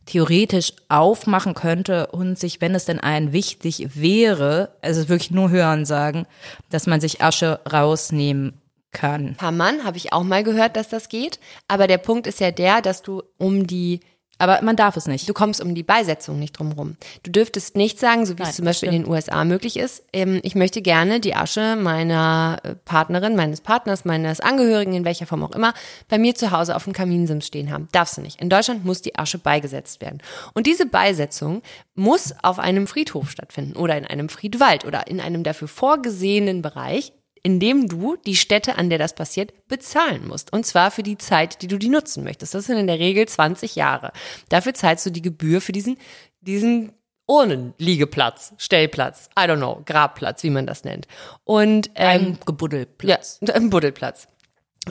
theoretisch 0.07 0.73
aufmachen 0.89 1.55
könnte 1.55 2.07
und 2.07 2.39
sich, 2.39 2.61
wenn 2.61 2.75
es 2.75 2.85
denn 2.85 3.01
allen 3.01 3.33
wichtig 3.33 3.89
wäre, 3.95 4.71
also 4.81 5.09
wirklich 5.09 5.33
nur 5.33 5.51
hören 5.51 5.85
sagen, 5.85 6.27
dass 6.71 6.87
man 6.87 7.01
sich 7.01 7.23
Asche 7.23 7.61
rausnehmen 7.71 8.61
kann. 8.97 9.37
Kann 9.37 9.57
man, 9.57 9.85
habe 9.85 9.99
ich 9.99 10.13
auch 10.13 10.25
mal 10.25 10.43
gehört, 10.43 10.77
dass 10.77 10.89
das 10.89 11.09
geht. 11.09 11.39
Aber 11.69 11.87
der 11.87 11.99
Punkt 11.99 12.27
ist 12.27 12.41
ja 12.41 12.51
der, 12.51 12.81
dass 12.81 13.03
du 13.03 13.23
um 13.37 13.67
die 13.67 14.01
Aber 14.39 14.61
man 14.63 14.77
darf 14.77 14.97
es 14.97 15.07
nicht. 15.07 15.29
Du 15.29 15.33
kommst 15.33 15.63
um 15.63 15.75
die 15.75 15.83
Beisetzung 15.83 16.39
nicht 16.39 16.59
drum 16.59 16.73
rum. 16.73 16.97
Du 17.23 17.31
dürftest 17.31 17.75
nicht 17.75 17.99
sagen, 17.99 18.27
so 18.27 18.37
wie 18.39 18.43
Nein, 18.43 18.51
es 18.51 18.57
zum 18.57 18.65
Beispiel 18.67 18.89
das 18.89 18.97
in 18.97 19.03
den 19.03 19.11
USA 19.11 19.45
möglich 19.45 19.79
ist, 19.79 20.03
ähm, 20.13 20.41
ich 20.43 20.55
möchte 20.55 20.83
gerne 20.83 21.21
die 21.21 21.35
Asche 21.35 21.77
meiner 21.77 22.59
äh, 22.63 22.75
Partnerin, 22.75 23.35
meines 23.35 23.63
Partners, 23.63 24.05
meines 24.05 24.41
Angehörigen, 24.41 24.95
in 24.95 25.05
welcher 25.07 25.27
Form 25.27 25.43
auch 25.43 25.53
immer, 25.53 25.73
bei 26.09 26.19
mir 26.19 26.35
zu 26.35 26.51
Hause 26.51 26.77
auf 26.77 26.85
dem 26.85 26.93
Kaminsims 26.93 27.47
stehen 27.47 27.71
haben. 27.71 27.89
Darfst 27.93 28.19
du 28.19 28.23
nicht. 28.23 28.41
In 28.41 28.51
Deutschland 28.51 28.85
muss 28.85 29.01
die 29.01 29.17
Asche 29.19 29.39
beigesetzt 29.39 30.03
werden. 30.03 30.23
Und 30.53 30.67
diese 30.67 30.87
Beisetzung 30.87 31.63
muss 31.95 32.35
auf 32.43 32.59
einem 32.59 32.87
Friedhof 32.87 33.31
stattfinden 33.31 33.77
oder 33.77 33.97
in 33.97 34.07
einem 34.07 34.29
Friedwald 34.29 34.85
oder 34.85 35.07
in 35.07 35.21
einem 35.21 35.45
dafür 35.45 35.69
vorgesehenen 35.69 36.61
Bereich, 36.61 37.13
in 37.47 37.61
dem 37.61 37.87
du 37.87 38.17
die 38.17 38.35
Stätte, 38.35 38.77
an 38.77 38.91
der 38.91 38.99
das 38.99 39.15
passiert, 39.15 39.53
bezahlen 39.69 40.27
musst. 40.27 40.53
Und 40.53 40.67
zwar 40.67 40.91
für 40.91 41.05
die 41.05 41.17
Zeit, 41.17 41.63
die 41.63 41.69
du 41.69 41.79
die 41.79 41.89
nutzen 41.89 42.25
möchtest. 42.25 42.55
Das 42.55 42.65
sind 42.65 42.77
in 42.77 42.89
der 42.89 42.99
Regel 42.99 43.29
20 43.29 43.77
Jahre. 43.77 44.11
Dafür 44.49 44.75
zahlst 44.75 45.07
du 45.07 45.11
die 45.11 45.23
Gebühr 45.23 45.61
für 45.61 45.71
diesen, 45.71 45.97
diesen 46.41 46.91
Urnenliegeplatz, 47.29 48.55
Stellplatz, 48.59 49.31
I 49.39 49.43
don't 49.43 49.59
know, 49.59 49.81
Grabplatz, 49.87 50.43
wie 50.43 50.51
man 50.51 50.67
das 50.67 50.83
nennt. 50.83 51.07
Und 51.45 51.89
ähm, 51.95 52.09
Ein 52.11 52.39
Gebuddelplatz. 52.45 53.39
ja, 53.41 53.55
im 53.55 53.71
Buddelplatz. 53.71 54.27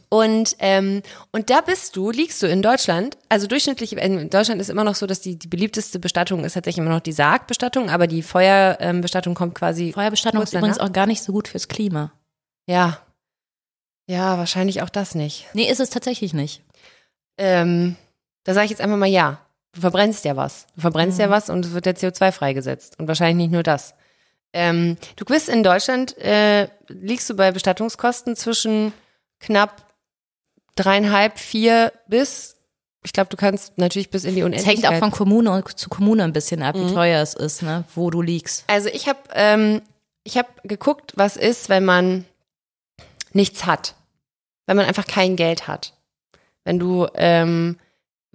Und, 0.07 0.55
ähm, 0.59 1.01
und 1.33 1.49
da 1.49 1.59
bist 1.59 1.97
du, 1.97 2.09
liegst 2.09 2.41
du 2.41 2.47
in 2.47 2.61
Deutschland, 2.61 3.17
also 3.27 3.47
durchschnittlich, 3.47 3.97
in 3.97 4.29
Deutschland 4.29 4.61
ist 4.61 4.69
immer 4.69 4.85
noch 4.85 4.95
so, 4.95 5.07
dass 5.07 5.19
die, 5.19 5.37
die 5.37 5.49
beliebteste 5.49 5.99
Bestattung 5.99 6.45
ist 6.45 6.53
tatsächlich 6.53 6.85
immer 6.85 6.95
noch 6.95 7.01
die 7.01 7.11
Sargbestattung, 7.11 7.89
aber 7.89 8.07
die 8.07 8.21
Feuerbestattung 8.21 9.31
ähm, 9.31 9.35
kommt 9.35 9.55
quasi. 9.55 9.91
Feuerbestattung 9.91 10.41
ist 10.41 10.53
übrigens 10.53 10.79
auch 10.79 10.93
gar 10.93 11.05
nicht 11.05 11.21
so 11.21 11.33
gut 11.33 11.49
fürs 11.49 11.67
Klima. 11.67 12.13
Ja. 12.67 12.99
Ja, 14.07 14.37
wahrscheinlich 14.37 14.81
auch 14.81 14.89
das 14.89 15.15
nicht. 15.15 15.47
Nee, 15.53 15.69
ist 15.69 15.79
es 15.79 15.89
tatsächlich 15.89 16.33
nicht. 16.33 16.61
Ähm, 17.37 17.95
da 18.43 18.53
sage 18.53 18.65
ich 18.65 18.71
jetzt 18.71 18.81
einfach 18.81 18.97
mal 18.97 19.07
ja. 19.07 19.39
Du 19.73 19.81
verbrennst 19.81 20.23
ja 20.25 20.35
was. 20.35 20.67
Du 20.75 20.81
verbrennst 20.81 21.19
ja 21.19 21.29
was 21.29 21.49
und 21.49 21.65
es 21.65 21.73
wird 21.73 21.85
der 21.85 21.95
CO2 21.95 22.31
freigesetzt. 22.31 22.97
Und 22.99 23.07
wahrscheinlich 23.07 23.35
nicht 23.47 23.51
nur 23.51 23.63
das. 23.63 23.93
Ähm, 24.53 24.97
du 25.17 25.25
bist 25.25 25.49
in 25.49 25.63
Deutschland, 25.63 26.17
äh, 26.17 26.69
liegst 26.87 27.29
du 27.29 27.35
bei 27.35 27.51
Bestattungskosten 27.51 28.35
zwischen 28.37 28.93
knapp 29.41 29.83
dreieinhalb, 30.75 31.37
vier 31.39 31.91
bis, 32.07 32.55
ich 33.03 33.11
glaube, 33.11 33.29
du 33.29 33.37
kannst 33.37 33.77
natürlich 33.77 34.09
bis 34.11 34.23
in 34.23 34.35
die 34.35 34.41
Es 34.41 34.45
Unendlichkeit. 34.45 34.83
hängt 34.91 34.95
auch 34.95 34.99
von 34.99 35.11
Kommune 35.11 35.63
zu 35.75 35.89
Kommune 35.89 36.23
ein 36.23 36.31
bisschen 36.33 36.61
ab, 36.63 36.75
wie 36.75 36.93
teuer 36.93 37.21
es 37.21 37.33
ist, 37.33 37.63
ne, 37.63 37.83
wo 37.95 38.09
du 38.09 38.21
liegst. 38.21 38.63
Also 38.67 38.87
ich 38.89 39.09
habe 39.09 39.19
ähm, 39.33 39.81
ich 40.23 40.37
habe 40.37 40.47
geguckt, 40.63 41.13
was 41.15 41.35
ist, 41.37 41.67
wenn 41.69 41.83
man 41.85 42.25
nichts 43.35 43.65
hat, 43.65 43.95
wenn 44.65 44.77
man 44.77 44.85
einfach 44.85 45.07
kein 45.07 45.35
Geld 45.35 45.67
hat, 45.67 45.93
wenn 46.63 46.79
du 46.79 47.07
ähm, 47.15 47.77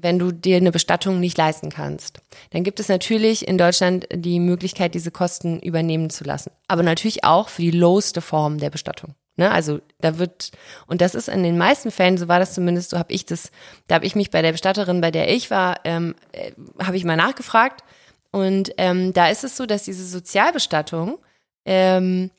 wenn 0.03 0.19
du 0.19 0.33
dir 0.33 0.57
eine 0.57 0.73
Bestattung 0.73 1.21
nicht 1.21 1.37
leisten 1.37 1.71
kannst, 1.71 2.21
dann 2.51 2.65
gibt 2.65 2.81
es 2.81 2.89
natürlich 2.89 3.47
in 3.47 3.59
Deutschland 3.59 4.07
die 4.13 4.41
Möglichkeit, 4.41 4.95
diese 4.95 5.11
Kosten 5.11 5.61
übernehmen 5.61 6.11
zu 6.11 6.25
lassen. 6.25 6.53
Aber 6.69 6.83
natürlich 6.83 7.25
auch 7.25 7.49
für 7.49 7.63
die 7.63 7.71
lowste 7.71 8.21
Form 8.21 8.59
der 8.59 8.71
Bestattung. 8.71 9.15
Ne? 9.37 9.51
Also 9.51 9.81
da 10.01 10.19
wird, 10.19 10.53
und 10.87 11.01
das 11.01 11.15
ist 11.15 11.29
in 11.29 11.43
den 11.43 11.59
meisten 11.59 11.91
Fällen, 11.91 12.19
so 12.19 12.29
war 12.29 12.39
das 12.39 12.55
zumindest, 12.55 12.91
so 12.91 12.99
habe 12.99 13.13
ich 13.13 13.27
das, 13.27 13.51
da 13.87 13.97
habe 13.97 14.07
ich 14.07 14.15
mich 14.15 14.31
bei 14.31 14.43
der 14.43 14.53
Bestatterin, 14.53 15.01
bei 15.01 15.11
der 15.11 15.33
ich 15.33 15.51
war, 15.51 15.81
ähm, 15.85 16.15
äh, 16.33 16.53
habe 16.83 16.97
ich 16.97 17.05
mal 17.05 17.17
nachgefragt. 17.17 17.85
Und 18.33 18.73
ähm, 18.77 19.13
da 19.13 19.29
ist 19.29 19.45
es 19.45 19.57
so, 19.57 19.67
dass 19.67 19.85
diese 19.85 20.07
Sozialbestattung 20.07 21.19
ähm, 21.65 22.31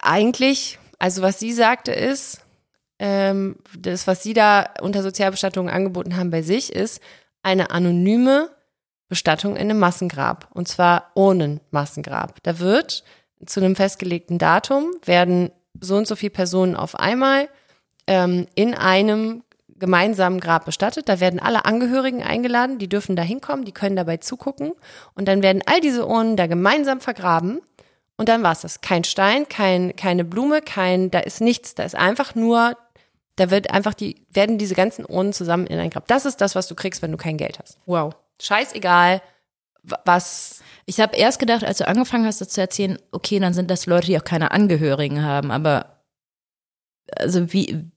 eigentlich, 0.00 0.78
also 0.98 1.22
was 1.22 1.38
sie 1.38 1.52
sagte 1.52 1.92
ist, 1.92 2.40
ähm, 2.98 3.56
das, 3.76 4.06
was 4.06 4.22
sie 4.22 4.34
da 4.34 4.70
unter 4.80 5.02
Sozialbestattung 5.02 5.68
angeboten 5.68 6.16
haben 6.16 6.30
bei 6.30 6.42
sich, 6.42 6.72
ist 6.72 7.00
eine 7.42 7.70
anonyme 7.70 8.50
Bestattung 9.08 9.56
in 9.56 9.62
einem 9.62 9.78
Massengrab. 9.78 10.48
Und 10.52 10.68
zwar 10.68 11.10
ohne 11.14 11.60
Massengrab. 11.70 12.42
Da 12.42 12.58
wird 12.58 13.04
zu 13.44 13.60
einem 13.60 13.76
festgelegten 13.76 14.38
Datum 14.38 14.90
werden 15.04 15.50
so 15.80 15.96
und 15.96 16.06
so 16.06 16.16
viele 16.16 16.30
Personen 16.30 16.76
auf 16.76 16.98
einmal 16.98 17.48
ähm, 18.06 18.46
in 18.54 18.74
einem 18.74 19.42
gemeinsamen 19.76 20.40
Grab 20.40 20.64
bestattet. 20.64 21.08
Da 21.08 21.20
werden 21.20 21.40
alle 21.40 21.64
Angehörigen 21.64 22.22
eingeladen, 22.22 22.78
die 22.78 22.88
dürfen 22.88 23.16
da 23.16 23.22
hinkommen, 23.22 23.64
die 23.64 23.72
können 23.72 23.96
dabei 23.96 24.18
zugucken. 24.18 24.72
Und 25.14 25.26
dann 25.26 25.42
werden 25.42 25.62
all 25.66 25.80
diese 25.80 26.06
Urnen 26.06 26.36
da 26.36 26.46
gemeinsam 26.46 27.00
vergraben. 27.00 27.60
Und 28.16 28.28
dann 28.28 28.42
war's 28.42 28.60
das. 28.60 28.80
Kein 28.80 29.04
Stein, 29.04 29.48
kein, 29.48 29.96
keine 29.96 30.24
Blume, 30.24 30.60
kein, 30.62 31.10
da 31.10 31.18
ist 31.20 31.40
nichts. 31.40 31.74
Da 31.74 31.82
ist 31.82 31.96
einfach 31.96 32.34
nur, 32.34 32.76
da 33.36 33.50
wird 33.50 33.70
einfach 33.70 33.94
die, 33.94 34.24
werden 34.30 34.56
diese 34.58 34.74
ganzen 34.76 35.04
Urnen 35.04 35.32
zusammen 35.32 35.66
in 35.66 35.78
ein 35.78 35.90
Grab. 35.90 36.06
Das 36.06 36.24
ist 36.24 36.40
das, 36.40 36.54
was 36.54 36.68
du 36.68 36.74
kriegst, 36.74 37.02
wenn 37.02 37.10
du 37.10 37.16
kein 37.16 37.36
Geld 37.36 37.58
hast. 37.58 37.78
Wow. 37.86 38.14
Scheißegal, 38.40 39.20
wa- 39.82 40.00
was, 40.04 40.60
Ich 40.86 41.00
habe 41.00 41.16
erst 41.16 41.38
gedacht, 41.40 41.64
als 41.64 41.78
du 41.78 41.88
angefangen 41.88 42.26
hast, 42.26 42.40
das 42.40 42.50
zu 42.50 42.60
erzählen, 42.60 42.98
okay, 43.10 43.40
dann 43.40 43.54
sind 43.54 43.70
das 43.70 43.86
Leute, 43.86 44.06
die 44.06 44.18
auch 44.18 44.24
keine 44.24 44.52
Angehörigen 44.52 45.22
haben, 45.24 45.50
aber 45.50 46.02
also 47.18 47.52
wie, 47.52 47.90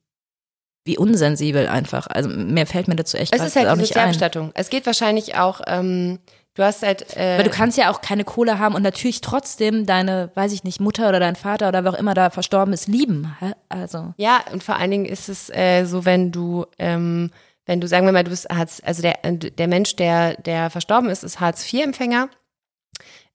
wie 0.86 0.98
unsensibel 0.98 1.68
einfach. 1.68 2.08
Also 2.08 2.30
mehr 2.30 2.66
fällt 2.68 2.88
mir 2.88 2.96
dazu 2.96 3.18
echt 3.18 3.34
es 3.36 3.42
ist 3.42 3.56
halt 3.56 3.68
auch 3.68 3.74
die 3.76 3.82
nicht 3.82 3.98
ein. 3.98 4.14
Sozialbestattung. 4.14 4.52
Es 4.56 4.70
geht 4.70 4.86
wahrscheinlich 4.86 5.36
auch, 5.36 5.62
ähm, 5.68 6.20
du 6.58 6.64
hast 6.64 6.82
halt, 6.82 7.16
äh, 7.16 7.38
Weil 7.38 7.44
du 7.44 7.52
kannst 7.52 7.78
ja 7.78 7.92
auch 7.92 8.02
keine 8.02 8.24
Kohle 8.24 8.58
haben 8.58 8.74
und 8.74 8.82
natürlich 8.82 9.22
trotzdem 9.22 9.86
deine, 9.86 10.32
weiß 10.34 10.52
ich 10.52 10.64
nicht, 10.64 10.82
Mutter 10.82 11.08
oder 11.08 11.20
dein 11.20 11.36
Vater 11.36 11.70
oder 11.70 11.84
wer 11.84 11.94
auch 11.94 11.98
immer 11.98 12.16
da 12.16 12.32
verstorben 12.32 12.74
ist, 12.74 12.88
lieben. 12.88 13.34
Also. 13.70 14.14
Ja, 14.18 14.44
und 14.52 14.64
vor 14.64 14.76
allen 14.76 14.90
Dingen 14.90 15.06
ist 15.06 15.30
es 15.30 15.50
äh, 15.52 15.86
so, 15.86 16.04
wenn 16.04 16.32
du, 16.32 16.66
ähm, 16.80 17.32
wenn 17.68 17.80
du, 17.80 17.88
sagen 17.88 18.08
wir 18.08 18.12
mal, 18.12 18.24
du 18.24 18.32
bist 18.32 18.50
Hartz, 18.50 18.82
also 18.84 19.04
der, 19.04 19.24
äh, 19.24 19.38
der 19.38 19.68
Mensch, 19.68 19.96
der, 19.96 20.36
der 20.42 20.72
verstorben 20.72 21.10
ist, 21.12 21.24
ist 21.24 21.40
Hartz-IV-Empfänger. 21.40 22.30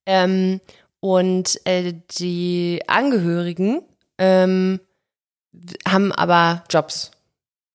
Ähm, 0.05 0.61
und 0.99 1.61
äh, 1.65 1.95
die 2.19 2.83
Angehörigen 2.89 3.83
ähm, 4.19 4.81
haben 5.87 6.11
aber 6.11 6.65
Jobs. 6.71 7.13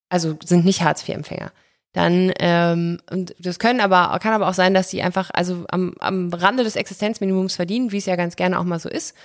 Also 0.09 0.35
sind 0.43 0.65
nicht 0.65 0.81
Hartz-IV-Empfänger. 0.81 1.51
Dann, 1.97 2.31
ähm, 2.37 2.99
und 3.09 3.33
das 3.39 3.57
können 3.57 3.79
aber, 3.79 4.19
kann 4.19 4.33
aber 4.33 4.47
auch 4.47 4.53
sein, 4.53 4.75
dass 4.75 4.89
die 4.89 5.01
einfach, 5.01 5.31
also 5.33 5.65
am, 5.69 5.95
am 5.97 6.31
Rande 6.31 6.63
des 6.63 6.75
Existenzminimums 6.75 7.55
verdienen, 7.55 7.91
wie 7.91 7.97
es 7.97 8.05
ja 8.05 8.15
ganz 8.15 8.35
gerne 8.35 8.59
auch 8.59 8.65
mal 8.65 8.77
so 8.79 8.87
ist. 8.87 9.15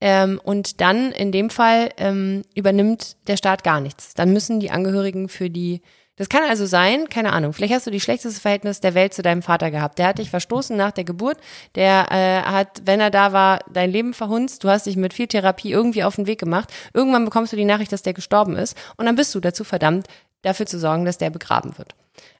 Ähm, 0.00 0.40
und 0.42 0.80
dann 0.80 1.12
in 1.12 1.30
dem 1.30 1.50
Fall 1.50 1.90
ähm, 1.98 2.40
übernimmt 2.54 3.18
der 3.26 3.36
Staat 3.36 3.64
gar 3.64 3.82
nichts. 3.82 4.14
Dann 4.14 4.32
müssen 4.32 4.60
die 4.60 4.70
Angehörigen 4.70 5.28
für 5.28 5.50
die, 5.50 5.82
das 6.16 6.30
kann 6.30 6.42
also 6.48 6.64
sein, 6.64 7.10
keine 7.10 7.34
Ahnung, 7.34 7.52
vielleicht 7.52 7.74
hast 7.74 7.86
du 7.86 7.90
die 7.90 8.00
schlechteste 8.00 8.40
Verhältnis 8.40 8.80
der 8.80 8.94
Welt 8.94 9.12
zu 9.12 9.20
deinem 9.20 9.42
Vater 9.42 9.70
gehabt. 9.70 9.98
Der 9.98 10.06
hat 10.06 10.18
dich 10.18 10.30
verstoßen 10.30 10.74
nach 10.74 10.92
der 10.92 11.04
Geburt, 11.04 11.36
der 11.74 12.06
äh, 12.10 12.50
hat, 12.50 12.80
wenn 12.86 13.00
er 13.00 13.10
da 13.10 13.34
war, 13.34 13.58
dein 13.70 13.90
Leben 13.90 14.14
verhunzt, 14.14 14.64
du 14.64 14.70
hast 14.70 14.86
dich 14.86 14.96
mit 14.96 15.12
viel 15.12 15.26
Therapie 15.26 15.70
irgendwie 15.70 16.02
auf 16.02 16.16
den 16.16 16.26
Weg 16.26 16.40
gemacht. 16.40 16.72
Irgendwann 16.94 17.26
bekommst 17.26 17.52
du 17.52 17.58
die 17.58 17.66
Nachricht, 17.66 17.92
dass 17.92 18.00
der 18.00 18.14
gestorben 18.14 18.56
ist 18.56 18.74
und 18.96 19.04
dann 19.04 19.16
bist 19.16 19.34
du 19.34 19.40
dazu 19.40 19.64
verdammt, 19.64 20.06
dafür 20.42 20.66
zu 20.66 20.78
sorgen, 20.78 21.04
dass 21.04 21.18
der 21.18 21.30
begraben 21.30 21.78
wird. 21.78 21.94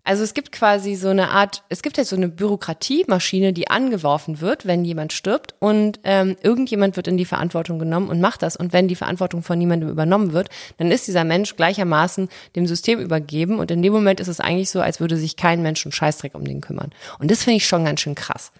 Also 0.04 0.24
es 0.24 0.34
gibt 0.34 0.50
quasi 0.50 0.96
so 0.96 1.08
eine 1.08 1.30
Art, 1.30 1.62
es 1.68 1.82
gibt 1.82 1.96
jetzt 1.96 2.10
so 2.10 2.16
eine 2.16 2.28
Bürokratiemaschine, 2.28 3.52
die 3.52 3.68
angeworfen 3.68 4.40
wird, 4.40 4.66
wenn 4.66 4.84
jemand 4.84 5.12
stirbt 5.12 5.54
und 5.60 6.00
ähm, 6.02 6.36
irgendjemand 6.42 6.96
wird 6.96 7.06
in 7.06 7.16
die 7.16 7.24
Verantwortung 7.24 7.78
genommen 7.78 8.08
und 8.08 8.20
macht 8.20 8.42
das. 8.42 8.56
Und 8.56 8.72
wenn 8.72 8.88
die 8.88 8.96
Verantwortung 8.96 9.42
von 9.42 9.58
niemandem 9.58 9.88
übernommen 9.88 10.32
wird, 10.32 10.48
dann 10.78 10.90
ist 10.90 11.06
dieser 11.06 11.22
Mensch 11.22 11.54
gleichermaßen 11.54 12.28
dem 12.56 12.66
System 12.66 12.98
übergeben 12.98 13.60
und 13.60 13.70
in 13.70 13.80
dem 13.80 13.92
Moment 13.92 14.18
ist 14.18 14.28
es 14.28 14.40
eigentlich 14.40 14.70
so, 14.70 14.80
als 14.80 14.98
würde 14.98 15.16
sich 15.16 15.36
kein 15.36 15.62
Mensch 15.62 15.86
einen 15.86 15.92
Scheißdreck 15.92 16.34
um 16.34 16.44
den 16.44 16.60
kümmern. 16.60 16.90
Und 17.20 17.30
das 17.30 17.44
finde 17.44 17.58
ich 17.58 17.66
schon 17.66 17.84
ganz 17.84 18.00
schön 18.00 18.16
krass. 18.16 18.50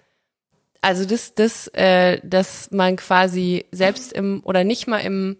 Also 0.81 1.05
das, 1.05 1.35
das, 1.35 1.69
äh, 1.69 2.21
dass 2.23 2.71
man 2.71 2.97
quasi 2.97 3.67
selbst 3.73 4.13
im 4.13 4.43
oder 4.45 4.65
nicht 4.65 4.87
mal 4.87 4.99
im 4.99 5.37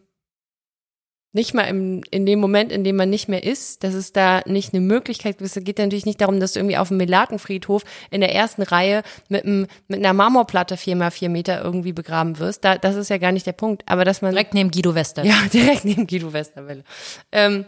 nicht 1.33 1.55
mal 1.55 1.63
im, 1.63 2.03
in 2.11 2.27
dem 2.27 2.39
Moment, 2.41 2.73
in 2.73 2.85
dem 2.85 2.97
man 2.97 3.09
nicht 3.11 3.29
mehr 3.29 3.43
ist, 3.43 3.85
dass 3.85 3.95
es 3.95 4.13
da 4.13 4.43
nicht 4.47 4.75
eine 4.75 4.83
Möglichkeit 4.83 5.39
gibt. 5.39 5.57
Es 5.57 5.65
geht 5.65 5.79
natürlich 5.79 6.07
nicht 6.07 6.21
darum, 6.21 6.41
dass 6.41 6.53
du 6.53 6.61
irgendwie 6.61 6.77
auf 6.77 6.89
dem 6.89 6.99
Melatenfriedhof 6.99 7.85
in 8.11 8.21
der 8.21 8.35
ersten 8.35 8.63
Reihe 8.63 9.03
mit, 9.29 9.45
einem, 9.45 9.67
mit 9.89 9.99
einer 10.01 10.13
Marmorplatte 10.13 10.77
vier 10.77 10.97
mal 10.97 11.11
vier 11.11 11.31
Meter 11.31 11.63
irgendwie 11.63 11.93
begraben 11.93 12.39
wirst. 12.39 12.65
Da, 12.65 12.77
das 12.77 12.97
ist 12.97 13.09
ja 13.09 13.19
gar 13.19 13.33
nicht 13.33 13.47
der 13.47 13.53
Punkt. 13.53 13.83
Aber 13.87 14.05
dass 14.05 14.21
man 14.21 14.33
Direkt 14.33 14.55
neben 14.55 14.71
Guido 14.71 14.95
Wester. 14.95 15.25
ja, 15.25 15.37
direkt 15.53 15.85
neben 15.85 16.07
Guido 16.07 16.33
Westerwelle. 16.33 16.85
Ähm, 17.33 17.65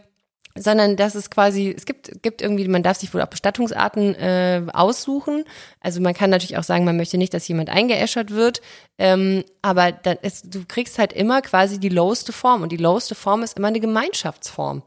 sondern 0.56 0.96
dass 0.96 1.14
es 1.16 1.30
quasi, 1.30 1.74
es 1.76 1.84
gibt, 1.84 2.22
gibt 2.22 2.40
irgendwie, 2.40 2.68
man 2.68 2.84
darf 2.84 2.98
sich 2.98 3.12
wohl 3.12 3.22
auch 3.22 3.28
Bestattungsarten 3.28 4.14
äh, 4.14 4.62
aussuchen. 4.72 5.44
Also 5.80 6.00
man 6.00 6.14
kann 6.14 6.30
natürlich 6.30 6.56
auch 6.56 6.62
sagen, 6.62 6.84
man 6.84 6.96
möchte 6.96 7.18
nicht, 7.18 7.34
dass 7.34 7.48
jemand 7.48 7.70
eingeäschert 7.70 8.30
wird. 8.30 8.62
Ähm, 8.96 9.44
aber 9.62 9.90
dann 9.90 10.16
ist, 10.18 10.54
du 10.54 10.64
kriegst 10.66 10.98
halt 10.98 11.12
immer 11.12 11.42
quasi 11.42 11.80
die 11.80 11.88
loweste 11.88 12.32
Form. 12.32 12.62
Und 12.62 12.70
die 12.70 12.76
loweste 12.76 13.16
Form 13.16 13.42
ist 13.42 13.56
immer 13.56 13.68
eine 13.68 13.80
Gemeinschaftsform. 13.80 14.84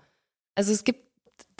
Also 0.55 0.71
es 0.71 0.85
gibt 0.85 1.01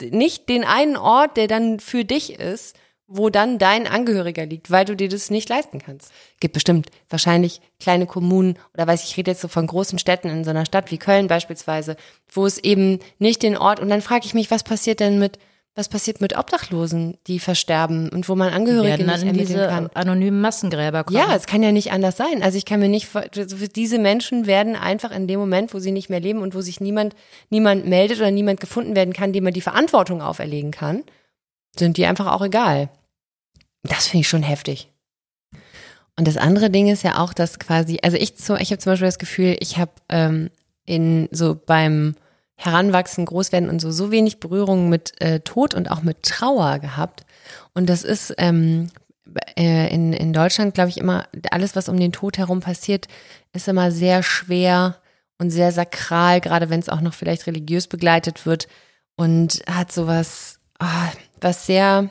nicht 0.02 0.48
den 0.48 0.64
einen 0.64 0.96
Ort, 0.96 1.36
der 1.36 1.46
dann 1.46 1.78
für 1.78 2.04
dich 2.04 2.38
ist, 2.38 2.76
wo 3.08 3.30
dann 3.30 3.58
dein 3.58 3.86
Angehöriger 3.86 4.44
liegt, 4.44 4.70
weil 4.70 4.84
du 4.84 4.94
dir 4.94 5.08
das 5.08 5.30
nicht 5.30 5.48
leisten 5.48 5.78
kannst. 5.78 6.12
Gibt 6.40 6.52
bestimmt 6.52 6.90
wahrscheinlich 7.08 7.62
kleine 7.80 8.06
Kommunen 8.06 8.58
oder 8.74 8.86
weiß 8.86 9.02
ich, 9.02 9.10
ich 9.10 9.16
rede 9.16 9.30
jetzt 9.30 9.40
so 9.40 9.48
von 9.48 9.66
großen 9.66 9.98
Städten 9.98 10.28
in 10.28 10.44
so 10.44 10.50
einer 10.50 10.66
Stadt 10.66 10.90
wie 10.90 10.98
Köln 10.98 11.26
beispielsweise, 11.26 11.96
wo 12.30 12.44
es 12.44 12.58
eben 12.58 13.00
nicht 13.18 13.42
den 13.42 13.56
Ort 13.56 13.80
und 13.80 13.88
dann 13.88 14.02
frage 14.02 14.26
ich 14.26 14.34
mich, 14.34 14.50
was 14.50 14.62
passiert 14.62 15.00
denn 15.00 15.18
mit 15.18 15.38
was 15.74 15.88
passiert 15.88 16.20
mit 16.20 16.36
Obdachlosen, 16.36 17.18
die 17.28 17.38
versterben 17.38 18.08
und 18.08 18.28
wo 18.28 18.34
man 18.34 18.52
Angehörige 18.52 19.04
nicht 19.04 19.22
ermitteln 19.22 19.46
diese 19.46 19.68
kann? 19.68 19.88
anonymen 19.94 20.40
Massengräber 20.40 21.04
kommen. 21.04 21.16
Ja, 21.16 21.36
es 21.36 21.46
kann 21.46 21.62
ja 21.62 21.70
nicht 21.70 21.92
anders 21.92 22.16
sein. 22.16 22.42
Also 22.42 22.58
ich 22.58 22.64
kann 22.64 22.80
mir 22.80 22.88
nicht, 22.88 23.08
diese 23.76 24.00
Menschen 24.00 24.48
werden 24.48 24.74
einfach 24.74 25.12
in 25.12 25.28
dem 25.28 25.38
Moment, 25.38 25.72
wo 25.72 25.78
sie 25.78 25.92
nicht 25.92 26.10
mehr 26.10 26.18
leben 26.18 26.42
und 26.42 26.56
wo 26.56 26.62
sich 26.62 26.80
niemand, 26.80 27.14
niemand 27.48 27.86
meldet 27.86 28.18
oder 28.18 28.32
niemand 28.32 28.58
gefunden 28.58 28.96
werden 28.96 29.14
kann, 29.14 29.32
dem 29.32 29.44
man 29.44 29.52
die 29.52 29.60
Verantwortung 29.60 30.20
auferlegen 30.20 30.72
kann, 30.72 31.04
sind 31.78 31.96
die 31.96 32.06
einfach 32.06 32.26
auch 32.26 32.42
egal. 32.42 32.88
Das 33.82 34.08
finde 34.08 34.22
ich 34.22 34.28
schon 34.28 34.42
heftig. 34.42 34.90
Und 36.16 36.26
das 36.26 36.36
andere 36.36 36.68
Ding 36.68 36.88
ist 36.88 37.04
ja 37.04 37.22
auch, 37.22 37.32
dass 37.32 37.58
quasi, 37.58 37.98
also 38.02 38.16
ich 38.16 38.34
ich 38.38 38.48
habe 38.48 38.78
zum 38.78 38.92
Beispiel 38.92 39.08
das 39.08 39.18
Gefühl, 39.18 39.56
ich 39.60 39.78
habe 39.78 39.92
ähm, 40.08 40.50
in 40.84 41.28
so 41.30 41.54
beim 41.54 42.16
Heranwachsen, 42.56 43.24
Großwerden 43.24 43.70
und 43.70 43.80
so 43.80 43.92
so 43.92 44.10
wenig 44.10 44.40
Berührung 44.40 44.88
mit 44.88 45.20
äh, 45.20 45.40
Tod 45.40 45.74
und 45.74 45.90
auch 45.90 46.02
mit 46.02 46.24
Trauer 46.24 46.80
gehabt. 46.80 47.24
Und 47.72 47.88
das 47.88 48.02
ist 48.02 48.34
ähm, 48.38 48.90
äh, 49.56 49.92
in, 49.94 50.12
in 50.12 50.32
Deutschland, 50.32 50.74
glaube 50.74 50.90
ich, 50.90 50.98
immer, 50.98 51.26
alles, 51.50 51.76
was 51.76 51.88
um 51.88 51.98
den 51.98 52.12
Tod 52.12 52.38
herum 52.38 52.60
passiert, 52.60 53.06
ist 53.52 53.68
immer 53.68 53.92
sehr 53.92 54.22
schwer 54.22 54.96
und 55.38 55.50
sehr 55.50 55.70
sakral, 55.70 56.40
gerade 56.40 56.70
wenn 56.70 56.80
es 56.80 56.88
auch 56.88 57.00
noch 57.00 57.14
vielleicht 57.14 57.46
religiös 57.46 57.86
begleitet 57.86 58.46
wird 58.46 58.66
und 59.16 59.62
hat 59.70 59.92
sowas, 59.92 60.58
ah, 60.78 61.10
was 61.40 61.66
sehr, 61.66 62.10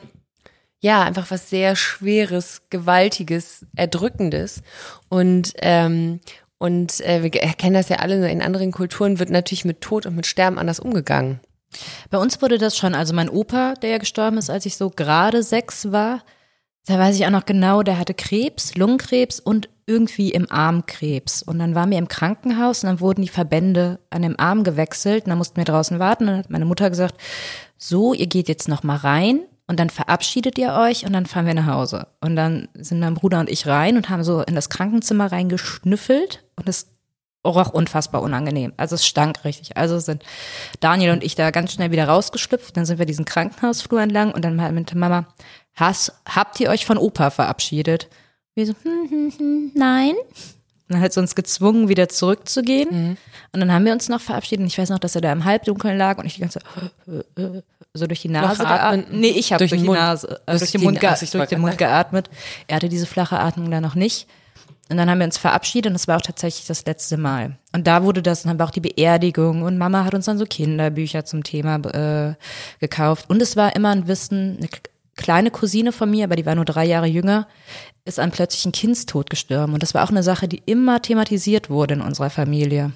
ja, 0.80 1.02
einfach 1.02 1.30
was 1.30 1.50
sehr 1.50 1.76
Schweres, 1.76 2.62
Gewaltiges, 2.70 3.66
Erdrückendes. 3.76 4.62
Und, 5.08 5.52
ähm, 5.58 6.20
und 6.58 7.00
äh, 7.00 7.22
wir 7.22 7.30
kennen 7.30 7.74
das 7.74 7.88
ja 7.88 7.96
alle, 7.96 8.30
in 8.30 8.42
anderen 8.42 8.72
Kulturen 8.72 9.18
wird 9.18 9.30
natürlich 9.30 9.64
mit 9.64 9.80
Tod 9.80 10.06
und 10.06 10.16
mit 10.16 10.26
Sterben 10.26 10.58
anders 10.58 10.80
umgegangen. 10.80 11.40
Bei 12.10 12.18
uns 12.18 12.40
wurde 12.40 12.58
das 12.58 12.76
schon, 12.76 12.94
also 12.94 13.14
mein 13.14 13.28
Opa, 13.28 13.74
der 13.74 13.90
ja 13.90 13.98
gestorben 13.98 14.38
ist, 14.38 14.50
als 14.50 14.66
ich 14.66 14.76
so 14.76 14.90
gerade 14.90 15.42
sechs 15.42 15.92
war, 15.92 16.22
da 16.86 16.98
weiß 16.98 17.16
ich 17.16 17.26
auch 17.26 17.30
noch 17.30 17.44
genau, 17.44 17.82
der 17.82 17.98
hatte 17.98 18.14
Krebs, 18.14 18.74
Lungenkrebs 18.74 19.40
und 19.40 19.68
irgendwie 19.84 20.30
im 20.30 20.50
Arm 20.50 20.86
Krebs. 20.86 21.42
Und 21.42 21.58
dann 21.58 21.74
waren 21.74 21.90
wir 21.90 21.98
im 21.98 22.08
Krankenhaus 22.08 22.82
und 22.82 22.88
dann 22.88 23.00
wurden 23.00 23.20
die 23.20 23.28
Verbände 23.28 23.98
an 24.08 24.22
dem 24.22 24.40
Arm 24.40 24.64
gewechselt 24.64 25.24
und 25.24 25.30
dann 25.30 25.38
mussten 25.38 25.58
wir 25.58 25.66
draußen 25.66 25.98
warten. 25.98 26.24
Und 26.24 26.30
dann 26.30 26.38
hat 26.38 26.50
meine 26.50 26.64
Mutter 26.64 26.88
gesagt, 26.88 27.16
so, 27.78 28.12
ihr 28.12 28.26
geht 28.26 28.48
jetzt 28.48 28.68
noch 28.68 28.82
mal 28.82 28.96
rein 28.96 29.40
und 29.66 29.78
dann 29.78 29.88
verabschiedet 29.88 30.58
ihr 30.58 30.74
euch 30.74 31.06
und 31.06 31.12
dann 31.12 31.26
fahren 31.26 31.46
wir 31.46 31.54
nach 31.54 31.66
Hause. 31.66 32.08
Und 32.20 32.36
dann 32.36 32.68
sind 32.74 33.00
mein 33.00 33.14
Bruder 33.14 33.40
und 33.40 33.48
ich 33.48 33.66
rein 33.66 33.96
und 33.96 34.10
haben 34.10 34.24
so 34.24 34.42
in 34.42 34.54
das 34.54 34.68
Krankenzimmer 34.68 35.30
reingeschnüffelt 35.30 36.44
und 36.56 36.68
es 36.68 36.88
roch 37.46 37.70
unfassbar 37.70 38.22
unangenehm. 38.22 38.72
Also 38.76 38.96
es 38.96 39.06
stank 39.06 39.44
richtig. 39.44 39.76
Also 39.76 39.98
sind 40.00 40.24
Daniel 40.80 41.12
und 41.12 41.22
ich 41.22 41.34
da 41.34 41.50
ganz 41.50 41.72
schnell 41.72 41.90
wieder 41.92 42.08
rausgeschlüpft. 42.08 42.76
Dann 42.76 42.84
sind 42.84 42.98
wir 42.98 43.06
diesen 43.06 43.24
Krankenhausflur 43.24 44.02
entlang 44.02 44.32
und 44.32 44.44
dann 44.44 44.56
meinte 44.56 44.98
Mama, 44.98 45.26
Has, 45.74 46.12
habt 46.28 46.58
ihr 46.58 46.70
euch 46.70 46.84
von 46.84 46.98
Opa 46.98 47.30
verabschiedet? 47.30 48.08
Wir 48.54 48.66
so, 48.66 48.74
hm, 48.82 49.08
hm, 49.08 49.32
hm, 49.38 49.70
nein. 49.74 50.14
Und 50.88 50.94
dann 50.94 51.00
hat 51.02 51.12
sie 51.12 51.20
uns 51.20 51.34
gezwungen, 51.34 51.88
wieder 51.88 52.08
zurückzugehen. 52.08 53.18
Und 53.52 53.60
dann 53.60 53.72
haben 53.72 53.84
wir 53.84 53.92
uns 53.92 54.08
noch 54.08 54.20
verabschiedet. 54.20 54.62
Und 54.62 54.66
ich 54.68 54.78
weiß 54.78 54.88
noch, 54.90 54.98
dass 54.98 55.14
er 55.14 55.20
da 55.20 55.32
im 55.32 55.44
Halbdunkeln 55.44 55.98
lag 55.98 56.18
und 56.18 56.26
ich 56.26 56.34
die 56.34 56.40
ganze 56.40 56.60
Zeit 56.60 57.24
so 57.94 58.06
durch 58.06 58.22
die 58.22 58.28
Nase 58.28 58.62
geatmet. 58.62 59.12
Nee, 59.12 59.28
ich 59.28 59.52
habe 59.52 59.58
Durch 59.58 59.70
durch, 59.70 59.80
den 59.80 59.82
die 59.82 59.86
Mund. 59.88 59.98
Nase, 59.98 60.40
äh, 60.46 60.58
Durch 60.58 60.70
den 60.70 60.82
Mund, 60.82 61.02
durch 61.02 61.48
den 61.48 61.60
Mund 61.60 61.78
geatmet. 61.78 62.30
Er 62.66 62.76
hatte 62.76 62.88
diese 62.88 63.06
flache 63.06 63.38
Atmung 63.38 63.70
da 63.70 63.80
noch 63.80 63.94
nicht. 63.94 64.26
Und 64.90 64.96
dann 64.96 65.10
haben 65.10 65.18
wir 65.18 65.26
uns 65.26 65.36
verabschiedet 65.36 65.88
und 65.90 65.92
das 65.92 66.08
war 66.08 66.16
auch 66.16 66.22
tatsächlich 66.22 66.66
das 66.66 66.86
letzte 66.86 67.18
Mal. 67.18 67.58
Und 67.74 67.86
da 67.86 68.04
wurde 68.04 68.22
das, 68.22 68.42
dann 68.42 68.50
haben 68.50 68.58
wir 68.58 68.64
auch 68.64 68.70
die 68.70 68.80
Beerdigung 68.80 69.60
und 69.62 69.76
Mama 69.76 70.04
hat 70.04 70.14
uns 70.14 70.24
dann 70.24 70.38
so 70.38 70.46
Kinderbücher 70.46 71.26
zum 71.26 71.44
Thema 71.44 71.76
äh, 71.76 72.34
gekauft. 72.80 73.28
Und 73.28 73.42
es 73.42 73.54
war 73.54 73.76
immer 73.76 73.90
ein 73.90 74.08
Wissen, 74.08 74.56
eine 74.56 74.68
kleine 75.18 75.50
Cousine 75.50 75.92
von 75.92 76.10
mir, 76.10 76.24
aber 76.24 76.36
die 76.36 76.46
war 76.46 76.54
nur 76.54 76.64
drei 76.64 76.86
Jahre 76.86 77.06
jünger, 77.06 77.46
ist 78.06 78.18
an 78.18 78.30
plötzlichen 78.30 78.72
Kindstod 78.72 79.28
gestorben. 79.28 79.74
Und 79.74 79.82
das 79.82 79.92
war 79.92 80.04
auch 80.04 80.10
eine 80.10 80.22
Sache, 80.22 80.48
die 80.48 80.62
immer 80.64 81.02
thematisiert 81.02 81.68
wurde 81.68 81.94
in 81.94 82.00
unserer 82.00 82.30
Familie. 82.30 82.92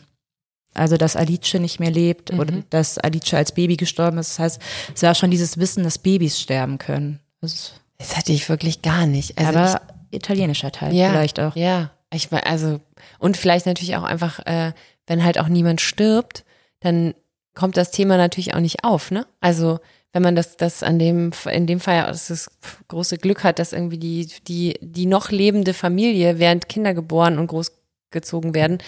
Also, 0.73 0.97
dass 0.97 1.17
Alice 1.17 1.53
nicht 1.55 1.81
mehr 1.81 1.91
lebt 1.91 2.33
mhm. 2.33 2.41
oder 2.41 2.55
dass 2.71 2.97
Alice 2.97 3.35
als 3.35 3.53
Baby 3.53 3.77
gestorben 3.77 4.17
ist. 4.17 4.31
Das 4.31 4.39
heißt, 4.39 4.63
es 4.95 5.03
war 5.03 5.15
schon 5.15 5.31
dieses 5.31 5.59
Wissen, 5.59 5.85
dass 5.85 5.99
Babys 5.99 6.41
sterben 6.41 6.79
können. 6.79 7.21
Das, 7.43 7.75
das 7.99 8.17
hatte 8.17 8.33
ich 8.33 8.49
wirklich 8.49 8.81
gar 8.81 9.07
nicht. 9.07 9.37
Also 9.37 9.59
aber 9.59 9.81
ich, 10.11 10.17
italienischer 10.17 10.73
Teil 10.73 10.95
ja, 10.95 11.11
vielleicht 11.11 11.41
auch. 11.41 11.55
Ja, 11.57 11.91
ich 12.11 12.33
also 12.33 12.81
und 13.19 13.37
vielleicht 13.37 13.67
natürlich 13.67 13.97
auch 13.97 14.05
einfach, 14.05 14.39
äh, 14.47 14.73
wenn 15.07 15.25
halt 15.25 15.39
auch 15.39 15.49
niemand 15.49 15.81
stirbt, 15.81 16.45
dann 16.81 17.15
kommt 17.55 17.77
das 17.77 17.91
Thema 17.91 18.17
natürlich 18.17 18.55
auch 18.55 18.61
nicht 18.61 18.85
auf, 18.85 19.11
ne? 19.11 19.27
Also 19.41 19.81
wenn 20.13 20.23
man 20.23 20.37
das, 20.37 20.57
das 20.57 20.83
an 20.83 20.99
dem, 20.99 21.31
in 21.51 21.67
dem 21.67 21.81
Fall 21.81 22.07
das 22.07 22.51
große 22.89 23.19
Glück 23.19 23.45
hat, 23.45 23.59
dass 23.59 23.73
irgendwie 23.73 23.99
die, 23.99 24.29
die, 24.47 24.79
die 24.81 25.07
noch 25.07 25.31
lebende 25.31 25.75
Familie, 25.75 26.39
während 26.39 26.69
Kinder 26.69 26.95
geboren 26.95 27.39
und 27.39 27.47
großgezogen 27.47 28.55
werden, 28.55 28.79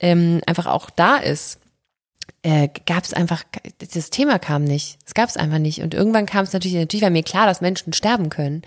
ähm, 0.00 0.40
einfach 0.46 0.66
auch 0.66 0.90
da 0.90 1.16
ist, 1.16 1.60
äh, 2.42 2.68
gab 2.86 3.04
es 3.04 3.14
einfach, 3.14 3.44
das 3.78 4.10
Thema 4.10 4.38
kam 4.38 4.64
nicht. 4.64 4.98
Es 5.06 5.14
gab 5.14 5.28
es 5.28 5.36
einfach 5.36 5.58
nicht. 5.58 5.82
Und 5.82 5.94
irgendwann 5.94 6.26
kam 6.26 6.44
es 6.44 6.52
natürlich, 6.52 6.76
natürlich 6.76 7.02
war 7.02 7.10
mir 7.10 7.22
klar, 7.22 7.46
dass 7.46 7.60
Menschen 7.60 7.92
sterben 7.92 8.28
können. 8.30 8.62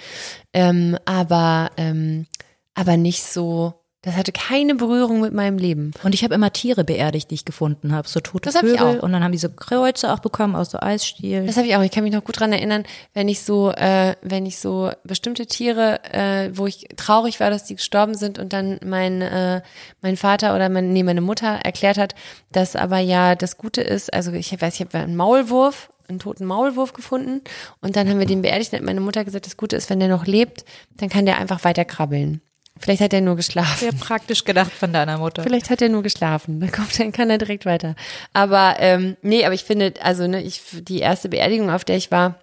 Ähm, 0.53 0.97
aber, 1.03 1.71
ähm, 1.75 2.27
aber 2.73 2.95
nicht 2.95 3.23
so, 3.23 3.73
das 4.05 4.15
hatte 4.15 4.31
keine 4.31 4.75
Berührung 4.75 5.19
mit 5.19 5.33
meinem 5.33 5.57
Leben. 5.57 5.91
Und 6.03 6.13
ich 6.13 6.23
habe 6.23 6.35
immer 6.35 6.53
Tiere 6.53 6.83
beerdigt, 6.83 7.31
die 7.31 7.35
ich 7.35 7.43
gefunden 7.43 7.91
habe. 7.91 8.07
So 8.07 8.19
tote 8.19 8.51
das 8.51 8.57
Vögel. 8.59 8.79
Hab 8.79 8.93
ich 8.93 8.99
auch. 8.99 9.03
Und 9.03 9.11
dann 9.11 9.23
haben 9.23 9.31
die 9.31 9.39
so 9.39 9.49
Kreuze 9.49 10.13
auch 10.13 10.19
bekommen 10.19 10.55
aus 10.55 10.69
so 10.69 10.79
Eisstiel. 10.79 11.47
Das 11.47 11.57
habe 11.57 11.65
ich 11.65 11.75
auch. 11.75 11.81
Ich 11.81 11.89
kann 11.89 12.03
mich 12.03 12.13
noch 12.13 12.23
gut 12.23 12.39
dran 12.39 12.53
erinnern, 12.53 12.83
wenn 13.15 13.27
ich 13.27 13.41
so, 13.41 13.71
äh, 13.71 14.15
wenn 14.21 14.45
ich 14.45 14.59
so 14.59 14.91
bestimmte 15.03 15.47
Tiere, 15.47 16.03
äh, 16.13 16.51
wo 16.53 16.67
ich 16.67 16.87
traurig 16.95 17.39
war, 17.39 17.49
dass 17.49 17.63
die 17.63 17.75
gestorben 17.75 18.13
sind 18.13 18.37
und 18.37 18.53
dann 18.53 18.79
mein, 18.85 19.23
äh, 19.23 19.63
mein 20.03 20.17
Vater 20.17 20.55
oder 20.55 20.69
mein, 20.69 20.93
nee, 20.93 21.01
meine 21.01 21.21
Mutter 21.21 21.47
erklärt 21.47 21.97
hat, 21.97 22.13
dass 22.51 22.75
aber 22.75 22.99
ja 22.99 23.33
das 23.33 23.57
Gute 23.57 23.81
ist, 23.81 24.13
also 24.13 24.31
ich 24.33 24.51
weiß, 24.61 24.75
ich 24.75 24.81
habe 24.81 24.99
einen 24.99 25.15
Maulwurf 25.15 25.89
einen 26.07 26.19
toten 26.19 26.45
Maulwurf 26.45 26.93
gefunden 26.93 27.41
und 27.81 27.95
dann 27.95 28.07
haben 28.07 28.19
wir 28.19 28.27
den 28.27 28.43
beerdigt 28.43 28.71
und 28.71 28.77
hat 28.77 28.85
meine 28.85 29.01
Mutter 29.01 29.25
gesagt, 29.25 29.47
das 29.47 29.57
Gute 29.57 29.75
ist, 29.75 29.89
wenn 29.89 29.99
der 29.99 30.09
noch 30.09 30.27
lebt, 30.27 30.63
dann 30.97 31.09
kann 31.09 31.25
der 31.25 31.39
einfach 31.39 31.63
weiter 31.63 31.83
krabbeln. 31.83 32.41
Vielleicht 32.77 33.01
hat 33.01 33.13
er 33.13 33.21
nur 33.21 33.35
geschlafen. 33.35 33.79
Sehr 33.79 33.93
praktisch 33.93 34.43
gedacht 34.43 34.71
von 34.71 34.91
deiner 34.91 35.17
Mutter. 35.17 35.43
Vielleicht 35.43 35.69
hat 35.69 35.81
er 35.81 35.89
nur 35.89 36.03
geschlafen. 36.03 36.59
Dann 36.59 36.71
kommt, 36.71 36.99
dann 36.99 37.11
kann 37.11 37.29
er 37.29 37.37
direkt 37.37 37.65
weiter. 37.65 37.95
Aber 38.33 38.75
ähm, 38.79 39.15
nee, 39.21 39.45
aber 39.45 39.53
ich 39.53 39.63
finde, 39.63 39.93
also 40.01 40.27
ne, 40.27 40.41
ich 40.41 40.61
die 40.81 40.99
erste 40.99 41.29
Beerdigung, 41.29 41.69
auf 41.69 41.85
der 41.85 41.95
ich 41.95 42.11
war, 42.11 42.39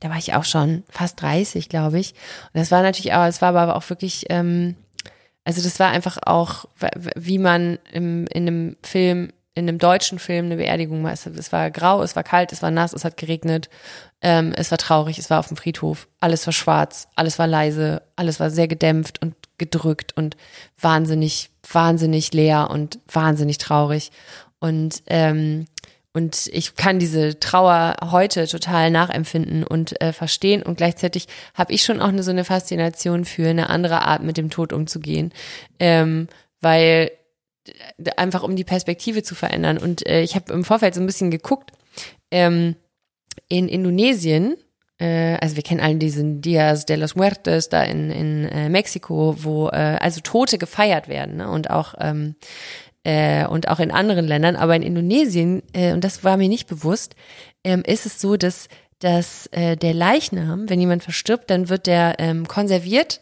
da 0.00 0.10
war 0.10 0.18
ich 0.18 0.34
auch 0.34 0.44
schon 0.44 0.82
fast 0.88 1.22
30, 1.22 1.68
glaube 1.68 2.00
ich. 2.00 2.12
Und 2.52 2.60
das 2.60 2.72
war 2.72 2.82
natürlich 2.82 3.14
auch, 3.14 3.24
es 3.24 3.40
war 3.40 3.54
aber 3.54 3.76
auch 3.76 3.88
wirklich, 3.88 4.26
ähm, 4.30 4.74
also 5.44 5.62
das 5.62 5.78
war 5.78 5.90
einfach 5.90 6.18
auch, 6.26 6.66
wie 7.14 7.38
man 7.38 7.78
im, 7.92 8.26
in 8.26 8.48
einem 8.48 8.76
Film, 8.82 9.32
in 9.54 9.68
einem 9.68 9.78
deutschen 9.78 10.18
Film 10.18 10.46
eine 10.46 10.56
Beerdigung 10.56 11.04
war. 11.04 11.12
Es, 11.12 11.52
war 11.52 11.70
grau, 11.70 12.02
es 12.02 12.16
war 12.16 12.22
kalt, 12.22 12.52
es 12.52 12.62
war 12.62 12.70
nass, 12.70 12.92
es 12.92 13.04
hat 13.04 13.16
geregnet. 13.16 13.68
Ähm, 14.22 14.52
es 14.56 14.70
war 14.70 14.78
traurig, 14.78 15.18
es 15.18 15.30
war 15.30 15.40
auf 15.40 15.48
dem 15.48 15.56
Friedhof, 15.56 16.08
alles 16.20 16.46
war 16.46 16.52
schwarz, 16.52 17.08
alles 17.16 17.38
war 17.38 17.46
leise, 17.46 18.02
alles 18.16 18.40
war 18.40 18.50
sehr 18.50 18.68
gedämpft 18.68 19.20
und 19.20 19.34
gedrückt 19.58 20.16
und 20.16 20.36
wahnsinnig, 20.80 21.50
wahnsinnig 21.70 22.32
leer 22.32 22.70
und 22.70 22.98
wahnsinnig 23.12 23.58
traurig. 23.58 24.10
Und 24.60 25.02
ähm, 25.06 25.66
und 26.14 26.48
ich 26.52 26.74
kann 26.76 26.98
diese 26.98 27.40
Trauer 27.40 27.96
heute 28.10 28.46
total 28.46 28.90
nachempfinden 28.90 29.64
und 29.64 29.98
äh, 30.02 30.12
verstehen. 30.12 30.62
Und 30.62 30.76
gleichzeitig 30.76 31.26
habe 31.54 31.72
ich 31.72 31.84
schon 31.84 32.02
auch 32.02 32.08
eine, 32.08 32.22
so 32.22 32.30
eine 32.30 32.44
Faszination 32.44 33.24
für 33.24 33.48
eine 33.48 33.70
andere 33.70 34.02
Art, 34.02 34.22
mit 34.22 34.36
dem 34.36 34.50
Tod 34.50 34.74
umzugehen. 34.74 35.32
Ähm, 35.78 36.28
weil 36.60 37.10
einfach 38.16 38.42
um 38.42 38.56
die 38.56 38.64
Perspektive 38.64 39.22
zu 39.22 39.34
verändern. 39.34 39.78
Und 39.78 40.06
äh, 40.06 40.22
ich 40.22 40.34
habe 40.34 40.52
im 40.52 40.64
Vorfeld 40.64 40.94
so 40.94 41.00
ein 41.00 41.06
bisschen 41.06 41.30
geguckt. 41.30 41.72
Ähm, 42.30 42.76
in 43.48 43.68
Indonesien 43.68 44.56
äh, 45.02 45.36
also 45.40 45.56
wir 45.56 45.62
kennen 45.62 45.80
alle 45.80 45.96
diesen 45.96 46.40
Dias 46.40 46.86
de 46.86 46.96
los 46.96 47.16
Muertos 47.16 47.68
da 47.68 47.82
in, 47.82 48.10
in 48.10 48.44
äh, 48.44 48.68
Mexiko, 48.68 49.36
wo 49.38 49.68
äh, 49.68 49.98
also 50.00 50.20
Tote 50.20 50.58
gefeiert 50.58 51.08
werden 51.08 51.38
ne? 51.38 51.50
und 51.50 51.70
auch 51.70 51.94
ähm, 51.98 52.36
äh, 53.04 53.44
und 53.46 53.68
auch 53.68 53.80
in 53.80 53.90
anderen 53.90 54.26
Ländern, 54.28 54.54
aber 54.54 54.76
in 54.76 54.82
Indonesien 54.82 55.62
äh, 55.72 55.92
und 55.92 56.04
das 56.04 56.22
war 56.22 56.36
mir 56.36 56.48
nicht 56.48 56.68
bewusst, 56.68 57.16
ähm, 57.64 57.82
ist 57.84 58.06
es 58.06 58.20
so, 58.20 58.36
dass 58.36 58.68
dass 59.00 59.50
der 59.52 59.94
Leichnam, 59.94 60.70
wenn 60.70 60.78
jemand 60.78 61.02
verstirbt, 61.02 61.50
dann 61.50 61.68
wird 61.68 61.88
der 61.88 62.20
ähm, 62.20 62.46
konserviert 62.46 63.20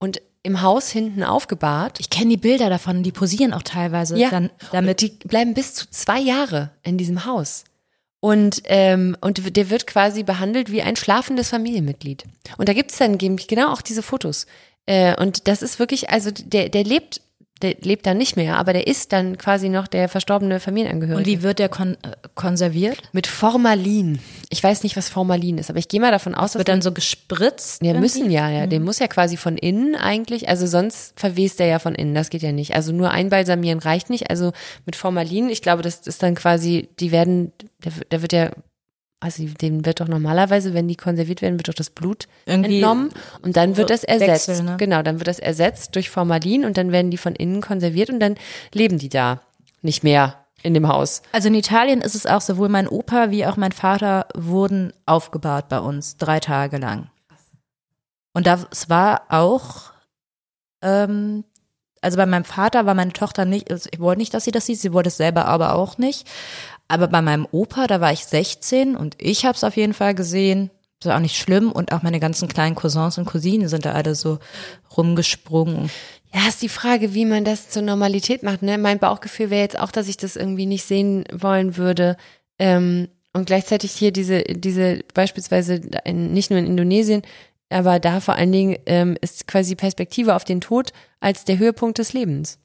und 0.00 0.20
im 0.42 0.62
Haus 0.62 0.90
hinten 0.90 1.22
aufgebahrt. 1.22 2.00
Ich 2.00 2.10
kenne 2.10 2.30
die 2.30 2.36
Bilder 2.36 2.68
davon, 2.68 3.02
die 3.02 3.12
posieren 3.12 3.52
auch 3.52 3.62
teilweise. 3.62 4.16
Ja, 4.18 4.30
dann, 4.30 4.50
damit 4.72 5.02
und 5.02 5.22
die 5.22 5.26
bleiben 5.28 5.54
bis 5.54 5.74
zu 5.74 5.88
zwei 5.90 6.18
Jahre 6.18 6.70
in 6.82 6.98
diesem 6.98 7.24
Haus. 7.24 7.64
Und, 8.20 8.62
ähm, 8.66 9.16
und 9.20 9.56
der 9.56 9.70
wird 9.70 9.86
quasi 9.86 10.22
behandelt 10.22 10.70
wie 10.70 10.82
ein 10.82 10.96
schlafendes 10.96 11.48
Familienmitglied. 11.50 12.24
Und 12.56 12.68
da 12.68 12.72
gibt's 12.72 12.98
dann 12.98 13.18
genau 13.18 13.72
auch 13.72 13.82
diese 13.82 14.02
Fotos. 14.02 14.46
Äh, 14.86 15.20
und 15.20 15.48
das 15.48 15.62
ist 15.62 15.78
wirklich, 15.78 16.10
also 16.10 16.30
der, 16.30 16.68
der 16.68 16.84
lebt 16.84 17.20
der 17.62 17.76
lebt 17.80 18.06
dann 18.06 18.18
nicht 18.18 18.36
mehr, 18.36 18.56
aber 18.56 18.72
der 18.72 18.86
ist 18.86 19.12
dann 19.12 19.38
quasi 19.38 19.68
noch 19.68 19.86
der 19.86 20.08
verstorbene 20.08 20.60
Familienangehörige. 20.60 21.18
Und 21.18 21.26
wie 21.26 21.42
wird 21.42 21.58
der 21.58 21.68
kon 21.68 21.94
äh, 22.02 22.16
konserviert? 22.34 22.98
Mit 23.12 23.26
Formalin. 23.26 24.18
Ich 24.50 24.62
weiß 24.62 24.82
nicht, 24.82 24.96
was 24.96 25.08
Formalin 25.08 25.58
ist, 25.58 25.70
aber 25.70 25.78
ich 25.78 25.88
gehe 25.88 26.00
mal 26.00 26.10
davon 26.10 26.34
aus, 26.34 26.52
dass 26.52 26.60
wird 26.60 26.68
dann 26.68 26.82
so 26.82 26.92
gespritzt. 26.92 27.82
Ja, 27.82 27.94
müssen 27.94 28.30
ja, 28.30 28.50
ja. 28.50 28.66
Mhm. 28.66 28.70
Den 28.70 28.82
muss 28.82 28.98
ja 28.98 29.06
quasi 29.06 29.36
von 29.36 29.56
innen 29.56 29.94
eigentlich, 29.94 30.48
also 30.48 30.66
sonst 30.66 31.18
verwest 31.18 31.60
der 31.60 31.66
ja 31.66 31.78
von 31.78 31.94
innen. 31.94 32.14
Das 32.14 32.30
geht 32.30 32.42
ja 32.42 32.52
nicht. 32.52 32.74
Also 32.74 32.92
nur 32.92 33.10
einbalsamieren 33.10 33.78
reicht 33.78 34.10
nicht. 34.10 34.30
Also 34.30 34.52
mit 34.84 34.96
Formalin, 34.96 35.48
ich 35.48 35.62
glaube, 35.62 35.82
das 35.82 36.06
ist 36.06 36.22
dann 36.22 36.34
quasi, 36.34 36.88
die 36.98 37.12
werden, 37.12 37.52
der 38.10 38.22
wird 38.22 38.32
ja 38.32 38.50
also 39.22 39.44
dem 39.44 39.86
wird 39.86 40.00
doch 40.00 40.08
normalerweise, 40.08 40.74
wenn 40.74 40.88
die 40.88 40.96
konserviert 40.96 41.42
werden, 41.42 41.58
wird 41.58 41.68
doch 41.68 41.74
das 41.74 41.90
Blut 41.90 42.26
Irgendwie 42.44 42.74
entnommen 42.74 43.10
und 43.42 43.56
dann 43.56 43.76
wird 43.76 43.90
das 43.90 44.02
ersetzt. 44.02 44.48
Wechsel, 44.48 44.64
ne? 44.64 44.76
Genau, 44.78 45.02
dann 45.02 45.20
wird 45.20 45.28
das 45.28 45.38
ersetzt 45.38 45.94
durch 45.94 46.10
Formalin 46.10 46.64
und 46.64 46.76
dann 46.76 46.90
werden 46.90 47.12
die 47.12 47.18
von 47.18 47.36
innen 47.36 47.60
konserviert 47.60 48.10
und 48.10 48.18
dann 48.18 48.34
leben 48.74 48.98
die 48.98 49.08
da 49.08 49.40
nicht 49.80 50.02
mehr 50.02 50.44
in 50.64 50.74
dem 50.74 50.88
Haus. 50.88 51.22
Also 51.30 51.48
in 51.48 51.54
Italien 51.54 52.00
ist 52.00 52.16
es 52.16 52.26
auch 52.26 52.40
sowohl 52.40 52.68
mein 52.68 52.88
Opa 52.88 53.30
wie 53.30 53.46
auch 53.46 53.56
mein 53.56 53.72
Vater 53.72 54.26
wurden 54.34 54.92
aufgebahrt 55.06 55.68
bei 55.68 55.78
uns 55.78 56.16
drei 56.16 56.40
Tage 56.40 56.78
lang. 56.78 57.08
Und 58.32 58.46
das 58.46 58.88
war 58.88 59.22
auch, 59.28 59.92
ähm, 60.82 61.44
also 62.00 62.16
bei 62.16 62.26
meinem 62.26 62.44
Vater 62.44 62.86
war 62.86 62.94
meine 62.94 63.12
Tochter 63.12 63.44
nicht, 63.44 63.70
also 63.70 63.88
ich 63.92 64.00
wollte 64.00 64.18
nicht, 64.20 64.34
dass 64.34 64.44
sie 64.44 64.50
das 64.50 64.66
sieht, 64.66 64.80
sie 64.80 64.92
wollte 64.92 65.08
es 65.08 65.16
selber 65.16 65.44
aber 65.44 65.74
auch 65.74 65.98
nicht. 65.98 66.28
Aber 66.88 67.08
bei 67.08 67.22
meinem 67.22 67.46
Opa, 67.50 67.86
da 67.86 68.00
war 68.00 68.12
ich 68.12 68.24
16 68.24 68.96
und 68.96 69.16
ich 69.18 69.44
habe 69.44 69.56
es 69.56 69.64
auf 69.64 69.76
jeden 69.76 69.94
Fall 69.94 70.14
gesehen. 70.14 70.70
Das 71.00 71.10
war 71.10 71.16
auch 71.16 71.22
nicht 71.22 71.36
schlimm 71.36 71.72
und 71.72 71.92
auch 71.92 72.02
meine 72.02 72.20
ganzen 72.20 72.48
kleinen 72.48 72.76
Cousins 72.76 73.18
und 73.18 73.24
Cousinen 73.24 73.68
sind 73.68 73.84
da 73.84 73.92
alle 73.92 74.14
so 74.14 74.38
rumgesprungen. 74.96 75.90
Ja, 76.32 76.48
ist 76.48 76.62
die 76.62 76.68
Frage, 76.68 77.12
wie 77.14 77.24
man 77.24 77.44
das 77.44 77.68
zur 77.70 77.82
Normalität 77.82 78.42
macht. 78.42 78.62
Ne? 78.62 78.78
Mein 78.78 78.98
Bauchgefühl 78.98 79.50
wäre 79.50 79.62
jetzt 79.62 79.78
auch, 79.78 79.90
dass 79.90 80.08
ich 80.08 80.16
das 80.16 80.36
irgendwie 80.36 80.66
nicht 80.66 80.84
sehen 80.84 81.24
wollen 81.32 81.76
würde. 81.76 82.16
Ähm, 82.58 83.08
und 83.32 83.46
gleichzeitig 83.46 83.92
hier 83.92 84.12
diese, 84.12 84.42
diese 84.42 85.00
beispielsweise 85.14 85.80
in, 86.04 86.32
nicht 86.32 86.50
nur 86.50 86.58
in 86.58 86.66
Indonesien, 86.66 87.22
aber 87.70 87.98
da 87.98 88.20
vor 88.20 88.34
allen 88.34 88.52
Dingen 88.52 88.76
ähm, 88.86 89.16
ist 89.20 89.46
quasi 89.46 89.74
Perspektive 89.74 90.34
auf 90.34 90.44
den 90.44 90.60
Tod 90.60 90.92
als 91.20 91.44
der 91.44 91.58
Höhepunkt 91.58 91.98
des 91.98 92.12
Lebens. 92.12 92.58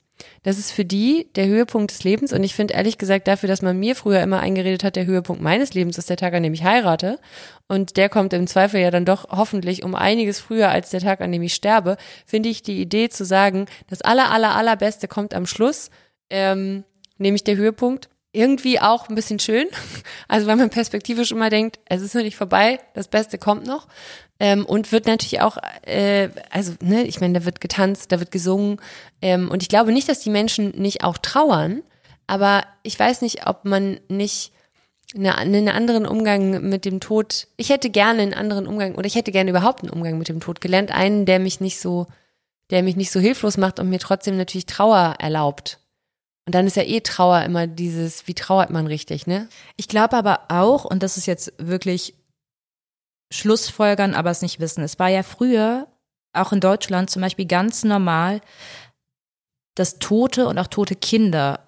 Das 0.43 0.57
ist 0.57 0.71
für 0.71 0.85
die 0.85 1.29
der 1.35 1.47
Höhepunkt 1.47 1.91
des 1.91 2.03
Lebens. 2.03 2.33
Und 2.33 2.43
ich 2.43 2.55
finde 2.55 2.73
ehrlich 2.73 2.97
gesagt 2.97 3.27
dafür, 3.27 3.47
dass 3.47 3.61
man 3.61 3.77
mir 3.77 3.95
früher 3.95 4.21
immer 4.21 4.39
eingeredet 4.39 4.83
hat, 4.83 4.95
der 4.95 5.05
Höhepunkt 5.05 5.41
meines 5.41 5.73
Lebens 5.73 5.97
ist 5.97 6.09
der 6.09 6.17
Tag, 6.17 6.33
an 6.33 6.43
dem 6.43 6.53
ich 6.53 6.63
heirate. 6.63 7.19
Und 7.67 7.97
der 7.97 8.09
kommt 8.09 8.33
im 8.33 8.47
Zweifel 8.47 8.79
ja 8.79 8.91
dann 8.91 9.05
doch 9.05 9.29
hoffentlich 9.29 9.83
um 9.83 9.95
einiges 9.95 10.39
früher 10.39 10.69
als 10.69 10.89
der 10.89 11.01
Tag, 11.01 11.21
an 11.21 11.31
dem 11.31 11.41
ich 11.41 11.53
sterbe, 11.53 11.97
finde 12.25 12.49
ich 12.49 12.63
die 12.63 12.81
Idee 12.81 13.09
zu 13.09 13.25
sagen, 13.25 13.65
das 13.89 14.01
aller, 14.01 14.31
aller, 14.31 14.55
allerbeste 14.55 15.07
kommt 15.07 15.33
am 15.33 15.45
Schluss, 15.45 15.89
ähm, 16.29 16.83
nämlich 17.17 17.43
der 17.43 17.57
Höhepunkt 17.57 18.09
irgendwie 18.31 18.79
auch 18.79 19.09
ein 19.09 19.15
bisschen 19.15 19.39
schön. 19.39 19.67
Also 20.29 20.45
weil 20.47 20.57
man 20.57 20.69
perspektivisch 20.69 21.31
immer 21.31 21.49
denkt, 21.49 21.79
es 21.85 22.01
ist 22.01 22.13
noch 22.13 22.21
nicht 22.21 22.35
vorbei, 22.35 22.79
das 22.93 23.07
Beste 23.07 23.37
kommt 23.37 23.65
noch. 23.65 23.87
Ähm, 24.39 24.65
und 24.65 24.91
wird 24.91 25.07
natürlich 25.07 25.39
auch, 25.41 25.57
äh, 25.83 26.29
also, 26.51 26.73
ne, 26.81 27.03
ich 27.03 27.21
meine, 27.21 27.39
da 27.39 27.45
wird 27.45 27.61
getanzt, 27.61 28.11
da 28.11 28.19
wird 28.19 28.31
gesungen. 28.31 28.81
Ähm, 29.21 29.49
und 29.49 29.63
ich 29.63 29.69
glaube 29.69 29.93
nicht, 29.93 30.09
dass 30.09 30.19
die 30.19 30.29
Menschen 30.29 30.71
nicht 30.71 31.03
auch 31.03 31.17
trauern, 31.17 31.81
aber 32.27 32.65
ich 32.83 32.99
weiß 32.99 33.21
nicht, 33.21 33.47
ob 33.47 33.63
man 33.63 33.99
nicht 34.09 34.51
eine, 35.15 35.37
einen 35.37 35.69
anderen 35.69 36.05
Umgang 36.05 36.67
mit 36.69 36.83
dem 36.83 36.99
Tod, 36.99 37.47
ich 37.55 37.69
hätte 37.69 37.89
gerne 37.89 38.21
einen 38.21 38.33
anderen 38.33 38.67
Umgang 38.67 38.95
oder 38.95 39.07
ich 39.07 39.15
hätte 39.15 39.31
gerne 39.31 39.51
überhaupt 39.51 39.83
einen 39.83 39.93
Umgang 39.93 40.17
mit 40.17 40.27
dem 40.27 40.41
Tod 40.41 40.59
gelernt, 40.59 40.91
einen, 40.91 41.25
der 41.25 41.39
mich 41.39 41.61
nicht 41.61 41.79
so 41.79 42.07
der 42.69 42.83
mich 42.83 42.95
nicht 42.95 43.11
so 43.11 43.19
hilflos 43.19 43.57
macht 43.57 43.79
und 43.79 43.89
mir 43.89 43.99
trotzdem 43.99 44.37
natürlich 44.37 44.65
Trauer 44.65 45.15
erlaubt. 45.19 45.79
Und 46.47 46.55
dann 46.55 46.65
ist 46.65 46.77
ja 46.77 46.83
eh 46.83 47.01
Trauer 47.01 47.41
immer 47.41 47.67
dieses, 47.67 48.25
wie 48.25 48.33
trauert 48.33 48.69
man 48.69 48.87
richtig, 48.87 49.27
ne? 49.27 49.49
Ich 49.75 49.89
glaube 49.89 50.15
aber 50.15 50.45
auch, 50.47 50.85
und 50.85 51.03
das 51.03 51.17
ist 51.17 51.25
jetzt 51.25 51.51
wirklich 51.57 52.13
Schlussfolgern, 53.29 54.13
aber 54.13 54.31
es 54.31 54.41
nicht 54.41 54.61
wissen. 54.61 54.81
Es 54.81 54.97
war 54.97 55.09
ja 55.09 55.23
früher, 55.23 55.87
auch 56.31 56.53
in 56.53 56.61
Deutschland 56.61 57.09
zum 57.09 57.21
Beispiel 57.21 57.47
ganz 57.47 57.83
normal, 57.83 58.39
dass 59.75 59.99
tote 59.99 60.47
und 60.47 60.57
auch 60.57 60.67
tote 60.67 60.95
Kinder 60.95 61.67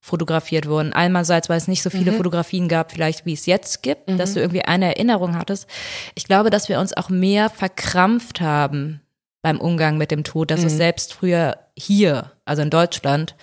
fotografiert 0.00 0.68
wurden. 0.68 0.92
Einerseits, 0.92 1.48
weil 1.48 1.58
es 1.58 1.66
nicht 1.66 1.82
so 1.82 1.90
viele 1.90 2.12
mhm. 2.12 2.18
Fotografien 2.18 2.68
gab, 2.68 2.92
vielleicht 2.92 3.26
wie 3.26 3.32
es 3.32 3.46
jetzt 3.46 3.82
gibt, 3.82 4.08
mhm. 4.08 4.18
dass 4.18 4.34
du 4.34 4.40
irgendwie 4.40 4.62
eine 4.62 4.86
Erinnerung 4.86 5.36
hattest. 5.36 5.68
Ich 6.14 6.26
glaube, 6.26 6.50
dass 6.50 6.68
wir 6.68 6.78
uns 6.78 6.96
auch 6.96 7.08
mehr 7.08 7.50
verkrampft 7.50 8.40
haben 8.40 9.00
beim 9.42 9.60
Umgang 9.60 9.98
mit 9.98 10.12
dem 10.12 10.22
Tod, 10.22 10.52
dass 10.52 10.60
mhm. 10.60 10.68
es 10.68 10.76
selbst 10.76 11.12
früher 11.12 11.58
hier, 11.76 12.30
also 12.44 12.62
in 12.62 12.70
Deutschland, 12.70 13.34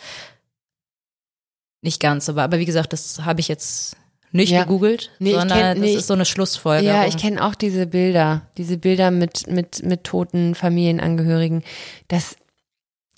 nicht 1.82 2.02
ganz 2.02 2.26
so 2.26 2.36
war. 2.36 2.44
Aber 2.44 2.60
wie 2.60 2.66
gesagt, 2.66 2.94
das 2.94 3.22
habe 3.26 3.40
ich 3.40 3.48
jetzt 3.48 3.96
nicht 4.32 4.52
ja. 4.52 4.64
gegoogelt, 4.64 5.12
nee, 5.20 5.32
sondern 5.32 5.58
kenn, 5.58 5.80
nee, 5.80 5.94
das 5.94 6.02
ist 6.02 6.08
so 6.08 6.14
eine 6.14 6.26
Schlussfolgerung. 6.26 6.96
Ja, 6.96 7.08
ich 7.08 7.18
kenne 7.18 7.44
auch 7.44 7.56
diese 7.56 7.88
Bilder, 7.88 8.44
diese 8.58 8.78
Bilder 8.78 9.12
mit, 9.12 9.48
mit, 9.48 9.84
mit 9.84 10.04
toten 10.04 10.54
Familienangehörigen. 10.54 11.64
Das, 12.08 12.36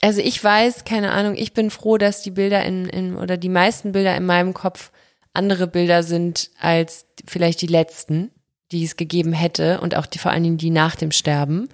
also 0.01 0.21
ich 0.21 0.41
weiß, 0.41 0.85
keine 0.85 1.11
Ahnung, 1.11 1.35
ich 1.35 1.53
bin 1.53 1.69
froh, 1.69 1.97
dass 1.97 2.21
die 2.21 2.31
Bilder 2.31 2.63
in, 2.63 2.85
in 2.85 3.15
oder 3.17 3.35
die 3.35 3.49
meisten 3.49 3.91
Bilder 3.91 4.15
in 4.15 4.25
meinem 4.25 4.53
Kopf 4.53 4.91
andere 5.33 5.67
Bilder 5.67 6.03
sind 6.03 6.49
als 6.59 7.05
vielleicht 7.27 7.61
die 7.61 7.67
letzten, 7.67 8.31
die 8.71 8.83
es 8.83 8.95
gegeben 8.95 9.33
hätte 9.33 9.81
und 9.81 9.95
auch 9.95 10.05
die 10.05 10.19
vor 10.19 10.31
allen 10.31 10.43
Dingen 10.43 10.57
die 10.57 10.69
nach 10.69 10.95
dem 10.95 11.11
Sterben, 11.11 11.67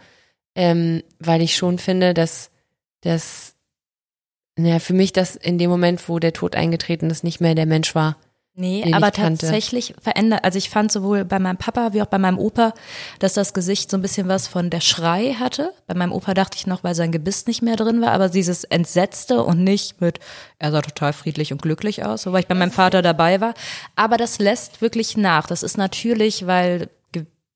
ähm, 0.56 1.04
weil 1.20 1.42
ich 1.42 1.56
schon 1.56 1.78
finde, 1.78 2.14
dass, 2.16 2.50
dass 3.02 3.54
naja, 4.58 4.80
für 4.80 4.94
mich 4.94 5.14
das 5.14 5.36
in 5.36 5.58
dem 5.58 5.70
Moment, 5.70 6.10
wo 6.10 6.20
der 6.20 6.34
Tod 6.34 6.56
eingetreten 6.56 7.10
ist, 7.10 7.24
nicht 7.24 7.42
mehr 7.42 7.56
der 7.56 7.66
Mensch 7.66 7.96
war, 7.96 8.18
Nee, 8.60 8.92
aber 8.92 9.12
tatsächlich 9.12 9.94
verändert, 10.02 10.44
also 10.44 10.58
ich 10.58 10.72
fand 10.72 10.92
sowohl 10.92 11.26
bei 11.26 11.38
meinem 11.38 11.58
Papa 11.58 11.94
wie 11.94 12.02
auch 12.02 12.08
bei 12.08 12.18
meinem 12.18 12.40
Opa, 12.40 12.74
dass 13.20 13.36
das 13.36 13.54
Gesicht 13.54 13.92
so 13.92 13.98
ein 13.98 14.02
bisschen 14.02 14.28
was 14.28 14.48
von 14.48 14.72
der 14.72 14.82
Schrei 14.82 15.36
hatte. 15.40 15.74
Bei 15.86 15.94
meinem 15.94 16.12
Opa 16.12 16.34
dachte 16.34 16.58
ich 16.58 16.66
noch, 16.66 16.84
weil 16.84 16.96
sein 16.96 17.12
Gebiss 17.12 17.46
nicht 17.46 17.62
mehr 17.62 17.76
drin 17.76 18.02
war, 18.02 18.14
aber 18.14 18.30
dieses 18.30 18.64
Entsetzte 18.64 19.44
und 19.44 19.64
nicht 19.64 20.02
mit, 20.02 20.20
er 20.58 20.72
sah 20.72 20.82
total 20.82 21.14
friedlich 21.14 21.52
und 21.52 21.62
glücklich 21.62 22.04
aus, 22.04 22.24
so 22.24 22.34
weil 22.34 22.40
ich 22.40 22.48
bei 22.48 22.56
meinem 22.56 22.72
Vater 22.72 23.04
dabei 23.04 23.42
war. 23.42 23.54
Aber 23.96 24.18
das 24.18 24.40
lässt 24.40 24.82
wirklich 24.82 25.18
nach. 25.18 25.46
Das 25.46 25.62
ist 25.62 25.78
natürlich, 25.78 26.48
weil 26.48 26.90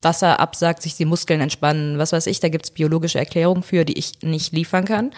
Wasser 0.04 0.40
absagt, 0.40 0.84
sich 0.84 0.98
die 0.98 1.06
Muskeln 1.06 1.42
entspannen, 1.42 1.98
was 1.98 2.12
weiß 2.12 2.28
ich, 2.28 2.40
da 2.42 2.50
gibt's 2.50 2.70
biologische 2.70 3.18
Erklärungen 3.18 3.64
für, 3.64 3.86
die 3.86 3.98
ich 3.98 4.22
nicht 4.22 4.54
liefern 4.54 4.86
kann. 4.86 5.12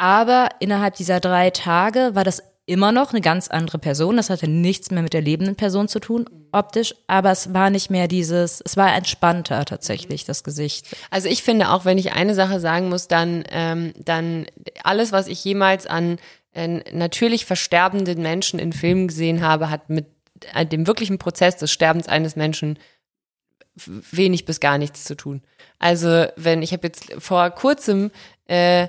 Aber 0.00 0.48
innerhalb 0.60 0.94
dieser 0.94 1.20
drei 1.20 1.50
Tage 1.50 2.12
war 2.14 2.24
das 2.24 2.42
immer 2.64 2.90
noch 2.90 3.12
eine 3.12 3.20
ganz 3.20 3.48
andere 3.48 3.78
Person. 3.78 4.16
Das 4.16 4.30
hatte 4.30 4.48
nichts 4.48 4.90
mehr 4.90 5.02
mit 5.02 5.12
der 5.12 5.20
lebenden 5.20 5.56
Person 5.56 5.88
zu 5.88 6.00
tun, 6.00 6.24
optisch, 6.52 6.94
aber 7.06 7.30
es 7.32 7.52
war 7.52 7.68
nicht 7.68 7.90
mehr 7.90 8.08
dieses, 8.08 8.62
es 8.64 8.78
war 8.78 8.94
entspannter 8.94 9.62
tatsächlich, 9.66 10.24
das 10.24 10.42
Gesicht. 10.42 10.96
Also 11.10 11.28
ich 11.28 11.42
finde 11.42 11.68
auch, 11.68 11.84
wenn 11.84 11.98
ich 11.98 12.14
eine 12.14 12.34
Sache 12.34 12.60
sagen 12.60 12.88
muss, 12.88 13.08
dann, 13.08 13.44
ähm, 13.50 13.92
dann 13.98 14.46
alles, 14.84 15.12
was 15.12 15.26
ich 15.26 15.44
jemals 15.44 15.86
an 15.86 16.18
natürlich 16.92 17.44
versterbenden 17.44 18.22
Menschen 18.22 18.58
in 18.58 18.72
Filmen 18.72 19.06
gesehen 19.06 19.42
habe, 19.42 19.68
hat 19.68 19.90
mit 19.90 20.06
äh, 20.54 20.64
dem 20.64 20.86
wirklichen 20.86 21.18
Prozess 21.18 21.58
des 21.58 21.70
Sterbens 21.70 22.08
eines 22.08 22.36
Menschen 22.36 22.78
wenig 23.76 24.46
bis 24.46 24.60
gar 24.60 24.78
nichts 24.78 25.04
zu 25.04 25.14
tun. 25.14 25.42
Also 25.78 26.26
wenn 26.36 26.62
ich 26.62 26.72
habe 26.72 26.86
jetzt 26.86 27.12
vor 27.18 27.50
kurzem 27.50 28.10
äh, 28.46 28.88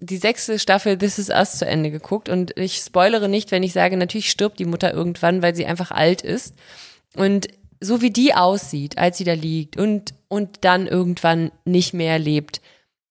die 0.00 0.16
sechste 0.16 0.58
Staffel 0.58 0.98
This 0.98 1.18
Is 1.18 1.28
Us 1.28 1.58
zu 1.58 1.66
Ende 1.66 1.90
geguckt 1.90 2.28
und 2.28 2.56
ich 2.56 2.76
spoilere 2.76 3.28
nicht, 3.28 3.50
wenn 3.50 3.62
ich 3.62 3.72
sage, 3.72 3.96
natürlich 3.96 4.30
stirbt 4.30 4.58
die 4.58 4.64
Mutter 4.64 4.92
irgendwann, 4.92 5.42
weil 5.42 5.54
sie 5.54 5.66
einfach 5.66 5.90
alt 5.90 6.22
ist. 6.22 6.54
Und 7.14 7.48
so 7.80 8.02
wie 8.02 8.10
die 8.10 8.34
aussieht, 8.34 8.98
als 8.98 9.18
sie 9.18 9.24
da 9.24 9.34
liegt 9.34 9.76
und, 9.76 10.14
und 10.28 10.64
dann 10.64 10.86
irgendwann 10.86 11.50
nicht 11.64 11.94
mehr 11.94 12.18
lebt, 12.18 12.60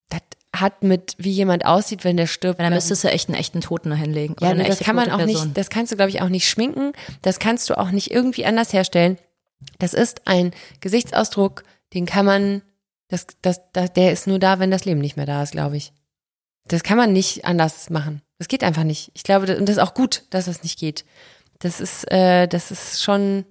das 0.09 0.21
hat 0.55 0.83
mit, 0.83 1.15
wie 1.17 1.31
jemand 1.31 1.65
aussieht, 1.65 2.03
wenn 2.03 2.17
der 2.17 2.27
stirbt. 2.27 2.59
Dann 2.59 2.73
müsstest 2.73 3.03
du 3.03 3.09
echt 3.09 3.29
einen 3.29 3.37
echten 3.37 3.61
Toten 3.61 3.93
hinlegen. 3.93 4.35
Ja, 4.41 4.53
nee, 4.53 4.67
das 4.67 4.79
kann 4.79 4.95
man 4.95 5.11
auch 5.11 5.17
Person. 5.17 5.47
nicht, 5.47 5.57
das 5.57 5.69
kannst 5.69 5.91
du, 5.91 5.95
glaube 5.95 6.09
ich, 6.09 6.21
auch 6.21 6.29
nicht 6.29 6.47
schminken. 6.47 6.93
Das 7.21 7.39
kannst 7.39 7.69
du 7.69 7.77
auch 7.77 7.91
nicht 7.91 8.11
irgendwie 8.11 8.45
anders 8.45 8.73
herstellen. 8.73 9.17
Das 9.77 9.93
ist 9.93 10.21
ein 10.25 10.51
Gesichtsausdruck, 10.79 11.63
den 11.93 12.05
kann 12.05 12.25
man, 12.25 12.61
das, 13.09 13.27
das, 13.41 13.59
das, 13.73 13.93
der 13.93 14.11
ist 14.11 14.27
nur 14.27 14.39
da, 14.39 14.59
wenn 14.59 14.71
das 14.71 14.85
Leben 14.85 15.01
nicht 15.01 15.17
mehr 15.17 15.25
da 15.25 15.43
ist, 15.43 15.51
glaube 15.51 15.77
ich. 15.77 15.91
Das 16.69 16.83
kann 16.83 16.97
man 16.97 17.11
nicht 17.11 17.45
anders 17.45 17.89
machen. 17.89 18.21
Das 18.37 18.47
geht 18.47 18.63
einfach 18.63 18.83
nicht. 18.83 19.11
Ich 19.13 19.23
glaube, 19.23 19.57
und 19.57 19.67
das 19.67 19.77
ist 19.77 19.83
auch 19.83 19.93
gut, 19.93 20.23
dass 20.29 20.45
das 20.45 20.63
nicht 20.63 20.79
geht. 20.79 21.03
Das 21.59 21.81
ist, 21.81 22.09
äh, 22.11 22.47
das 22.47 22.71
ist 22.71 23.03
schon. 23.03 23.45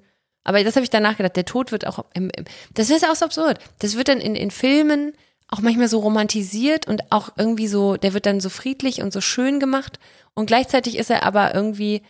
Aber 0.44 0.64
das 0.64 0.76
habe 0.76 0.84
ich 0.84 0.90
danach 0.90 1.18
gedacht. 1.18 1.36
Der 1.36 1.44
Tod 1.44 1.72
wird 1.72 1.86
auch. 1.86 2.04
Im, 2.14 2.30
im, 2.34 2.44
das 2.72 2.88
ist 2.88 3.06
auch 3.06 3.14
so 3.14 3.26
absurd. 3.26 3.58
Das 3.80 3.96
wird 3.96 4.08
dann 4.08 4.20
in, 4.20 4.34
in 4.34 4.50
Filmen 4.50 5.12
auch 5.48 5.60
manchmal 5.60 5.88
so 5.88 5.98
romantisiert 5.98 6.86
und 6.86 7.12
auch 7.12 7.30
irgendwie 7.36 7.68
so. 7.68 7.96
Der 7.96 8.14
wird 8.14 8.24
dann 8.24 8.40
so 8.40 8.48
friedlich 8.48 9.02
und 9.02 9.12
so 9.12 9.20
schön 9.20 9.60
gemacht 9.60 9.98
und 10.34 10.46
gleichzeitig 10.46 10.96
ist 10.96 11.10
er 11.10 11.24
aber 11.24 11.54
irgendwie 11.54 12.02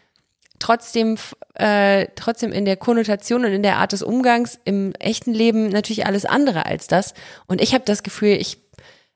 trotzdem 0.59 1.16
äh, 1.54 2.09
trotzdem 2.14 2.52
in 2.52 2.64
der 2.64 2.76
Konnotation 2.76 3.44
und 3.44 3.52
in 3.52 3.62
der 3.62 3.78
Art 3.78 3.92
des 3.92 4.02
Umgangs 4.02 4.59
im 4.64 4.92
echten 4.98 5.32
Leben 5.32 5.68
natürlich 5.68 6.04
alles 6.04 6.24
andere 6.26 6.66
als 6.66 6.88
das. 6.88 7.14
Und 7.46 7.61
ich 7.61 7.74
habe 7.74 7.84
das 7.84 8.02
Gefühl, 8.02 8.36
ich 8.38 8.59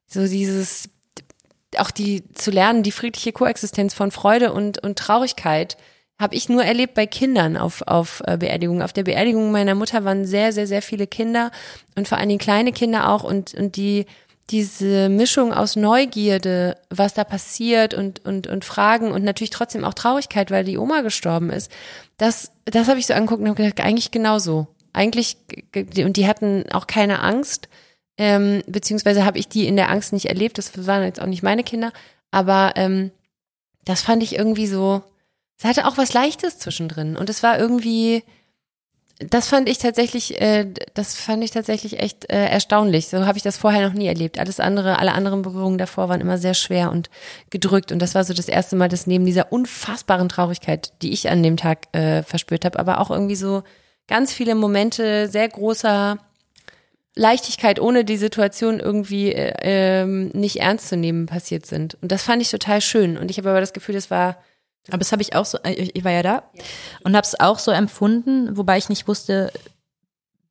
so 0.06 0.26
dieses 0.26 0.88
auch 1.78 1.90
die 1.90 2.24
zu 2.34 2.50
lernen, 2.50 2.82
die 2.82 2.92
friedliche 2.92 3.32
Koexistenz 3.32 3.94
von 3.94 4.10
Freude 4.10 4.52
und, 4.52 4.82
und 4.82 4.98
Traurigkeit, 4.98 5.76
habe 6.18 6.36
ich 6.36 6.48
nur 6.48 6.64
erlebt 6.64 6.94
bei 6.94 7.06
Kindern 7.06 7.56
auf, 7.56 7.82
auf 7.82 8.22
äh, 8.26 8.36
Beerdigungen. 8.36 8.82
Auf 8.82 8.92
der 8.92 9.02
Beerdigung 9.02 9.50
meiner 9.50 9.74
Mutter 9.74 10.04
waren 10.04 10.24
sehr, 10.24 10.52
sehr, 10.52 10.66
sehr 10.66 10.82
viele 10.82 11.06
Kinder 11.06 11.50
und 11.96 12.06
vor 12.06 12.18
allen 12.18 12.28
Dingen 12.28 12.38
kleine 12.38 12.72
Kinder 12.72 13.08
auch 13.08 13.24
und, 13.24 13.54
und 13.54 13.76
die, 13.76 14.06
diese 14.50 15.08
Mischung 15.08 15.52
aus 15.52 15.76
Neugierde, 15.76 16.76
was 16.90 17.14
da 17.14 17.24
passiert 17.24 17.94
und, 17.94 18.24
und, 18.24 18.46
und 18.46 18.64
Fragen 18.64 19.10
und 19.10 19.24
natürlich 19.24 19.50
trotzdem 19.50 19.84
auch 19.84 19.94
Traurigkeit, 19.94 20.50
weil 20.50 20.64
die 20.64 20.78
Oma 20.78 21.00
gestorben 21.00 21.50
ist, 21.50 21.72
das, 22.18 22.52
das 22.66 22.88
habe 22.88 23.00
ich 23.00 23.06
so 23.06 23.14
angeguckt 23.14 23.40
und 23.40 23.48
habe 23.48 23.62
gedacht, 23.62 23.80
eigentlich 23.80 24.10
genauso. 24.10 24.68
Eigentlich, 24.92 25.38
und 25.74 26.16
die 26.16 26.28
hatten 26.28 26.64
auch 26.70 26.86
keine 26.86 27.20
Angst 27.20 27.68
ähm, 28.18 28.62
beziehungsweise 28.66 29.24
habe 29.24 29.38
ich 29.38 29.48
die 29.48 29.66
in 29.66 29.76
der 29.76 29.90
Angst 29.90 30.12
nicht 30.12 30.26
erlebt. 30.26 30.58
Das 30.58 30.86
waren 30.86 31.04
jetzt 31.04 31.20
auch 31.20 31.26
nicht 31.26 31.42
meine 31.42 31.64
Kinder. 31.64 31.92
Aber 32.30 32.72
ähm, 32.76 33.10
das 33.84 34.02
fand 34.02 34.22
ich 34.22 34.36
irgendwie 34.36 34.66
so, 34.66 35.02
es 35.58 35.64
hatte 35.64 35.86
auch 35.86 35.96
was 35.96 36.12
Leichtes 36.12 36.58
zwischendrin. 36.58 37.16
Und 37.16 37.30
es 37.30 37.42
war 37.42 37.58
irgendwie, 37.58 38.22
das 39.18 39.48
fand 39.48 39.68
ich 39.68 39.78
tatsächlich, 39.78 40.40
äh, 40.40 40.66
das 40.94 41.14
fand 41.14 41.42
ich 41.44 41.50
tatsächlich 41.52 42.00
echt 42.00 42.30
äh, 42.30 42.46
erstaunlich. 42.46 43.08
So 43.08 43.26
habe 43.26 43.38
ich 43.38 43.44
das 43.44 43.56
vorher 43.56 43.86
noch 43.86 43.94
nie 43.94 44.06
erlebt. 44.06 44.38
Alles 44.38 44.60
andere, 44.60 44.98
alle 44.98 45.12
anderen 45.12 45.42
Berührungen 45.42 45.78
davor 45.78 46.08
waren 46.08 46.20
immer 46.20 46.38
sehr 46.38 46.54
schwer 46.54 46.90
und 46.90 47.10
gedrückt. 47.50 47.92
Und 47.92 48.00
das 48.00 48.14
war 48.14 48.24
so 48.24 48.34
das 48.34 48.48
erste 48.48 48.76
Mal, 48.76 48.88
dass 48.88 49.06
neben 49.06 49.24
dieser 49.24 49.52
unfassbaren 49.52 50.28
Traurigkeit, 50.28 50.92
die 51.02 51.12
ich 51.12 51.30
an 51.30 51.42
dem 51.42 51.56
Tag 51.56 51.94
äh, 51.94 52.22
verspürt 52.22 52.64
habe, 52.64 52.78
aber 52.78 53.00
auch 53.00 53.10
irgendwie 53.10 53.36
so 53.36 53.62
ganz 54.06 54.32
viele 54.32 54.54
Momente 54.54 55.28
sehr 55.28 55.48
großer 55.48 56.18
Leichtigkeit, 57.14 57.78
ohne 57.78 58.04
die 58.04 58.16
Situation 58.16 58.80
irgendwie 58.80 59.32
äh, 59.32 59.52
ähm, 59.62 60.28
nicht 60.28 60.60
ernst 60.60 60.88
zu 60.88 60.96
nehmen, 60.96 61.26
passiert 61.26 61.66
sind. 61.66 61.96
Und 62.00 62.10
das 62.10 62.22
fand 62.22 62.40
ich 62.40 62.50
total 62.50 62.80
schön. 62.80 63.18
Und 63.18 63.30
ich 63.30 63.38
habe 63.38 63.50
aber 63.50 63.60
das 63.60 63.72
Gefühl, 63.72 63.94
das 63.94 64.10
war. 64.10 64.38
Aber 64.88 64.98
das 64.98 65.12
habe 65.12 65.22
ich 65.22 65.34
auch 65.34 65.44
so, 65.44 65.58
äh, 65.58 65.72
ich 65.72 66.04
war 66.04 66.12
ja 66.12 66.22
da 66.22 66.42
und 67.04 67.14
habe 67.14 67.24
es 67.24 67.38
auch 67.38 67.58
so 67.58 67.70
empfunden, 67.70 68.56
wobei 68.56 68.78
ich 68.78 68.88
nicht 68.88 69.06
wusste, 69.06 69.52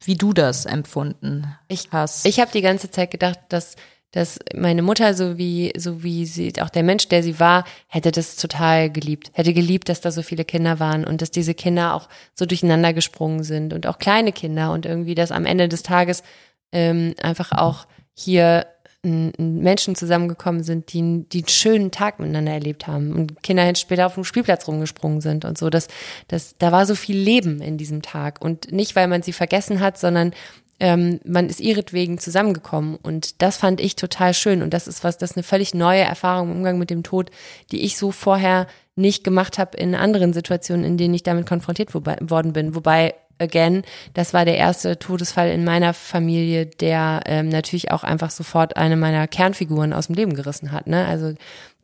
wie 0.03 0.15
du 0.15 0.33
das 0.33 0.65
empfunden 0.65 1.53
ich, 1.67 1.89
hast. 1.91 2.25
Ich 2.25 2.39
habe 2.39 2.51
die 2.51 2.61
ganze 2.61 2.89
Zeit 2.89 3.11
gedacht, 3.11 3.39
dass 3.49 3.75
dass 4.11 4.39
meine 4.53 4.81
Mutter, 4.81 5.13
so 5.13 5.37
wie, 5.37 5.71
so 5.77 6.03
wie 6.03 6.25
sie, 6.25 6.53
auch 6.61 6.69
der 6.69 6.83
Mensch, 6.83 7.07
der 7.07 7.23
sie 7.23 7.39
war, 7.39 7.63
hätte 7.87 8.11
das 8.11 8.35
total 8.35 8.89
geliebt. 8.89 9.31
Hätte 9.33 9.53
geliebt, 9.53 9.87
dass 9.87 10.01
da 10.01 10.11
so 10.11 10.21
viele 10.21 10.43
Kinder 10.43 10.79
waren 10.79 11.05
und 11.05 11.21
dass 11.21 11.31
diese 11.31 11.53
Kinder 11.53 11.93
auch 11.93 12.09
so 12.35 12.45
durcheinander 12.45 12.91
gesprungen 12.91 13.43
sind 13.43 13.73
und 13.73 13.87
auch 13.87 13.99
kleine 13.99 14.33
Kinder 14.33 14.73
und 14.73 14.85
irgendwie, 14.85 15.15
dass 15.15 15.31
am 15.31 15.45
Ende 15.45 15.69
des 15.69 15.83
Tages 15.83 16.23
ähm, 16.71 17.13
einfach 17.21 17.51
auch 17.51 17.85
hier 18.13 18.65
Menschen 19.03 19.95
zusammengekommen 19.95 20.63
sind, 20.63 20.93
die, 20.93 21.25
die 21.27 21.39
einen 21.39 21.47
schönen 21.47 21.91
Tag 21.91 22.19
miteinander 22.19 22.51
erlebt 22.51 22.85
haben 22.85 23.13
und 23.13 23.41
Kinder 23.41 23.73
später 23.75 24.05
auf 24.05 24.13
dem 24.13 24.23
Spielplatz 24.23 24.67
rumgesprungen 24.67 25.21
sind 25.21 25.43
und 25.43 25.57
so. 25.57 25.71
Das, 25.71 25.87
das, 26.27 26.55
da 26.59 26.71
war 26.71 26.85
so 26.85 26.93
viel 26.93 27.17
Leben 27.17 27.61
in 27.61 27.77
diesem 27.77 28.03
Tag 28.03 28.39
und 28.41 28.71
nicht, 28.71 28.95
weil 28.95 29.07
man 29.07 29.23
sie 29.23 29.33
vergessen 29.33 29.79
hat, 29.79 29.97
sondern 29.97 30.33
ähm, 30.79 31.19
man 31.25 31.49
ist 31.49 31.59
ihretwegen 31.59 32.19
zusammengekommen 32.19 32.95
und 32.95 33.41
das 33.41 33.57
fand 33.57 33.81
ich 33.81 33.95
total 33.95 34.35
schön 34.35 34.61
und 34.61 34.71
das 34.71 34.87
ist 34.87 35.03
was, 35.03 35.17
das 35.17 35.31
ist 35.31 35.37
eine 35.37 35.43
völlig 35.43 35.73
neue 35.73 36.01
Erfahrung 36.01 36.51
im 36.51 36.57
Umgang 36.57 36.77
mit 36.77 36.91
dem 36.91 37.01
Tod, 37.01 37.31
die 37.71 37.81
ich 37.81 37.97
so 37.97 38.11
vorher 38.11 38.67
nicht 38.95 39.23
gemacht 39.23 39.57
habe 39.57 39.77
in 39.77 39.95
anderen 39.95 40.33
Situationen, 40.33 40.85
in 40.85 40.97
denen 40.97 41.15
ich 41.15 41.23
damit 41.23 41.47
konfrontiert 41.47 41.93
worden 41.95 42.53
bin. 42.53 42.75
Wobei 42.75 43.15
again. 43.41 43.83
Das 44.13 44.33
war 44.33 44.45
der 44.45 44.57
erste 44.57 44.97
Todesfall 44.97 45.49
in 45.49 45.65
meiner 45.65 45.93
Familie, 45.93 46.65
der 46.65 47.21
ähm, 47.25 47.49
natürlich 47.49 47.91
auch 47.91 48.03
einfach 48.03 48.29
sofort 48.29 48.77
eine 48.77 48.95
meiner 48.95 49.27
Kernfiguren 49.27 49.93
aus 49.93 50.07
dem 50.07 50.15
Leben 50.15 50.33
gerissen 50.33 50.71
hat. 50.71 50.87
Ne? 50.87 51.05
Also 51.05 51.33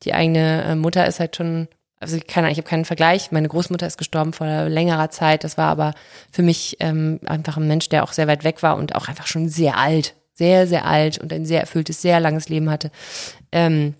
die 0.04 0.14
eigene 0.14 0.64
äh, 0.64 0.76
Mutter 0.76 1.06
ist 1.08 1.20
halt 1.20 1.36
schon, 1.36 1.68
also 2.00 2.16
ich, 2.16 2.28
kann, 2.28 2.46
ich 2.46 2.58
habe 2.58 2.68
keinen 2.68 2.86
Vergleich. 2.86 3.32
Meine 3.32 3.48
Großmutter 3.48 3.88
ist 3.88 3.98
gestorben 3.98 4.34
vor 4.34 4.48
längerer 4.70 5.10
Zeit. 5.10 5.44
Das 5.44 5.58
war 5.58 5.68
aber 5.68 5.94
für 6.32 6.44
mich 6.44 6.78
ähm, 6.80 7.20
einfach 7.26 7.58
ein 7.58 7.68
Mensch, 7.68 7.90
der 7.90 8.04
auch 8.04 8.14
sehr 8.14 8.28
weit 8.28 8.44
weg 8.44 8.64
war 8.64 8.78
und 8.78 8.96
auch 8.96 9.08
einfach 9.08 9.28
schon 9.28 9.50
sehr 9.50 9.78
alt, 9.78 10.14
sehr, 10.34 10.68
sehr 10.68 10.86
alt 10.86 11.18
und 11.18 11.34
ein 11.34 11.46
sehr 11.46 11.62
erfülltes, 11.62 12.02
sehr 12.02 12.20
langes 12.20 12.50
Leben 12.50 12.70
hatte. 12.70 12.92
Ähm, 13.52 13.96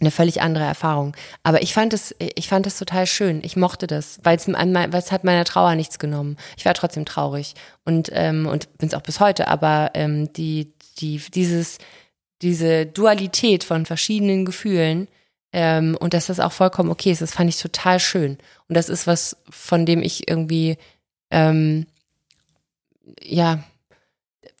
eine 0.00 0.10
völlig 0.10 0.42
andere 0.42 0.64
Erfahrung. 0.64 1.16
Aber 1.42 1.62
ich 1.62 1.72
fand 1.72 1.92
es, 1.92 2.14
ich 2.18 2.48
fand 2.48 2.66
es 2.66 2.78
total 2.78 3.06
schön. 3.06 3.40
Ich 3.42 3.56
mochte 3.56 3.86
das, 3.86 4.20
weil 4.22 4.36
es, 4.36 4.46
weil 4.48 4.94
es 4.94 5.12
hat 5.12 5.24
meiner 5.24 5.44
Trauer 5.44 5.74
nichts 5.74 5.98
genommen. 5.98 6.36
Ich 6.56 6.64
war 6.64 6.74
trotzdem 6.74 7.06
traurig 7.06 7.54
und 7.84 8.10
ähm, 8.12 8.46
und 8.46 8.76
bin 8.78 8.88
es 8.88 8.94
auch 8.94 9.02
bis 9.02 9.20
heute. 9.20 9.48
Aber 9.48 9.90
ähm, 9.94 10.32
die 10.34 10.72
die 10.98 11.20
dieses 11.32 11.78
diese 12.42 12.84
Dualität 12.84 13.64
von 13.64 13.86
verschiedenen 13.86 14.44
Gefühlen 14.44 15.08
ähm, 15.52 15.96
und 15.98 16.12
dass 16.12 16.26
das 16.26 16.40
auch 16.40 16.52
vollkommen 16.52 16.90
okay 16.90 17.12
ist, 17.12 17.22
das 17.22 17.32
fand 17.32 17.48
ich 17.48 17.58
total 17.58 17.98
schön. 17.98 18.38
Und 18.68 18.76
das 18.76 18.90
ist 18.90 19.06
was, 19.06 19.38
von 19.48 19.86
dem 19.86 20.02
ich 20.02 20.28
irgendwie 20.28 20.76
ähm, 21.30 21.86
ja 23.22 23.64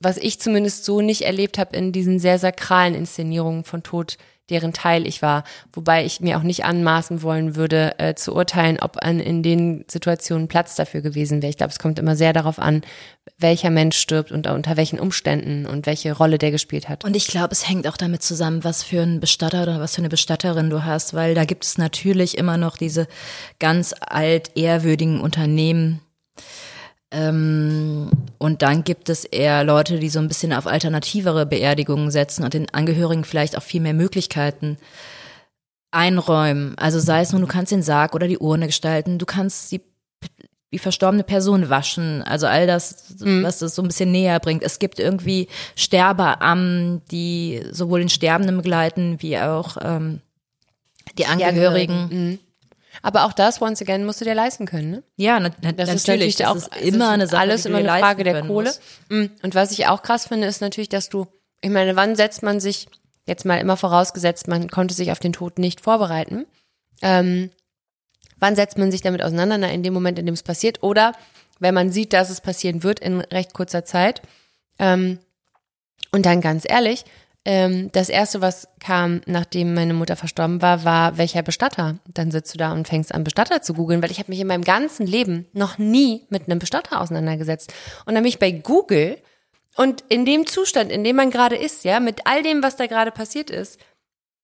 was 0.00 0.18
ich 0.18 0.40
zumindest 0.40 0.84
so 0.84 1.00
nicht 1.00 1.22
erlebt 1.22 1.58
habe 1.58 1.76
in 1.76 1.92
diesen 1.92 2.18
sehr 2.18 2.38
sakralen 2.38 2.94
Inszenierungen 2.94 3.64
von 3.64 3.82
Tod 3.82 4.18
deren 4.50 4.72
Teil 4.72 5.06
ich 5.06 5.22
war. 5.22 5.44
Wobei 5.72 6.04
ich 6.04 6.20
mir 6.20 6.38
auch 6.38 6.42
nicht 6.42 6.64
anmaßen 6.64 7.22
wollen 7.22 7.56
würde, 7.56 7.98
äh, 7.98 8.14
zu 8.14 8.34
urteilen, 8.34 8.78
ob 8.80 9.02
an, 9.02 9.20
in 9.20 9.42
den 9.42 9.84
Situationen 9.88 10.48
Platz 10.48 10.76
dafür 10.76 11.00
gewesen 11.00 11.42
wäre. 11.42 11.50
Ich 11.50 11.56
glaube, 11.56 11.72
es 11.72 11.78
kommt 11.78 11.98
immer 11.98 12.16
sehr 12.16 12.32
darauf 12.32 12.58
an, 12.58 12.82
welcher 13.38 13.70
Mensch 13.70 13.96
stirbt 13.96 14.32
und 14.32 14.46
unter 14.46 14.76
welchen 14.76 14.98
Umständen 14.98 15.66
und 15.66 15.86
welche 15.86 16.12
Rolle 16.12 16.38
der 16.38 16.50
gespielt 16.50 16.88
hat. 16.88 17.04
Und 17.04 17.16
ich 17.16 17.26
glaube, 17.26 17.52
es 17.52 17.68
hängt 17.68 17.86
auch 17.86 17.96
damit 17.96 18.22
zusammen, 18.22 18.64
was 18.64 18.82
für 18.82 19.02
ein 19.02 19.20
Bestatter 19.20 19.62
oder 19.62 19.80
was 19.80 19.96
für 19.96 20.00
eine 20.00 20.08
Bestatterin 20.08 20.70
du 20.70 20.84
hast, 20.84 21.14
weil 21.14 21.34
da 21.34 21.44
gibt 21.44 21.64
es 21.64 21.78
natürlich 21.78 22.38
immer 22.38 22.56
noch 22.56 22.76
diese 22.76 23.08
ganz 23.58 23.94
alt 24.00 24.52
ehrwürdigen 24.54 25.20
Unternehmen, 25.20 26.00
ähm, 27.10 28.10
und 28.38 28.62
dann 28.62 28.82
gibt 28.84 29.08
es 29.08 29.24
eher 29.24 29.62
Leute, 29.64 29.98
die 29.98 30.08
so 30.08 30.18
ein 30.18 30.28
bisschen 30.28 30.52
auf 30.52 30.66
alternativere 30.66 31.46
Beerdigungen 31.46 32.10
setzen 32.10 32.44
und 32.44 32.54
den 32.54 32.72
Angehörigen 32.72 33.24
vielleicht 33.24 33.56
auch 33.56 33.62
viel 33.62 33.80
mehr 33.80 33.94
Möglichkeiten 33.94 34.76
einräumen. 35.92 36.76
Also 36.78 36.98
sei 36.98 37.20
es 37.20 37.32
nun, 37.32 37.42
du 37.42 37.46
kannst 37.46 37.72
den 37.72 37.82
Sarg 37.82 38.14
oder 38.14 38.26
die 38.26 38.38
Urne 38.38 38.66
gestalten, 38.66 39.18
du 39.18 39.26
kannst 39.26 39.70
die, 39.70 39.80
die 40.72 40.78
verstorbene 40.78 41.22
Person 41.22 41.70
waschen, 41.70 42.22
also 42.22 42.48
all 42.48 42.66
das, 42.66 43.14
mhm. 43.20 43.44
was 43.44 43.62
es 43.62 43.76
so 43.76 43.82
ein 43.82 43.88
bisschen 43.88 44.10
näher 44.10 44.40
bringt. 44.40 44.64
Es 44.64 44.80
gibt 44.80 44.98
irgendwie 44.98 45.46
Sterbeammen, 45.76 47.02
die 47.12 47.62
sowohl 47.70 48.00
den 48.00 48.08
Sterbenden 48.08 48.56
begleiten, 48.56 49.18
wie 49.20 49.38
auch 49.38 49.76
ähm, 49.80 50.20
die 51.16 51.26
Angehörigen. 51.26 52.08
Die 52.08 52.14
Angehörigen. 52.14 52.30
Mhm. 52.30 52.38
Aber 53.02 53.24
auch 53.24 53.32
das, 53.32 53.60
once 53.60 53.80
again, 53.82 54.04
musst 54.04 54.20
du 54.20 54.24
dir 54.24 54.34
leisten 54.34 54.66
können, 54.66 54.90
ne? 54.90 55.02
Ja, 55.16 55.38
na, 55.40 55.50
na, 55.62 55.72
das 55.72 55.88
natürlich. 55.88 56.40
Ist 56.40 56.46
auch 56.46 56.56
ist 56.56 56.76
immer 56.76 57.10
eine 57.10 57.26
Sache, 57.26 57.40
alles 57.40 57.66
immer 57.66 57.78
eine 57.78 57.88
Frage 57.88 58.24
der 58.24 58.42
Kohle. 58.42 58.68
Musst. 58.68 58.82
Mm. 59.08 59.26
Und 59.42 59.54
was 59.54 59.72
ich 59.72 59.86
auch 59.86 60.02
krass 60.02 60.28
finde, 60.28 60.46
ist 60.46 60.60
natürlich, 60.60 60.88
dass 60.88 61.08
du, 61.08 61.26
ich 61.60 61.70
meine, 61.70 61.96
wann 61.96 62.16
setzt 62.16 62.42
man 62.42 62.60
sich, 62.60 62.86
jetzt 63.26 63.44
mal 63.44 63.58
immer 63.58 63.76
vorausgesetzt, 63.76 64.48
man 64.48 64.68
konnte 64.68 64.94
sich 64.94 65.12
auf 65.12 65.18
den 65.18 65.32
Tod 65.32 65.58
nicht 65.58 65.80
vorbereiten, 65.80 66.46
ähm, 67.02 67.50
wann 68.38 68.56
setzt 68.56 68.78
man 68.78 68.90
sich 68.90 69.02
damit 69.02 69.22
auseinander? 69.22 69.58
Na, 69.58 69.70
in 69.70 69.82
dem 69.82 69.94
Moment, 69.94 70.18
in 70.18 70.26
dem 70.26 70.34
es 70.34 70.42
passiert. 70.42 70.82
Oder 70.82 71.12
wenn 71.58 71.74
man 71.74 71.90
sieht, 71.90 72.12
dass 72.12 72.30
es 72.30 72.40
passieren 72.40 72.82
wird 72.82 73.00
in 73.00 73.20
recht 73.20 73.54
kurzer 73.54 73.84
Zeit. 73.84 74.22
Ähm, 74.78 75.18
und 76.12 76.26
dann 76.26 76.40
ganz 76.40 76.64
ehrlich, 76.68 77.04
ähm, 77.46 77.90
das 77.92 78.08
erste, 78.08 78.40
was 78.40 78.66
kam, 78.80 79.20
nachdem 79.26 79.72
meine 79.72 79.94
Mutter 79.94 80.16
verstorben 80.16 80.60
war, 80.62 80.84
war 80.84 81.16
welcher 81.16 81.42
Bestatter. 81.42 81.96
Dann 82.12 82.32
sitzt 82.32 82.52
du 82.52 82.58
da 82.58 82.72
und 82.72 82.88
fängst 82.88 83.14
an, 83.14 83.22
Bestatter 83.22 83.62
zu 83.62 83.74
googeln, 83.74 84.02
weil 84.02 84.10
ich 84.10 84.18
habe 84.18 84.32
mich 84.32 84.40
in 84.40 84.48
meinem 84.48 84.64
ganzen 84.64 85.06
Leben 85.06 85.46
noch 85.52 85.78
nie 85.78 86.26
mit 86.28 86.48
einem 86.48 86.58
Bestatter 86.58 87.00
auseinandergesetzt. 87.00 87.72
Und 88.04 88.14
dann 88.14 88.24
bin 88.24 88.34
bei 88.40 88.50
Google 88.50 89.18
und 89.76 90.02
in 90.08 90.24
dem 90.24 90.48
Zustand, 90.48 90.90
in 90.90 91.04
dem 91.04 91.14
man 91.14 91.30
gerade 91.30 91.54
ist, 91.54 91.84
ja, 91.84 92.00
mit 92.00 92.22
all 92.26 92.42
dem, 92.42 92.64
was 92.64 92.74
da 92.74 92.86
gerade 92.88 93.12
passiert 93.12 93.50
ist, 93.50 93.78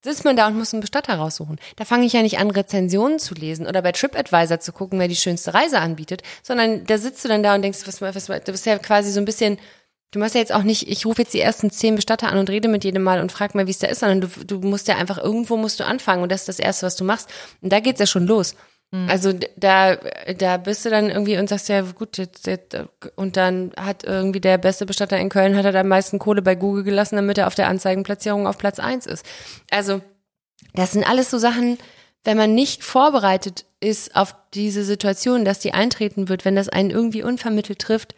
sitzt 0.05 0.24
man 0.24 0.36
da 0.36 0.46
und 0.46 0.57
muss 0.57 0.72
einen 0.72 0.80
Bestatter 0.80 1.14
raussuchen. 1.14 1.59
Da 1.74 1.84
fange 1.84 2.07
ich 2.07 2.12
ja 2.12 2.22
nicht 2.22 2.38
an, 2.38 2.53
Rezensionen 2.53 3.18
zu 3.18 3.34
lesen 3.34 3.66
oder 3.66 3.82
bei 3.82 3.90
TripAdvisor 3.90 4.61
zu 4.61 4.72
gucken, 4.72 5.00
wer 5.00 5.09
die 5.09 5.16
schönste 5.16 5.55
Reise 5.55 5.80
anbietet, 5.80 6.22
sondern 6.44 6.84
da 6.84 6.98
sitzt 6.98 7.24
du 7.24 7.28
dann 7.28 7.42
da 7.42 7.57
und 7.57 7.62
denkst, 7.62 7.80
was, 7.84 8.00
was 8.00 8.26
du 8.26 8.53
bist 8.53 8.66
ja 8.66 8.78
quasi 8.78 9.11
so 9.11 9.18
ein 9.18 9.24
bisschen 9.24 9.59
Du 10.13 10.19
machst 10.19 10.35
ja 10.35 10.41
jetzt 10.41 10.53
auch 10.53 10.63
nicht, 10.63 10.89
ich 10.89 11.07
rufe 11.07 11.23
jetzt 11.23 11.33
die 11.33 11.41
ersten 11.41 11.71
zehn 11.71 11.95
Bestatter 11.97 12.29
an 12.31 12.39
und 12.39 12.51
rede 12.51 12.69
mit 12.69 12.85
jedem 12.85 13.03
Mal 13.03 13.21
und 13.21 13.33
frag 13.33 13.55
mal, 13.55 13.67
wie 13.67 13.71
es 13.71 13.79
da 13.79 13.89
ist, 13.89 14.01
sondern 14.01 14.21
du, 14.21 14.29
du 14.45 14.61
musst 14.61 14.87
ja 14.87 14.97
einfach 14.97 15.17
irgendwo 15.17 15.57
musst 15.57 15.81
du 15.81 15.85
anfangen 15.85 16.23
und 16.23 16.31
das 16.31 16.43
ist 16.43 16.49
das 16.49 16.59
Erste, 16.59 16.87
was 16.87 16.97
du 16.97 17.05
machst. 17.05 17.31
Und 17.63 17.73
da 17.73 17.81
geht's 17.81 17.99
ja 17.99 18.07
schon 18.07 18.27
los. 18.27 18.55
Mhm. 18.91 19.09
Also 19.09 19.33
da, 19.57 19.97
da 20.37 20.59
bist 20.59 20.85
du 20.85 20.91
dann 20.91 21.09
irgendwie 21.09 21.39
und 21.39 21.49
sagst 21.49 21.71
ja, 21.71 21.81
gut, 21.81 22.19
jetzt, 22.19 22.47
jetzt, 22.47 22.77
und 23.17 23.39
dann 23.39 23.73
hat 23.75 24.05
irgendwie 24.05 24.41
der 24.41 24.59
beste 24.59 24.85
Bestatter 24.85 25.19
in 25.19 25.31
Köln, 25.31 25.57
hat 25.57 25.65
er 25.65 25.73
da 25.73 25.81
am 25.81 25.89
meisten 25.89 26.19
Kohle 26.19 26.43
bei 26.43 26.55
Google 26.57 26.85
gelassen, 26.85 27.17
damit 27.17 27.39
er 27.39 27.47
auf 27.47 27.55
der 27.55 27.69
Anzeigenplatzierung 27.69 28.47
auf 28.47 28.59
Platz 28.59 28.79
eins 28.79 29.07
ist. 29.07 29.25
Also, 29.71 30.03
das 30.75 30.93
sind 30.93 31.09
alles 31.09 31.31
so 31.31 31.39
Sachen, 31.39 31.79
wenn 32.23 32.37
man 32.37 32.55
nicht 32.55 32.85
vorbereitet 32.85 33.65
ist 33.81 34.15
auf 34.15 34.37
diese 34.53 34.85
Situation, 34.85 35.47
dass 35.47 35.59
die 35.59 35.73
eintreten 35.73 36.29
wird, 36.29 36.45
wenn 36.45 36.55
das 36.55 36.69
einen 36.69 36.91
irgendwie 36.91 37.23
unvermittelt 37.23 37.79
trifft, 37.79 38.15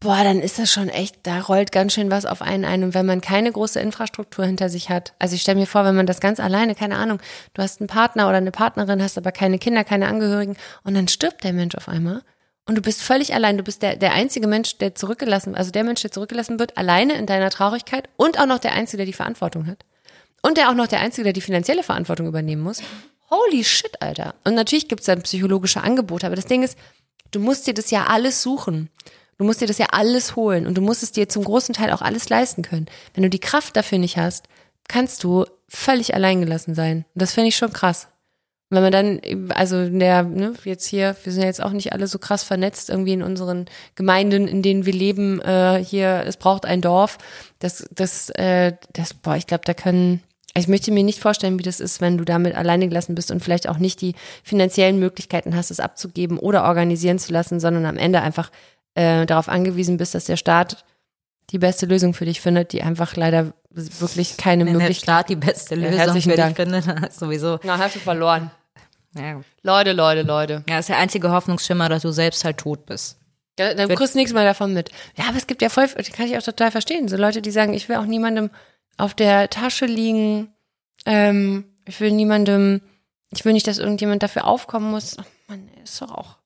boah, 0.00 0.24
dann 0.24 0.40
ist 0.40 0.58
das 0.58 0.72
schon 0.72 0.88
echt, 0.88 1.18
da 1.24 1.40
rollt 1.40 1.72
ganz 1.72 1.92
schön 1.92 2.10
was 2.10 2.24
auf 2.24 2.40
einen 2.42 2.64
ein. 2.64 2.82
Und 2.82 2.94
wenn 2.94 3.06
man 3.06 3.20
keine 3.20 3.52
große 3.52 3.78
Infrastruktur 3.78 4.46
hinter 4.46 4.70
sich 4.70 4.88
hat, 4.88 5.12
also 5.18 5.34
ich 5.34 5.42
stelle 5.42 5.60
mir 5.60 5.66
vor, 5.66 5.84
wenn 5.84 5.94
man 5.94 6.06
das 6.06 6.20
ganz 6.20 6.40
alleine, 6.40 6.74
keine 6.74 6.96
Ahnung, 6.96 7.20
du 7.54 7.62
hast 7.62 7.80
einen 7.80 7.88
Partner 7.88 8.28
oder 8.28 8.38
eine 8.38 8.50
Partnerin, 8.50 9.02
hast 9.02 9.18
aber 9.18 9.30
keine 9.30 9.58
Kinder, 9.58 9.84
keine 9.84 10.08
Angehörigen 10.08 10.56
und 10.84 10.94
dann 10.94 11.06
stirbt 11.06 11.44
der 11.44 11.52
Mensch 11.52 11.74
auf 11.74 11.88
einmal. 11.88 12.22
Und 12.66 12.76
du 12.76 12.82
bist 12.82 13.02
völlig 13.02 13.34
allein. 13.34 13.56
Du 13.56 13.64
bist 13.64 13.82
der, 13.82 13.96
der 13.96 14.12
einzige 14.12 14.46
Mensch, 14.46 14.78
der 14.78 14.94
zurückgelassen, 14.94 15.54
also 15.54 15.70
der 15.70 15.82
Mensch, 15.82 16.02
der 16.02 16.12
zurückgelassen 16.12 16.58
wird, 16.58 16.78
alleine 16.78 17.14
in 17.14 17.26
deiner 17.26 17.50
Traurigkeit 17.50 18.08
und 18.16 18.38
auch 18.38 18.46
noch 18.46 18.58
der 18.58 18.72
Einzige, 18.72 18.98
der 18.98 19.06
die 19.06 19.12
Verantwortung 19.12 19.66
hat. 19.66 19.84
Und 20.42 20.56
der 20.56 20.70
auch 20.70 20.74
noch 20.74 20.86
der 20.86 21.00
Einzige, 21.00 21.24
der 21.24 21.32
die 21.32 21.40
finanzielle 21.40 21.82
Verantwortung 21.82 22.26
übernehmen 22.26 22.62
muss. 22.62 22.80
Holy 23.28 23.64
shit, 23.64 24.00
Alter. 24.00 24.34
Und 24.44 24.54
natürlich 24.54 24.88
gibt 24.88 25.00
es 25.00 25.06
dann 25.06 25.22
psychologische 25.22 25.82
Angebote, 25.82 26.26
aber 26.26 26.36
das 26.36 26.46
Ding 26.46 26.62
ist, 26.62 26.78
du 27.32 27.40
musst 27.40 27.66
dir 27.66 27.74
das 27.74 27.90
ja 27.90 28.06
alles 28.06 28.42
suchen. 28.42 28.88
Du 29.40 29.46
musst 29.46 29.62
dir 29.62 29.66
das 29.66 29.78
ja 29.78 29.86
alles 29.92 30.36
holen 30.36 30.66
und 30.66 30.76
du 30.76 30.82
musst 30.82 31.02
es 31.02 31.12
dir 31.12 31.26
zum 31.26 31.44
großen 31.44 31.74
Teil 31.74 31.92
auch 31.92 32.02
alles 32.02 32.28
leisten 32.28 32.60
können. 32.60 32.84
Wenn 33.14 33.22
du 33.22 33.30
die 33.30 33.38
Kraft 33.38 33.74
dafür 33.74 33.96
nicht 33.96 34.18
hast, 34.18 34.48
kannst 34.86 35.24
du 35.24 35.46
völlig 35.66 36.14
alleingelassen 36.14 36.74
sein. 36.74 37.06
Und 37.14 37.22
das 37.22 37.32
finde 37.32 37.48
ich 37.48 37.56
schon 37.56 37.72
krass. 37.72 38.08
Wenn 38.68 38.82
man 38.82 38.92
dann, 38.92 39.20
also 39.54 39.88
der, 39.88 40.24
ne, 40.24 40.52
jetzt 40.64 40.86
hier, 40.86 41.16
wir 41.22 41.32
sind 41.32 41.40
ja 41.40 41.48
jetzt 41.48 41.62
auch 41.62 41.70
nicht 41.70 41.94
alle 41.94 42.06
so 42.06 42.18
krass 42.18 42.42
vernetzt 42.42 42.90
irgendwie 42.90 43.14
in 43.14 43.22
unseren 43.22 43.64
Gemeinden, 43.94 44.46
in 44.46 44.60
denen 44.60 44.84
wir 44.84 44.92
leben, 44.92 45.40
äh, 45.40 45.82
hier, 45.82 46.22
es 46.26 46.36
braucht 46.36 46.66
ein 46.66 46.82
Dorf. 46.82 47.16
Das, 47.60 47.88
das, 47.92 48.28
äh, 48.34 48.74
das, 48.92 49.14
boah, 49.14 49.36
ich 49.36 49.46
glaube, 49.46 49.64
da 49.64 49.72
können, 49.72 50.22
ich 50.54 50.68
möchte 50.68 50.92
mir 50.92 51.02
nicht 51.02 51.18
vorstellen, 51.18 51.58
wie 51.58 51.62
das 51.62 51.80
ist, 51.80 52.02
wenn 52.02 52.18
du 52.18 52.26
damit 52.26 52.56
alleine 52.56 52.88
gelassen 52.88 53.14
bist 53.14 53.30
und 53.30 53.42
vielleicht 53.42 53.70
auch 53.70 53.78
nicht 53.78 54.02
die 54.02 54.14
finanziellen 54.42 54.98
Möglichkeiten 54.98 55.56
hast, 55.56 55.70
es 55.70 55.80
abzugeben 55.80 56.38
oder 56.38 56.64
organisieren 56.64 57.18
zu 57.18 57.32
lassen, 57.32 57.58
sondern 57.58 57.86
am 57.86 57.96
Ende 57.96 58.20
einfach 58.20 58.50
äh, 58.94 59.26
darauf 59.26 59.48
angewiesen 59.48 59.96
bist, 59.96 60.14
dass 60.14 60.24
der 60.24 60.36
Staat 60.36 60.84
die 61.50 61.58
beste 61.58 61.86
Lösung 61.86 62.14
für 62.14 62.24
dich 62.24 62.40
findet, 62.40 62.72
die 62.72 62.82
einfach 62.82 63.16
leider 63.16 63.52
wirklich 63.70 64.36
keine 64.36 64.64
Wenn 64.66 64.74
Möglichkeit. 64.74 64.96
Der 64.96 65.12
Staat 65.12 65.28
die 65.28 65.36
beste 65.36 65.74
Lösung 65.74 65.98
ja, 65.98 66.20
für 66.20 66.36
Dank. 66.36 66.56
dich 66.56 66.64
findet, 66.64 67.12
sowieso. 67.12 67.58
Na, 67.64 67.78
hast 67.78 67.96
du 67.96 68.00
verloren. 68.00 68.50
Ja. 69.16 69.40
Leute, 69.62 69.92
Leute, 69.92 70.22
Leute. 70.22 70.64
Ja, 70.68 70.76
das 70.76 70.80
ist 70.80 70.88
der 70.90 70.98
einzige 70.98 71.30
Hoffnungsschimmer, 71.30 71.88
dass 71.88 72.02
du 72.02 72.12
selbst 72.12 72.44
halt 72.44 72.58
tot 72.58 72.86
bist. 72.86 73.16
Ja, 73.58 73.74
dann 73.74 73.88
kriegst 73.88 74.14
du 74.14 74.18
nichts 74.18 74.32
mehr 74.32 74.44
davon 74.44 74.72
mit. 74.72 74.90
Ja, 75.16 75.24
aber 75.28 75.36
es 75.36 75.46
gibt 75.46 75.60
ja 75.62 75.68
voll, 75.68 75.86
das 75.88 76.12
kann 76.12 76.26
ich 76.26 76.38
auch 76.38 76.42
total 76.42 76.70
verstehen. 76.70 77.08
So 77.08 77.16
Leute, 77.16 77.42
die 77.42 77.50
sagen, 77.50 77.74
ich 77.74 77.88
will 77.88 77.96
auch 77.96 78.06
niemandem 78.06 78.50
auf 78.96 79.14
der 79.14 79.50
Tasche 79.50 79.86
liegen, 79.86 80.48
ähm, 81.04 81.64
ich 81.84 82.00
will 82.00 82.12
niemandem, 82.12 82.80
ich 83.30 83.44
will 83.44 83.52
nicht, 83.52 83.66
dass 83.66 83.78
irgendjemand 83.78 84.22
dafür 84.22 84.46
aufkommen 84.46 84.90
muss. 84.90 85.16
Ach 85.18 85.24
man, 85.48 85.68
ist 85.82 86.00
doch 86.00 86.12
auch 86.12 86.39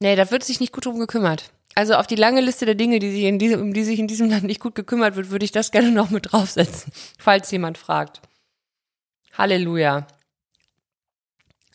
Nee, 0.00 0.16
da 0.16 0.30
wird 0.30 0.44
sich 0.44 0.60
nicht 0.60 0.72
gut 0.72 0.86
drum 0.86 0.98
gekümmert. 0.98 1.50
Also 1.74 1.94
auf 1.94 2.06
die 2.06 2.16
lange 2.16 2.40
Liste 2.40 2.64
der 2.64 2.74
Dinge, 2.74 2.98
die 2.98 3.10
sich 3.10 3.24
in 3.24 3.38
diesem, 3.38 3.60
um 3.60 3.72
die 3.72 3.84
sich 3.84 3.98
in 3.98 4.08
diesem 4.08 4.30
Land 4.30 4.44
nicht 4.44 4.60
gut 4.60 4.74
gekümmert 4.74 5.16
wird, 5.16 5.30
würde 5.30 5.44
ich 5.44 5.52
das 5.52 5.70
gerne 5.70 5.90
noch 5.90 6.10
mit 6.10 6.32
draufsetzen, 6.32 6.92
falls 7.18 7.50
jemand 7.50 7.78
fragt. 7.78 8.20
Halleluja. 9.36 10.06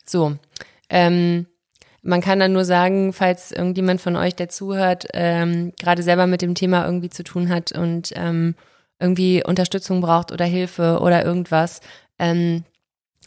So, 0.05 0.36
ähm, 0.89 1.45
man 2.01 2.22
kann 2.22 2.39
dann 2.39 2.53
nur 2.53 2.65
sagen, 2.65 3.13
falls 3.13 3.51
irgendjemand 3.51 4.01
von 4.01 4.15
euch, 4.15 4.36
der 4.36 4.49
zuhört, 4.49 5.05
ähm, 5.13 5.72
gerade 5.80 6.01
selber 6.01 6.26
mit 6.26 6.41
dem 6.41 6.55
Thema 6.55 6.86
irgendwie 6.86 7.09
zu 7.09 7.24
tun 7.24 7.49
hat 7.49 7.72
und 7.72 8.11
ähm, 8.15 8.55
irgendwie 8.99 9.43
Unterstützung 9.43 10.01
braucht 10.01 10.32
oder 10.32 10.45
Hilfe 10.45 10.99
oder 10.99 11.24
irgendwas, 11.24 11.82
ähm, 12.17 12.63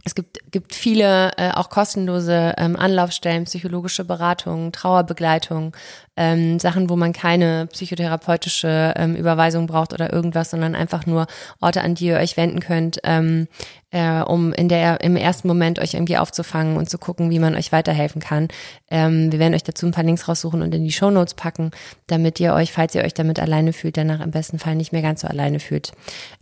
es 0.07 0.14
gibt, 0.14 0.38
gibt 0.50 0.74
viele 0.74 1.32
äh, 1.38 1.50
auch 1.52 1.70
kostenlose 1.70 2.55
ähm, 2.59 2.76
Anlaufstellen, 2.76 3.44
psychologische 3.44 4.05
Beratungen, 4.05 4.70
Trauerbegleitung, 4.70 5.74
ähm, 6.16 6.59
Sachen, 6.59 6.90
wo 6.90 6.96
man 6.96 7.14
keine 7.14 7.66
psychotherapeutische 7.68 8.92
ähm, 8.96 9.16
Überweisung 9.16 9.66
braucht 9.66 9.94
oder 9.94 10.12
irgendwas, 10.12 10.50
sondern 10.50 10.74
einfach 10.74 11.07
nur 11.07 11.26
Orte, 11.59 11.80
an 11.80 11.94
die 11.94 12.07
ihr 12.07 12.18
euch 12.18 12.36
wenden 12.36 12.61
könnt, 12.61 13.00
ähm, 13.02 13.48
äh, 13.90 14.20
um 14.20 14.52
in 14.52 14.68
der 14.68 15.00
im 15.00 15.16
ersten 15.16 15.48
Moment 15.48 15.78
euch 15.78 15.94
irgendwie 15.94 16.18
aufzufangen 16.18 16.76
und 16.76 16.90
zu 16.90 16.98
gucken, 16.98 17.30
wie 17.30 17.38
man 17.38 17.55
euch 17.55 17.72
weiterhelfen 17.72 18.20
kann. 18.20 18.48
Ähm, 18.90 19.32
wir 19.32 19.38
werden 19.38 19.55
euch 19.55 19.64
dazu 19.64 19.86
ein 19.86 19.92
paar 19.92 20.05
Links 20.05 20.28
raussuchen 20.28 20.61
und 20.61 20.74
in 20.74 20.84
die 20.84 20.92
Show 20.92 21.11
Notes 21.11 21.32
packen, 21.32 21.70
damit 22.09 22.38
ihr 22.40 22.52
euch, 22.52 22.72
falls 22.72 22.94
ihr 22.94 23.05
euch 23.05 23.14
damit 23.14 23.40
alleine 23.40 23.72
fühlt, 23.72 23.96
danach 23.96 24.20
im 24.20 24.32
besten 24.32 24.59
Fall 24.59 24.74
nicht 24.74 24.92
mehr 24.92 25.02
ganz 25.02 25.22
so 25.22 25.28
alleine 25.28 25.61
fühlt. 25.61 25.92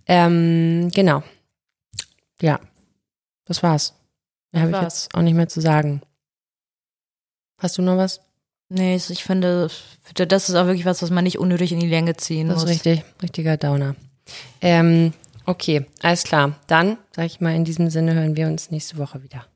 Ähm, 0.09 0.91
genau. 0.93 1.23
Ja. 2.41 2.59
Das 3.45 3.63
war's. 3.63 3.95
Mehr 4.53 4.63
habe 4.63 4.73
ich 4.73 4.83
jetzt 4.83 5.15
auch 5.15 5.23
nicht 5.23 5.35
mehr 5.35 5.49
zu 5.49 5.61
sagen. 5.61 6.03
Hast 7.59 7.79
du 7.79 7.83
noch 7.83 7.97
was? 7.97 8.21
Nee, 8.69 8.97
ich 8.97 9.23
finde, 9.25 9.71
das 10.15 10.49
ist 10.49 10.55
auch 10.55 10.67
wirklich 10.67 10.87
was, 10.87 11.03
was 11.03 11.11
man 11.11 11.25
nicht 11.25 11.39
unnötig 11.39 11.73
in 11.73 11.81
die 11.81 11.89
Länge 11.89 12.17
ziehen 12.17 12.49
Das 12.49 12.63
muss. 12.63 12.65
ist 12.65 12.71
richtig, 12.71 13.05
richtiger 13.23 13.57
Downer. 13.57 13.95
Ähm, 14.61 15.13
okay, 15.47 15.85
alles 16.01 16.25
klar. 16.25 16.59
Dann, 16.69 16.97
sag 17.15 17.27
ich 17.27 17.41
mal, 17.41 17.55
in 17.55 17.65
diesem 17.65 17.91
Sinne 17.91 18.15
hören 18.15 18.37
wir 18.37 18.47
uns 18.47 18.71
nächste 18.71 18.97
Woche 18.99 19.23
wieder. 19.23 19.47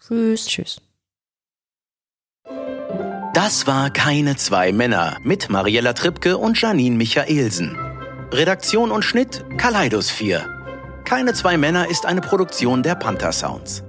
Tschüss. 0.00 0.46
Tschüss. 0.46 0.80
Das 3.34 3.66
war 3.66 3.90
Keine 3.90 4.36
zwei 4.36 4.72
Männer 4.72 5.18
mit 5.22 5.50
Mariella 5.50 5.92
Trippke 5.92 6.38
und 6.38 6.60
Janine 6.60 6.96
Michaelsen. 6.96 7.76
Redaktion 8.32 8.90
und 8.90 9.02
Schnitt 9.04 9.44
Kaleidos 9.58 10.10
4. 10.10 10.55
Keine 11.06 11.34
zwei 11.34 11.56
Männer 11.56 11.88
ist 11.88 12.04
eine 12.04 12.20
Produktion 12.20 12.82
der 12.82 12.96
Panther 12.96 13.30
Sounds. 13.30 13.85